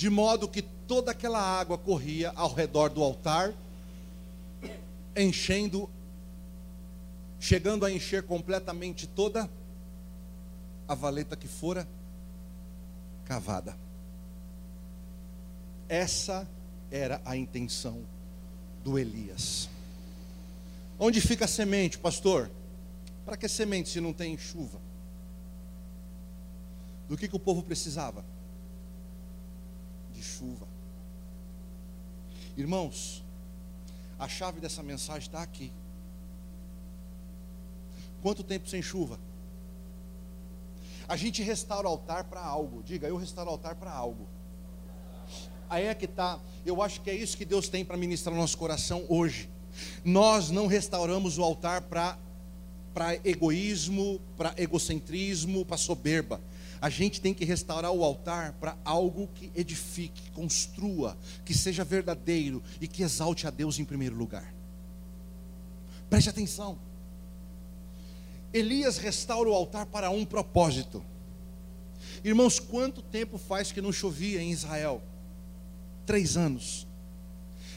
De 0.00 0.08
modo 0.08 0.48
que 0.48 0.62
toda 0.62 1.10
aquela 1.10 1.38
água 1.38 1.76
corria 1.76 2.32
ao 2.34 2.54
redor 2.54 2.88
do 2.88 3.02
altar, 3.02 3.52
enchendo, 5.14 5.90
chegando 7.38 7.84
a 7.84 7.92
encher 7.92 8.22
completamente 8.22 9.06
toda 9.06 9.46
a 10.88 10.94
valeta 10.94 11.36
que 11.36 11.46
fora 11.46 11.86
cavada. 13.26 13.76
Essa 15.86 16.48
era 16.90 17.20
a 17.22 17.36
intenção 17.36 18.02
do 18.82 18.98
Elias. 18.98 19.68
Onde 20.98 21.20
fica 21.20 21.44
a 21.44 21.48
semente, 21.48 21.98
pastor? 21.98 22.50
Para 23.26 23.36
que 23.36 23.46
semente 23.46 23.90
se 23.90 24.00
não 24.00 24.14
tem 24.14 24.38
chuva? 24.38 24.80
Do 27.06 27.18
que, 27.18 27.28
que 27.28 27.36
o 27.36 27.38
povo 27.38 27.62
precisava? 27.62 28.24
De 30.20 30.26
chuva. 30.26 30.68
Irmãos, 32.54 33.24
a 34.18 34.28
chave 34.28 34.60
dessa 34.60 34.82
mensagem 34.82 35.26
está 35.26 35.42
aqui. 35.42 35.72
Quanto 38.20 38.44
tempo 38.44 38.68
sem 38.68 38.82
chuva? 38.82 39.18
A 41.08 41.16
gente 41.16 41.42
restaura 41.42 41.88
o 41.88 41.90
altar 41.90 42.24
para 42.24 42.42
algo. 42.42 42.82
Diga, 42.82 43.08
eu 43.08 43.16
restauro 43.16 43.48
o 43.48 43.54
altar 43.54 43.76
para 43.76 43.90
algo. 43.90 44.28
Aí 45.70 45.86
é 45.86 45.94
que 45.94 46.04
está. 46.04 46.38
Eu 46.66 46.82
acho 46.82 47.00
que 47.00 47.08
é 47.08 47.14
isso 47.14 47.34
que 47.34 47.46
Deus 47.46 47.70
tem 47.70 47.82
para 47.82 47.96
ministrar 47.96 48.34
no 48.34 48.42
nosso 48.42 48.58
coração 48.58 49.06
hoje. 49.08 49.48
Nós 50.04 50.50
não 50.50 50.66
restauramos 50.66 51.38
o 51.38 51.42
altar 51.42 51.80
para 51.80 52.18
egoísmo, 53.24 54.20
para 54.36 54.52
egocentrismo, 54.58 55.64
para 55.64 55.78
soberba. 55.78 56.42
A 56.80 56.88
gente 56.88 57.20
tem 57.20 57.34
que 57.34 57.44
restaurar 57.44 57.92
o 57.92 58.02
altar 58.02 58.54
para 58.54 58.76
algo 58.84 59.28
que 59.34 59.52
edifique, 59.54 60.22
que 60.22 60.30
construa, 60.30 61.16
que 61.44 61.52
seja 61.52 61.84
verdadeiro 61.84 62.62
e 62.80 62.88
que 62.88 63.02
exalte 63.02 63.46
a 63.46 63.50
Deus 63.50 63.78
em 63.78 63.84
primeiro 63.84 64.16
lugar. 64.16 64.54
Preste 66.08 66.30
atenção. 66.30 66.78
Elias 68.52 68.96
restaura 68.96 69.48
o 69.48 69.54
altar 69.54 69.86
para 69.86 70.10
um 70.10 70.24
propósito. 70.24 71.04
Irmãos, 72.24 72.58
quanto 72.58 73.02
tempo 73.02 73.38
faz 73.38 73.70
que 73.70 73.80
não 73.80 73.92
chovia 73.92 74.42
em 74.42 74.50
Israel? 74.50 75.02
Três 76.04 76.36
anos. 76.36 76.86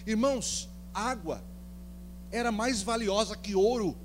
Irmãos, 0.08 0.70
água 0.94 1.44
era 2.32 2.52
mais 2.52 2.82
valiosa 2.82 3.38
que 3.38 3.54
ouro. 3.54 3.96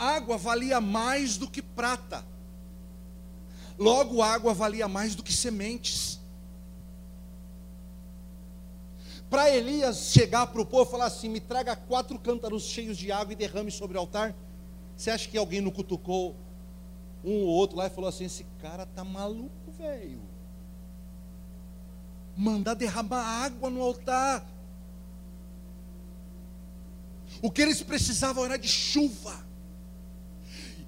Água 0.00 0.38
valia 0.38 0.80
mais 0.80 1.36
do 1.36 1.48
que 1.48 1.60
prata. 1.60 2.24
Logo, 3.78 4.22
água 4.22 4.54
valia 4.54 4.88
mais 4.88 5.14
do 5.14 5.22
que 5.22 5.32
sementes. 5.32 6.20
para 9.30 9.48
Elias 9.48 10.10
chegar 10.12 10.48
para 10.48 10.60
o 10.60 10.66
povo 10.66 10.88
e 10.88 10.90
falar 10.90 11.06
assim: 11.06 11.28
me 11.28 11.40
traga 11.40 11.76
quatro 11.76 12.18
cântaros 12.18 12.64
cheios 12.64 12.98
de 12.98 13.12
água 13.12 13.32
e 13.32 13.36
derrame 13.36 13.70
sobre 13.70 13.96
o 13.96 14.00
altar. 14.00 14.34
Você 14.96 15.10
acha 15.10 15.28
que 15.28 15.38
alguém 15.38 15.60
não 15.60 15.70
cutucou 15.70 16.34
um 17.24 17.44
ou 17.44 17.48
outro 17.48 17.76
lá 17.78 17.86
e 17.86 17.90
falou 17.90 18.08
assim: 18.08 18.24
esse 18.24 18.44
cara 18.60 18.84
tá 18.84 19.04
maluco, 19.04 19.70
velho? 19.78 20.20
Mandar 22.36 22.74
derramar 22.74 23.22
água 23.44 23.70
no 23.70 23.80
altar. 23.80 24.44
O 27.40 27.50
que 27.50 27.62
eles 27.62 27.80
precisavam 27.82 28.44
era 28.44 28.58
de 28.58 28.68
chuva. 28.68 29.48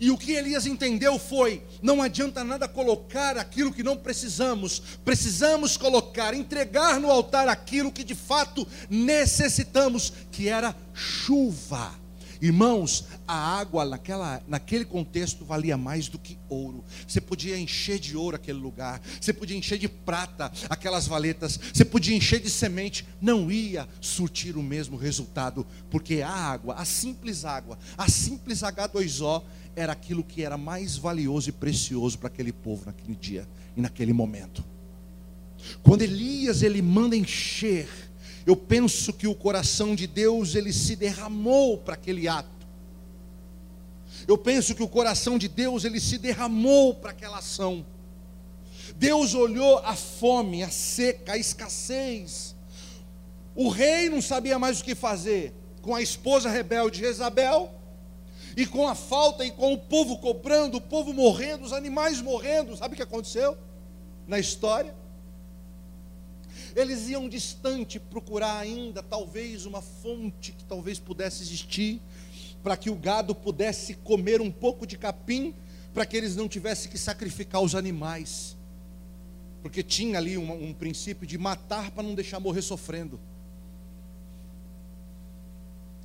E 0.02 0.10
o 0.10 0.18
que 0.18 0.32
Elias 0.32 0.66
entendeu 0.66 1.16
foi: 1.16 1.62
não 1.80 2.02
adianta 2.02 2.42
nada 2.42 2.66
colocar 2.66 3.38
aquilo 3.38 3.72
que 3.72 3.84
não 3.84 3.96
precisamos, 3.96 4.82
precisamos 5.04 5.76
colocar, 5.76 6.34
entregar 6.34 6.98
no 6.98 7.08
altar 7.08 7.46
aquilo 7.46 7.92
que 7.92 8.02
de 8.02 8.16
fato 8.16 8.66
necessitamos, 8.90 10.12
que 10.32 10.48
era 10.48 10.74
chuva. 10.92 12.01
Irmãos, 12.42 13.04
a 13.24 13.34
água 13.34 13.84
naquela, 13.84 14.42
naquele 14.48 14.84
contexto 14.84 15.44
valia 15.44 15.76
mais 15.76 16.08
do 16.08 16.18
que 16.18 16.36
ouro. 16.48 16.82
Você 17.06 17.20
podia 17.20 17.56
encher 17.56 18.00
de 18.00 18.16
ouro 18.16 18.34
aquele 18.34 18.58
lugar, 18.58 19.00
você 19.20 19.32
podia 19.32 19.56
encher 19.56 19.78
de 19.78 19.88
prata 19.88 20.50
aquelas 20.68 21.06
valetas, 21.06 21.56
você 21.72 21.84
podia 21.84 22.16
encher 22.16 22.40
de 22.40 22.50
semente, 22.50 23.06
não 23.20 23.48
ia 23.48 23.88
surtir 24.00 24.56
o 24.56 24.62
mesmo 24.62 24.96
resultado, 24.96 25.64
porque 25.88 26.20
a 26.20 26.28
água, 26.28 26.74
a 26.74 26.84
simples 26.84 27.44
água, 27.44 27.78
a 27.96 28.10
simples 28.10 28.58
H2O, 28.58 29.44
era 29.76 29.92
aquilo 29.92 30.24
que 30.24 30.42
era 30.42 30.58
mais 30.58 30.96
valioso 30.96 31.48
e 31.48 31.52
precioso 31.52 32.18
para 32.18 32.26
aquele 32.26 32.52
povo 32.52 32.86
naquele 32.86 33.14
dia 33.14 33.48
e 33.76 33.80
naquele 33.80 34.12
momento. 34.12 34.64
Quando 35.82 36.02
Elias 36.02 36.62
ele 36.62 36.82
manda 36.82 37.16
encher, 37.16 37.88
eu 38.44 38.56
penso 38.56 39.12
que 39.12 39.26
o 39.26 39.34
coração 39.34 39.94
de 39.94 40.06
Deus 40.06 40.54
ele 40.54 40.72
se 40.72 40.96
derramou 40.96 41.78
para 41.78 41.94
aquele 41.94 42.26
ato. 42.26 42.48
Eu 44.26 44.36
penso 44.36 44.74
que 44.74 44.82
o 44.82 44.88
coração 44.88 45.38
de 45.38 45.48
Deus 45.48 45.84
ele 45.84 46.00
se 46.00 46.18
derramou 46.18 46.94
para 46.94 47.10
aquela 47.10 47.38
ação. 47.38 47.84
Deus 48.96 49.34
olhou 49.34 49.78
a 49.78 49.94
fome, 49.94 50.62
a 50.62 50.70
seca, 50.70 51.32
a 51.32 51.38
escassez. 51.38 52.54
O 53.54 53.68
rei 53.68 54.08
não 54.08 54.20
sabia 54.20 54.58
mais 54.58 54.80
o 54.80 54.84
que 54.84 54.94
fazer 54.94 55.54
com 55.80 55.94
a 55.94 56.02
esposa 56.02 56.48
rebelde 56.48 57.00
Jezabel 57.00 57.70
e 58.56 58.66
com 58.66 58.86
a 58.86 58.94
falta 58.94 59.44
e 59.44 59.50
com 59.50 59.72
o 59.72 59.78
povo 59.78 60.18
cobrando, 60.18 60.76
o 60.76 60.80
povo 60.80 61.12
morrendo, 61.12 61.64
os 61.64 61.72
animais 61.72 62.20
morrendo, 62.20 62.76
sabe 62.76 62.94
o 62.94 62.96
que 62.96 63.02
aconteceu 63.02 63.56
na 64.26 64.38
história? 64.38 64.94
Eles 66.74 67.08
iam 67.08 67.28
distante 67.28 67.98
procurar 67.98 68.58
ainda 68.58 69.02
talvez 69.02 69.66
uma 69.66 69.82
fonte 69.82 70.52
que 70.52 70.64
talvez 70.64 70.98
pudesse 70.98 71.42
existir, 71.42 72.00
para 72.62 72.76
que 72.76 72.88
o 72.88 72.94
gado 72.94 73.34
pudesse 73.34 73.94
comer 73.94 74.40
um 74.40 74.50
pouco 74.50 74.86
de 74.86 74.96
capim, 74.96 75.54
para 75.92 76.06
que 76.06 76.16
eles 76.16 76.36
não 76.36 76.48
tivessem 76.48 76.90
que 76.90 76.98
sacrificar 76.98 77.60
os 77.60 77.74
animais. 77.74 78.56
Porque 79.60 79.82
tinha 79.82 80.18
ali 80.18 80.38
um, 80.38 80.68
um 80.68 80.72
princípio 80.72 81.26
de 81.26 81.36
matar 81.36 81.90
para 81.90 82.02
não 82.02 82.14
deixar 82.14 82.40
morrer 82.40 82.62
sofrendo. 82.62 83.20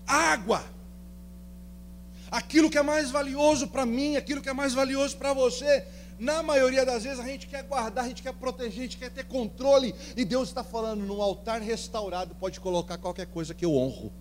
Água. 0.05 0.63
Aquilo 2.29 2.69
que 2.69 2.77
é 2.77 2.81
mais 2.81 3.09
valioso 3.09 3.67
para 3.67 3.85
mim, 3.85 4.17
aquilo 4.17 4.41
que 4.41 4.49
é 4.49 4.53
mais 4.53 4.73
valioso 4.73 5.15
para 5.17 5.33
você, 5.33 5.87
na 6.19 6.41
maioria 6.41 6.85
das 6.85 7.03
vezes 7.03 7.19
a 7.19 7.27
gente 7.27 7.47
quer 7.47 7.63
guardar, 7.63 8.05
a 8.05 8.07
gente 8.07 8.23
quer 8.23 8.33
proteger, 8.33 8.79
a 8.79 8.83
gente 8.83 8.97
quer 8.97 9.11
ter 9.11 9.25
controle, 9.25 9.93
e 10.15 10.25
Deus 10.25 10.49
está 10.49 10.63
falando: 10.63 11.05
no 11.05 11.21
altar 11.21 11.61
restaurado 11.61 12.33
pode 12.35 12.59
colocar 12.59 12.97
qualquer 12.97 13.27
coisa 13.27 13.53
que 13.53 13.65
eu 13.65 13.75
honro. 13.75 14.11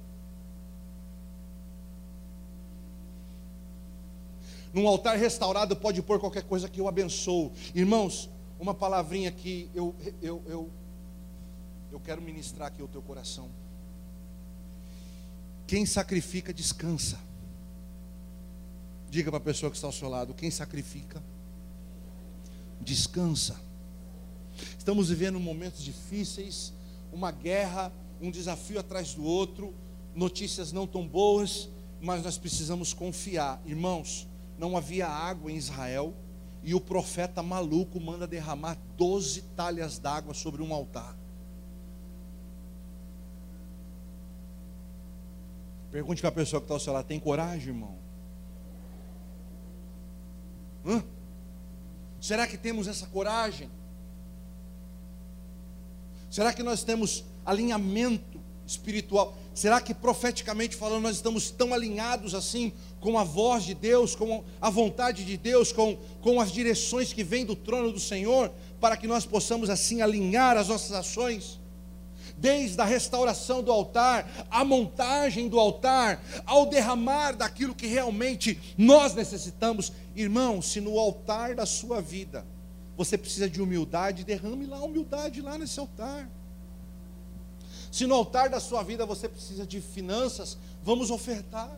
Num 4.73 4.87
altar 4.87 5.17
restaurado 5.17 5.75
pode 5.75 6.03
pôr 6.03 6.21
qualquer 6.21 6.43
coisa 6.43 6.69
que 6.69 6.79
eu 6.79 6.87
abençoo. 6.87 7.51
Irmãos, 7.75 8.29
uma 8.61 8.75
palavrinha 8.75 9.33
que 9.33 9.71
eu, 9.75 9.95
eu, 10.21 10.43
eu, 10.47 10.71
eu 11.91 12.01
quero 12.01 12.21
ministrar 12.21 12.69
aqui 12.69 12.83
ao 12.83 12.89
teu 12.89 13.01
coração. 13.01 13.49
Quem 15.67 15.87
sacrifica, 15.87 16.53
descansa. 16.53 17.19
Diga 19.09 19.31
para 19.31 19.39
a 19.39 19.41
pessoa 19.41 19.71
que 19.71 19.77
está 19.77 19.89
ao 19.89 19.93
seu 19.93 20.11
lado: 20.11 20.35
quem 20.35 20.51
sacrifica, 20.51 21.21
descansa. 21.21 21.36
Estamos 24.79 25.09
vivendo 25.09 25.39
momentos 25.41 25.83
difíceis, 25.83 26.73
uma 27.13 27.31
guerra, 27.31 27.93
um 28.21 28.31
desafio 28.31 28.79
atrás 28.79 29.15
do 29.15 29.25
outro, 29.25 29.75
notícias 30.15 30.73
não 30.73 30.87
tão 30.87 31.07
boas, 31.07 31.69
mas 32.01 32.23
nós 32.23 32.39
precisamos 32.39 32.93
confiar. 32.93 33.61
Irmãos, 33.67 34.27
não 34.59 34.77
havia 34.77 35.09
água 35.09 35.51
em 35.51 35.57
Israel, 35.57 36.15
e 36.63 36.75
o 36.75 36.81
profeta 36.81 37.43
maluco 37.43 38.01
manda 38.01 38.27
derramar 38.27 38.77
12 38.97 39.43
talhas 39.55 39.99
d'água 39.99 40.35
sobre 40.35 40.63
um 40.63 40.73
altar. 40.73 41.17
Pergunte 45.91 46.21
para 46.21 46.29
a 46.29 46.33
pessoa 46.33 46.61
que 46.61 46.65
está 46.65 46.75
ao 46.75 46.81
seu 46.81 46.93
lado: 46.93 47.07
tem 47.07 47.21
coragem, 47.21 47.69
irmão? 47.69 47.97
Hã? 50.85 51.03
Será 52.27 52.45
que 52.45 52.59
temos 52.59 52.89
essa 52.89 53.07
coragem? 53.07 53.71
Será 56.29 56.53
que 56.53 56.61
nós 56.61 56.83
temos 56.83 57.25
alinhamento 57.45 58.41
espiritual? 58.67 59.39
Será 59.55 59.81
que 59.81 59.95
profeticamente 59.95 60.75
falando 60.75 61.05
nós 61.05 61.15
estamos 61.15 61.53
tão 61.53 61.73
alinhados 61.73 62.35
assim 62.35 62.73
com 62.99 63.17
a 63.17 63.23
voz 63.23 63.63
de 63.63 63.75
Deus, 63.75 64.17
com 64.17 64.43
a 64.61 64.69
vontade 64.69 65.25
de 65.25 65.37
Deus, 65.37 65.71
com, 65.71 65.97
com 66.21 66.41
as 66.41 66.51
direções 66.51 67.13
que 67.13 67.23
vêm 67.23 67.47
do 67.47 67.55
trono 67.55 67.93
do 67.93 68.01
Senhor, 68.01 68.51
para 68.81 68.97
que 68.97 69.07
nós 69.07 69.25
possamos 69.25 69.71
assim 69.71 70.03
alinhar 70.03 70.57
as 70.57 70.67
nossas 70.67 70.91
ações? 70.91 71.61
Desde 72.39 72.81
a 72.81 72.85
restauração 72.85 73.63
do 73.63 73.73
altar, 73.73 74.47
a 74.51 74.65
montagem 74.65 75.49
do 75.49 75.59
altar, 75.59 76.23
ao 76.45 76.67
derramar 76.67 77.33
daquilo 77.33 77.75
que 77.75 77.87
realmente 77.87 78.61
nós 78.77 79.15
necessitamos. 79.15 79.93
Irmão, 80.15 80.61
se 80.61 80.81
no 80.81 80.99
altar 80.99 81.55
da 81.55 81.65
sua 81.65 82.01
vida 82.01 82.45
você 82.97 83.17
precisa 83.17 83.49
de 83.49 83.61
humildade, 83.61 84.25
derrame 84.25 84.67
lá 84.67 84.83
humildade 84.83 85.41
lá 85.41 85.59
nesse 85.59 85.79
altar. 85.79 86.29
Se 87.91 88.07
no 88.07 88.15
altar 88.15 88.51
da 88.51 88.61
sua 88.61 88.83
vida 88.83 89.07
você 89.07 89.29
precisa 89.29 89.67
de 89.67 89.81
finanças, 89.81 90.59
vamos 90.83 91.11
ofertar. 91.11 91.71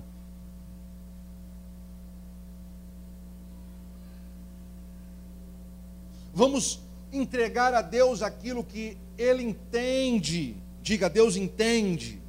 Vamos 6.35 6.81
entregar 7.13 7.75
a 7.75 7.83
Deus 7.83 8.23
aquilo 8.23 8.65
que 8.65 8.97
Ele 9.17 9.43
entende. 9.43 10.57
Diga, 10.83 11.09
Deus 11.09 11.37
entende. 11.37 12.21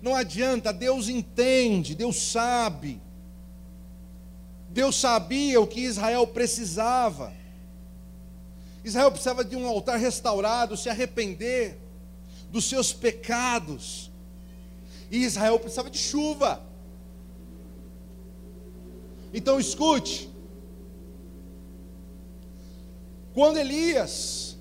Não 0.00 0.14
adianta, 0.14 0.72
Deus 0.72 1.08
entende, 1.08 1.94
Deus 1.94 2.16
sabe. 2.16 3.00
Deus 4.70 4.96
sabia 4.96 5.60
o 5.60 5.66
que 5.66 5.80
Israel 5.80 6.26
precisava. 6.26 7.32
Israel 8.84 9.10
precisava 9.10 9.44
de 9.44 9.56
um 9.56 9.66
altar 9.66 9.98
restaurado, 9.98 10.76
se 10.76 10.88
arrepender 10.88 11.78
dos 12.50 12.68
seus 12.68 12.92
pecados. 12.92 14.10
E 15.10 15.24
Israel 15.24 15.58
precisava 15.58 15.90
de 15.90 15.98
chuva. 15.98 16.62
Então 19.32 19.58
escute. 19.58 20.30
Quando 23.38 23.56
Elias 23.56 24.58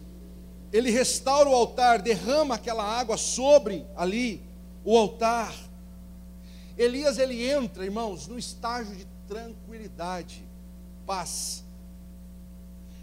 ele 0.72 0.92
restaura 0.92 1.50
o 1.50 1.56
altar, 1.56 2.00
derrama 2.00 2.54
aquela 2.54 2.84
água 2.84 3.18
sobre 3.18 3.88
ali 3.96 4.40
o 4.86 4.96
altar. 4.96 5.52
Elias 6.78 7.18
ele 7.18 7.44
entra, 7.44 7.84
irmãos, 7.84 8.28
no 8.28 8.38
estágio 8.38 8.96
de 8.96 9.08
tranquilidade, 9.28 10.48
paz. 11.08 11.64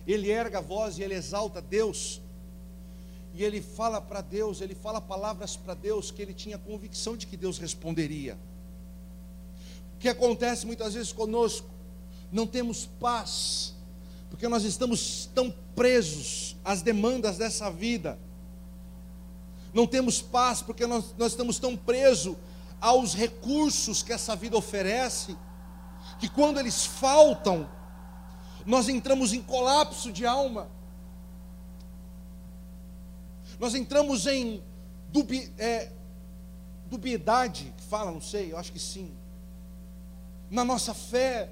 Ele 0.07 0.31
erga 0.31 0.59
a 0.59 0.61
voz 0.61 0.97
e 0.97 1.03
ele 1.03 1.14
exalta 1.14 1.61
Deus 1.61 2.20
e 3.35 3.43
ele 3.43 3.61
fala 3.61 4.01
para 4.01 4.20
Deus, 4.20 4.61
ele 4.61 4.77
fala 4.77 5.01
palavras 5.01 5.57
para 5.57 5.75
Deus 5.75 6.12
que 6.12 6.22
ele 6.22 6.35
tinha 6.35 6.57
convicção 6.57 7.16
de 7.16 7.27
que 7.27 7.37
Deus 7.37 7.59
responderia. 7.59 8.39
O 9.97 9.99
que 9.99 10.09
acontece 10.09 10.66
muitas 10.66 10.95
vezes 10.95 11.12
conosco, 11.12 11.68
não 12.31 12.47
temos 12.47 12.87
paz, 13.01 13.74
porque 14.35 14.49
nós 14.49 14.64
estamos 14.64 15.30
tão 15.32 15.49
presos 15.76 16.57
às 16.64 16.82
demandas 16.82 17.39
dessa 17.39 17.70
vida. 17.70 18.18
Não 19.72 19.87
temos 19.87 20.20
paz 20.20 20.61
porque 20.61 20.87
nós, 20.87 21.14
nós 21.16 21.32
estamos 21.32 21.59
tão 21.59 21.76
presos 21.76 22.37
aos 22.80 23.14
recursos 23.14 24.03
que 24.03 24.12
essa 24.12 24.35
vida 24.35 24.57
oferece, 24.57 25.37
que 26.18 26.28
quando 26.28 26.59
eles 26.59 26.85
faltam, 26.85 27.68
nós 28.66 28.89
entramos 28.89 29.32
em 29.32 29.41
colapso 29.41 30.11
de 30.12 30.26
alma 30.26 30.68
nós 33.59 33.74
entramos 33.74 34.26
em 34.26 34.62
dubi, 35.11 35.53
é, 35.59 35.91
dubiedade, 36.87 37.72
que 37.76 37.82
fala, 37.85 38.11
não 38.11 38.20
sei, 38.20 38.53
eu 38.53 38.59
acho 38.59 38.72
que 38.72 38.78
sim. 38.78 39.12
Na 40.51 40.64
nossa 40.64 40.93
fé, 40.93 41.51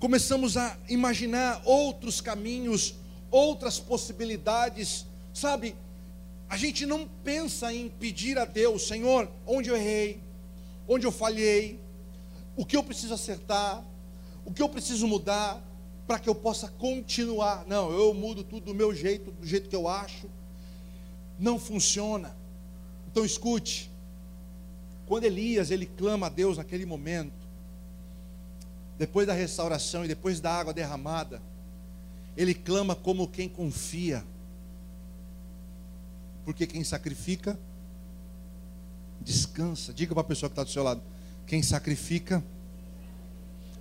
começamos 0.00 0.56
a 0.56 0.76
imaginar 0.88 1.62
outros 1.64 2.20
caminhos, 2.20 2.96
outras 3.30 3.78
possibilidades, 3.78 5.06
sabe? 5.32 5.76
A 6.48 6.56
gente 6.56 6.84
não 6.84 7.06
pensa 7.22 7.72
em 7.72 7.88
pedir 7.88 8.38
a 8.38 8.44
Deus, 8.44 8.88
Senhor, 8.88 9.30
onde 9.46 9.68
eu 9.68 9.76
errei, 9.76 10.20
onde 10.88 11.06
eu 11.06 11.12
falhei, 11.12 11.78
o 12.56 12.64
que 12.64 12.76
eu 12.76 12.82
preciso 12.82 13.14
acertar, 13.14 13.84
o 14.44 14.52
que 14.52 14.62
eu 14.62 14.68
preciso 14.68 15.06
mudar, 15.06 15.62
para 16.08 16.18
que 16.18 16.28
eu 16.28 16.34
possa 16.34 16.66
continuar. 16.66 17.64
Não, 17.68 17.92
eu 17.92 18.12
mudo 18.12 18.42
tudo 18.42 18.64
do 18.66 18.74
meu 18.74 18.92
jeito, 18.92 19.30
do 19.30 19.46
jeito 19.46 19.68
que 19.68 19.76
eu 19.76 19.86
acho 19.86 20.28
não 21.40 21.58
funciona. 21.58 22.36
Então 23.10 23.24
escute, 23.24 23.90
quando 25.06 25.24
Elias 25.24 25.70
ele 25.70 25.86
clama 25.86 26.26
a 26.26 26.28
Deus 26.28 26.58
naquele 26.58 26.84
momento, 26.84 27.39
depois 29.00 29.26
da 29.26 29.32
restauração 29.32 30.04
e 30.04 30.08
depois 30.08 30.40
da 30.40 30.52
água 30.52 30.74
derramada, 30.74 31.40
ele 32.36 32.52
clama 32.52 32.94
como 32.94 33.26
quem 33.26 33.48
confia. 33.48 34.22
Porque 36.44 36.66
quem 36.66 36.84
sacrifica, 36.84 37.58
descansa. 39.18 39.94
Diga 39.94 40.12
para 40.12 40.20
a 40.20 40.24
pessoa 40.24 40.50
que 40.50 40.52
está 40.52 40.64
do 40.64 40.68
seu 40.68 40.82
lado: 40.82 41.00
quem 41.46 41.62
sacrifica, 41.62 42.44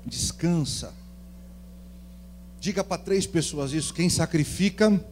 descansa. 0.05 0.93
Diga 2.61 2.82
para 2.82 3.01
três 3.01 3.28
pessoas 3.28 3.74
isso: 3.74 3.93
quem 3.93 4.09
sacrifica, 4.09 5.05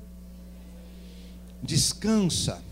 descansa. 1.62 2.64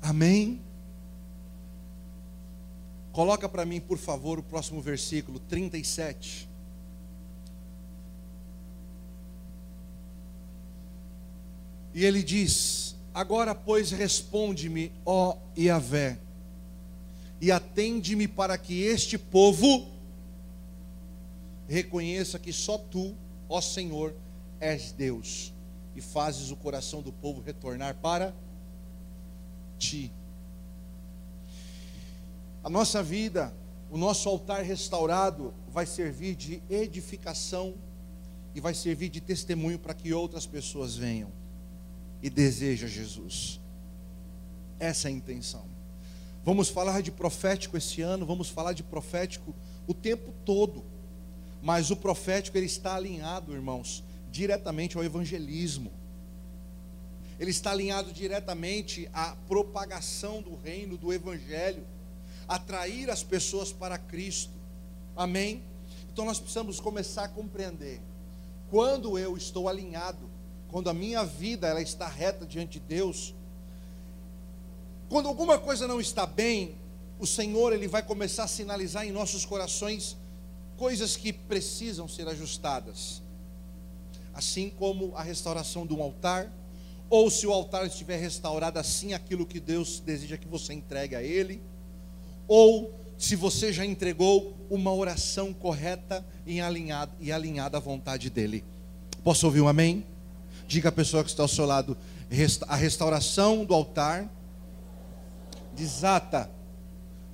Amém? 0.00 0.64
Coloca 3.16 3.48
para 3.48 3.64
mim, 3.64 3.80
por 3.80 3.96
favor, 3.96 4.38
o 4.38 4.42
próximo 4.42 4.82
versículo 4.82 5.38
37. 5.40 6.46
E 11.94 12.04
ele 12.04 12.22
diz: 12.22 12.94
Agora, 13.14 13.54
pois, 13.54 13.90
responde-me, 13.90 14.92
ó 15.06 15.34
Iavé, 15.56 16.18
e 17.40 17.50
atende-me 17.50 18.28
para 18.28 18.58
que 18.58 18.82
este 18.82 19.16
povo 19.16 19.88
reconheça 21.66 22.38
que 22.38 22.52
só 22.52 22.76
tu 22.76 23.16
Ó 23.48 23.62
Senhor, 23.62 24.14
és 24.60 24.92
Deus 24.92 25.54
e 25.94 26.02
fazes 26.02 26.50
o 26.50 26.56
coração 26.56 27.00
do 27.00 27.12
povo 27.12 27.40
retornar 27.40 27.94
para 27.96 28.34
ti. 29.78 30.12
A 32.66 32.68
nossa 32.68 33.00
vida, 33.00 33.54
o 33.92 33.96
nosso 33.96 34.28
altar 34.28 34.64
restaurado 34.64 35.54
vai 35.68 35.86
servir 35.86 36.34
de 36.34 36.60
edificação 36.68 37.76
e 38.56 38.60
vai 38.60 38.74
servir 38.74 39.08
de 39.08 39.20
testemunho 39.20 39.78
para 39.78 39.94
que 39.94 40.12
outras 40.12 40.48
pessoas 40.48 40.96
venham 40.96 41.30
e 42.20 42.28
desejem 42.28 42.88
Jesus. 42.88 43.60
Essa 44.80 45.06
é 45.06 45.12
a 45.12 45.14
intenção. 45.14 45.64
Vamos 46.44 46.68
falar 46.68 47.02
de 47.02 47.12
profético 47.12 47.76
esse 47.76 48.02
ano, 48.02 48.26
vamos 48.26 48.48
falar 48.48 48.72
de 48.72 48.82
profético 48.82 49.54
o 49.86 49.94
tempo 49.94 50.34
todo. 50.44 50.84
Mas 51.62 51.92
o 51.92 51.96
profético 51.96 52.58
ele 52.58 52.66
está 52.66 52.96
alinhado, 52.96 53.52
irmãos, 53.52 54.02
diretamente 54.32 54.96
ao 54.96 55.04
evangelismo. 55.04 55.92
Ele 57.38 57.52
está 57.52 57.70
alinhado 57.70 58.12
diretamente 58.12 59.08
à 59.12 59.36
propagação 59.46 60.42
do 60.42 60.56
reino, 60.56 60.98
do 60.98 61.12
evangelho, 61.12 61.86
atrair 62.48 63.10
as 63.10 63.22
pessoas 63.22 63.72
para 63.72 63.98
Cristo. 63.98 64.52
Amém? 65.16 65.62
Então 66.12 66.24
nós 66.24 66.38
precisamos 66.38 66.80
começar 66.80 67.24
a 67.24 67.28
compreender. 67.28 68.00
Quando 68.70 69.18
eu 69.18 69.36
estou 69.36 69.68
alinhado, 69.68 70.28
quando 70.68 70.90
a 70.90 70.94
minha 70.94 71.24
vida 71.24 71.66
ela 71.66 71.80
está 71.80 72.08
reta 72.08 72.44
diante 72.46 72.78
de 72.78 72.86
Deus, 72.86 73.34
quando 75.08 75.28
alguma 75.28 75.58
coisa 75.58 75.86
não 75.86 76.00
está 76.00 76.26
bem, 76.26 76.74
o 77.18 77.26
Senhor 77.26 77.72
ele 77.72 77.86
vai 77.86 78.02
começar 78.02 78.44
a 78.44 78.48
sinalizar 78.48 79.06
em 79.06 79.12
nossos 79.12 79.44
corações 79.44 80.16
coisas 80.76 81.16
que 81.16 81.32
precisam 81.32 82.08
ser 82.08 82.28
ajustadas. 82.28 83.22
Assim 84.34 84.68
como 84.68 85.14
a 85.16 85.22
restauração 85.22 85.86
de 85.86 85.94
um 85.94 86.02
altar, 86.02 86.52
ou 87.08 87.30
se 87.30 87.46
o 87.46 87.52
altar 87.52 87.86
estiver 87.86 88.16
restaurado, 88.16 88.78
assim 88.78 89.14
aquilo 89.14 89.46
que 89.46 89.60
Deus 89.60 90.00
deseja 90.00 90.36
que 90.36 90.48
você 90.48 90.74
entregue 90.74 91.14
a 91.14 91.22
Ele, 91.22 91.62
ou 92.46 92.94
se 93.18 93.34
você 93.34 93.72
já 93.72 93.84
entregou 93.84 94.56
uma 94.68 94.92
oração 94.92 95.52
correta 95.52 96.24
e 96.44 96.60
alinhada, 96.60 97.12
e 97.20 97.32
alinhada 97.32 97.78
à 97.78 97.80
vontade 97.80 98.28
dEle. 98.30 98.64
Posso 99.24 99.46
ouvir 99.46 99.60
um 99.60 99.68
amém? 99.68 100.04
Diga 100.66 100.88
a 100.88 100.92
pessoa 100.92 101.24
que 101.24 101.30
está 101.30 101.42
ao 101.42 101.48
seu 101.48 101.64
lado: 101.64 101.96
a 102.68 102.76
restauração 102.76 103.64
do 103.64 103.74
altar 103.74 104.30
desata 105.74 106.50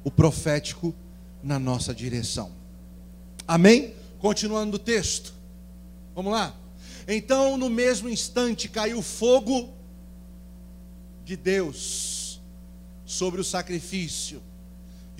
o 0.04 0.10
profético 0.10 0.94
na 1.42 1.58
nossa 1.58 1.94
direção. 1.94 2.50
Amém? 3.46 3.94
Continuando 4.18 4.76
o 4.76 4.78
texto. 4.78 5.34
Vamos 6.14 6.32
lá. 6.32 6.54
Então, 7.08 7.56
no 7.56 7.68
mesmo 7.68 8.08
instante, 8.08 8.68
caiu 8.68 9.02
fogo 9.02 9.70
de 11.24 11.36
Deus 11.36 12.40
sobre 13.04 13.40
o 13.40 13.44
sacrifício 13.44 14.40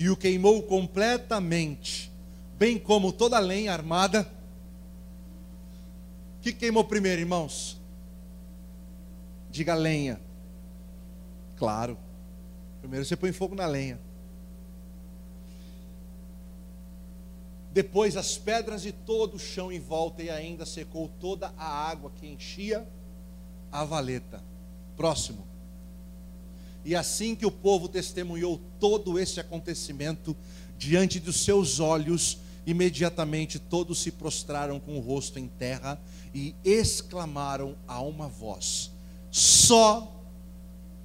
e 0.03 0.09
o 0.09 0.17
queimou 0.17 0.61
completamente, 0.63 2.11
bem 2.57 2.77
como 2.77 3.13
toda 3.13 3.37
a 3.37 3.39
lenha 3.39 3.71
armada. 3.71 4.29
O 6.37 6.41
que 6.41 6.51
queimou 6.51 6.83
primeiro, 6.83 7.21
irmãos? 7.21 7.79
Diga 9.49 9.73
lenha. 9.73 10.19
Claro. 11.55 11.97
Primeiro 12.81 13.05
você 13.05 13.15
põe 13.15 13.31
fogo 13.31 13.55
na 13.55 13.65
lenha. 13.65 13.97
Depois 17.71 18.17
as 18.17 18.37
pedras 18.37 18.85
e 18.85 18.91
todo 18.91 19.35
o 19.35 19.39
chão 19.39 19.71
em 19.71 19.79
volta, 19.79 20.21
e 20.21 20.29
ainda 20.29 20.65
secou 20.65 21.09
toda 21.17 21.53
a 21.57 21.65
água 21.65 22.11
que 22.13 22.27
enchia 22.27 22.85
a 23.71 23.85
valeta. 23.85 24.43
Próximo. 24.97 25.47
E 26.85 26.95
assim 26.95 27.35
que 27.35 27.45
o 27.45 27.51
povo 27.51 27.87
testemunhou 27.87 28.59
todo 28.79 29.17
esse 29.17 29.39
acontecimento 29.39 30.35
diante 30.77 31.19
dos 31.19 31.43
seus 31.43 31.79
olhos, 31.79 32.39
imediatamente 32.65 33.57
todos 33.57 33.99
se 34.01 34.11
prostraram 34.11 34.79
com 34.79 34.97
o 34.97 34.99
rosto 34.99 35.39
em 35.39 35.47
terra 35.47 35.99
e 36.33 36.53
exclamaram 36.63 37.75
a 37.87 38.01
uma 38.01 38.27
voz: 38.27 38.91
Só 39.31 40.13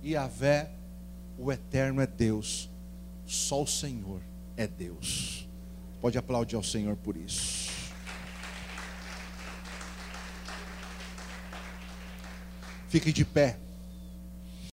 Yahvé, 0.05 0.71
o 1.39 1.53
eterno 1.53 2.01
é 2.01 2.07
Deus, 2.07 2.69
só 3.27 3.63
o 3.63 3.67
Senhor 3.67 4.21
é 4.57 4.67
Deus. 4.67 5.47
Pode 6.01 6.19
aplaudir 6.19 6.57
ao 6.57 6.63
Senhor 6.63 6.97
por 6.97 7.17
isso. 7.17 7.71
Fique 12.89 13.13
de 13.13 13.25
pé. 13.25 13.59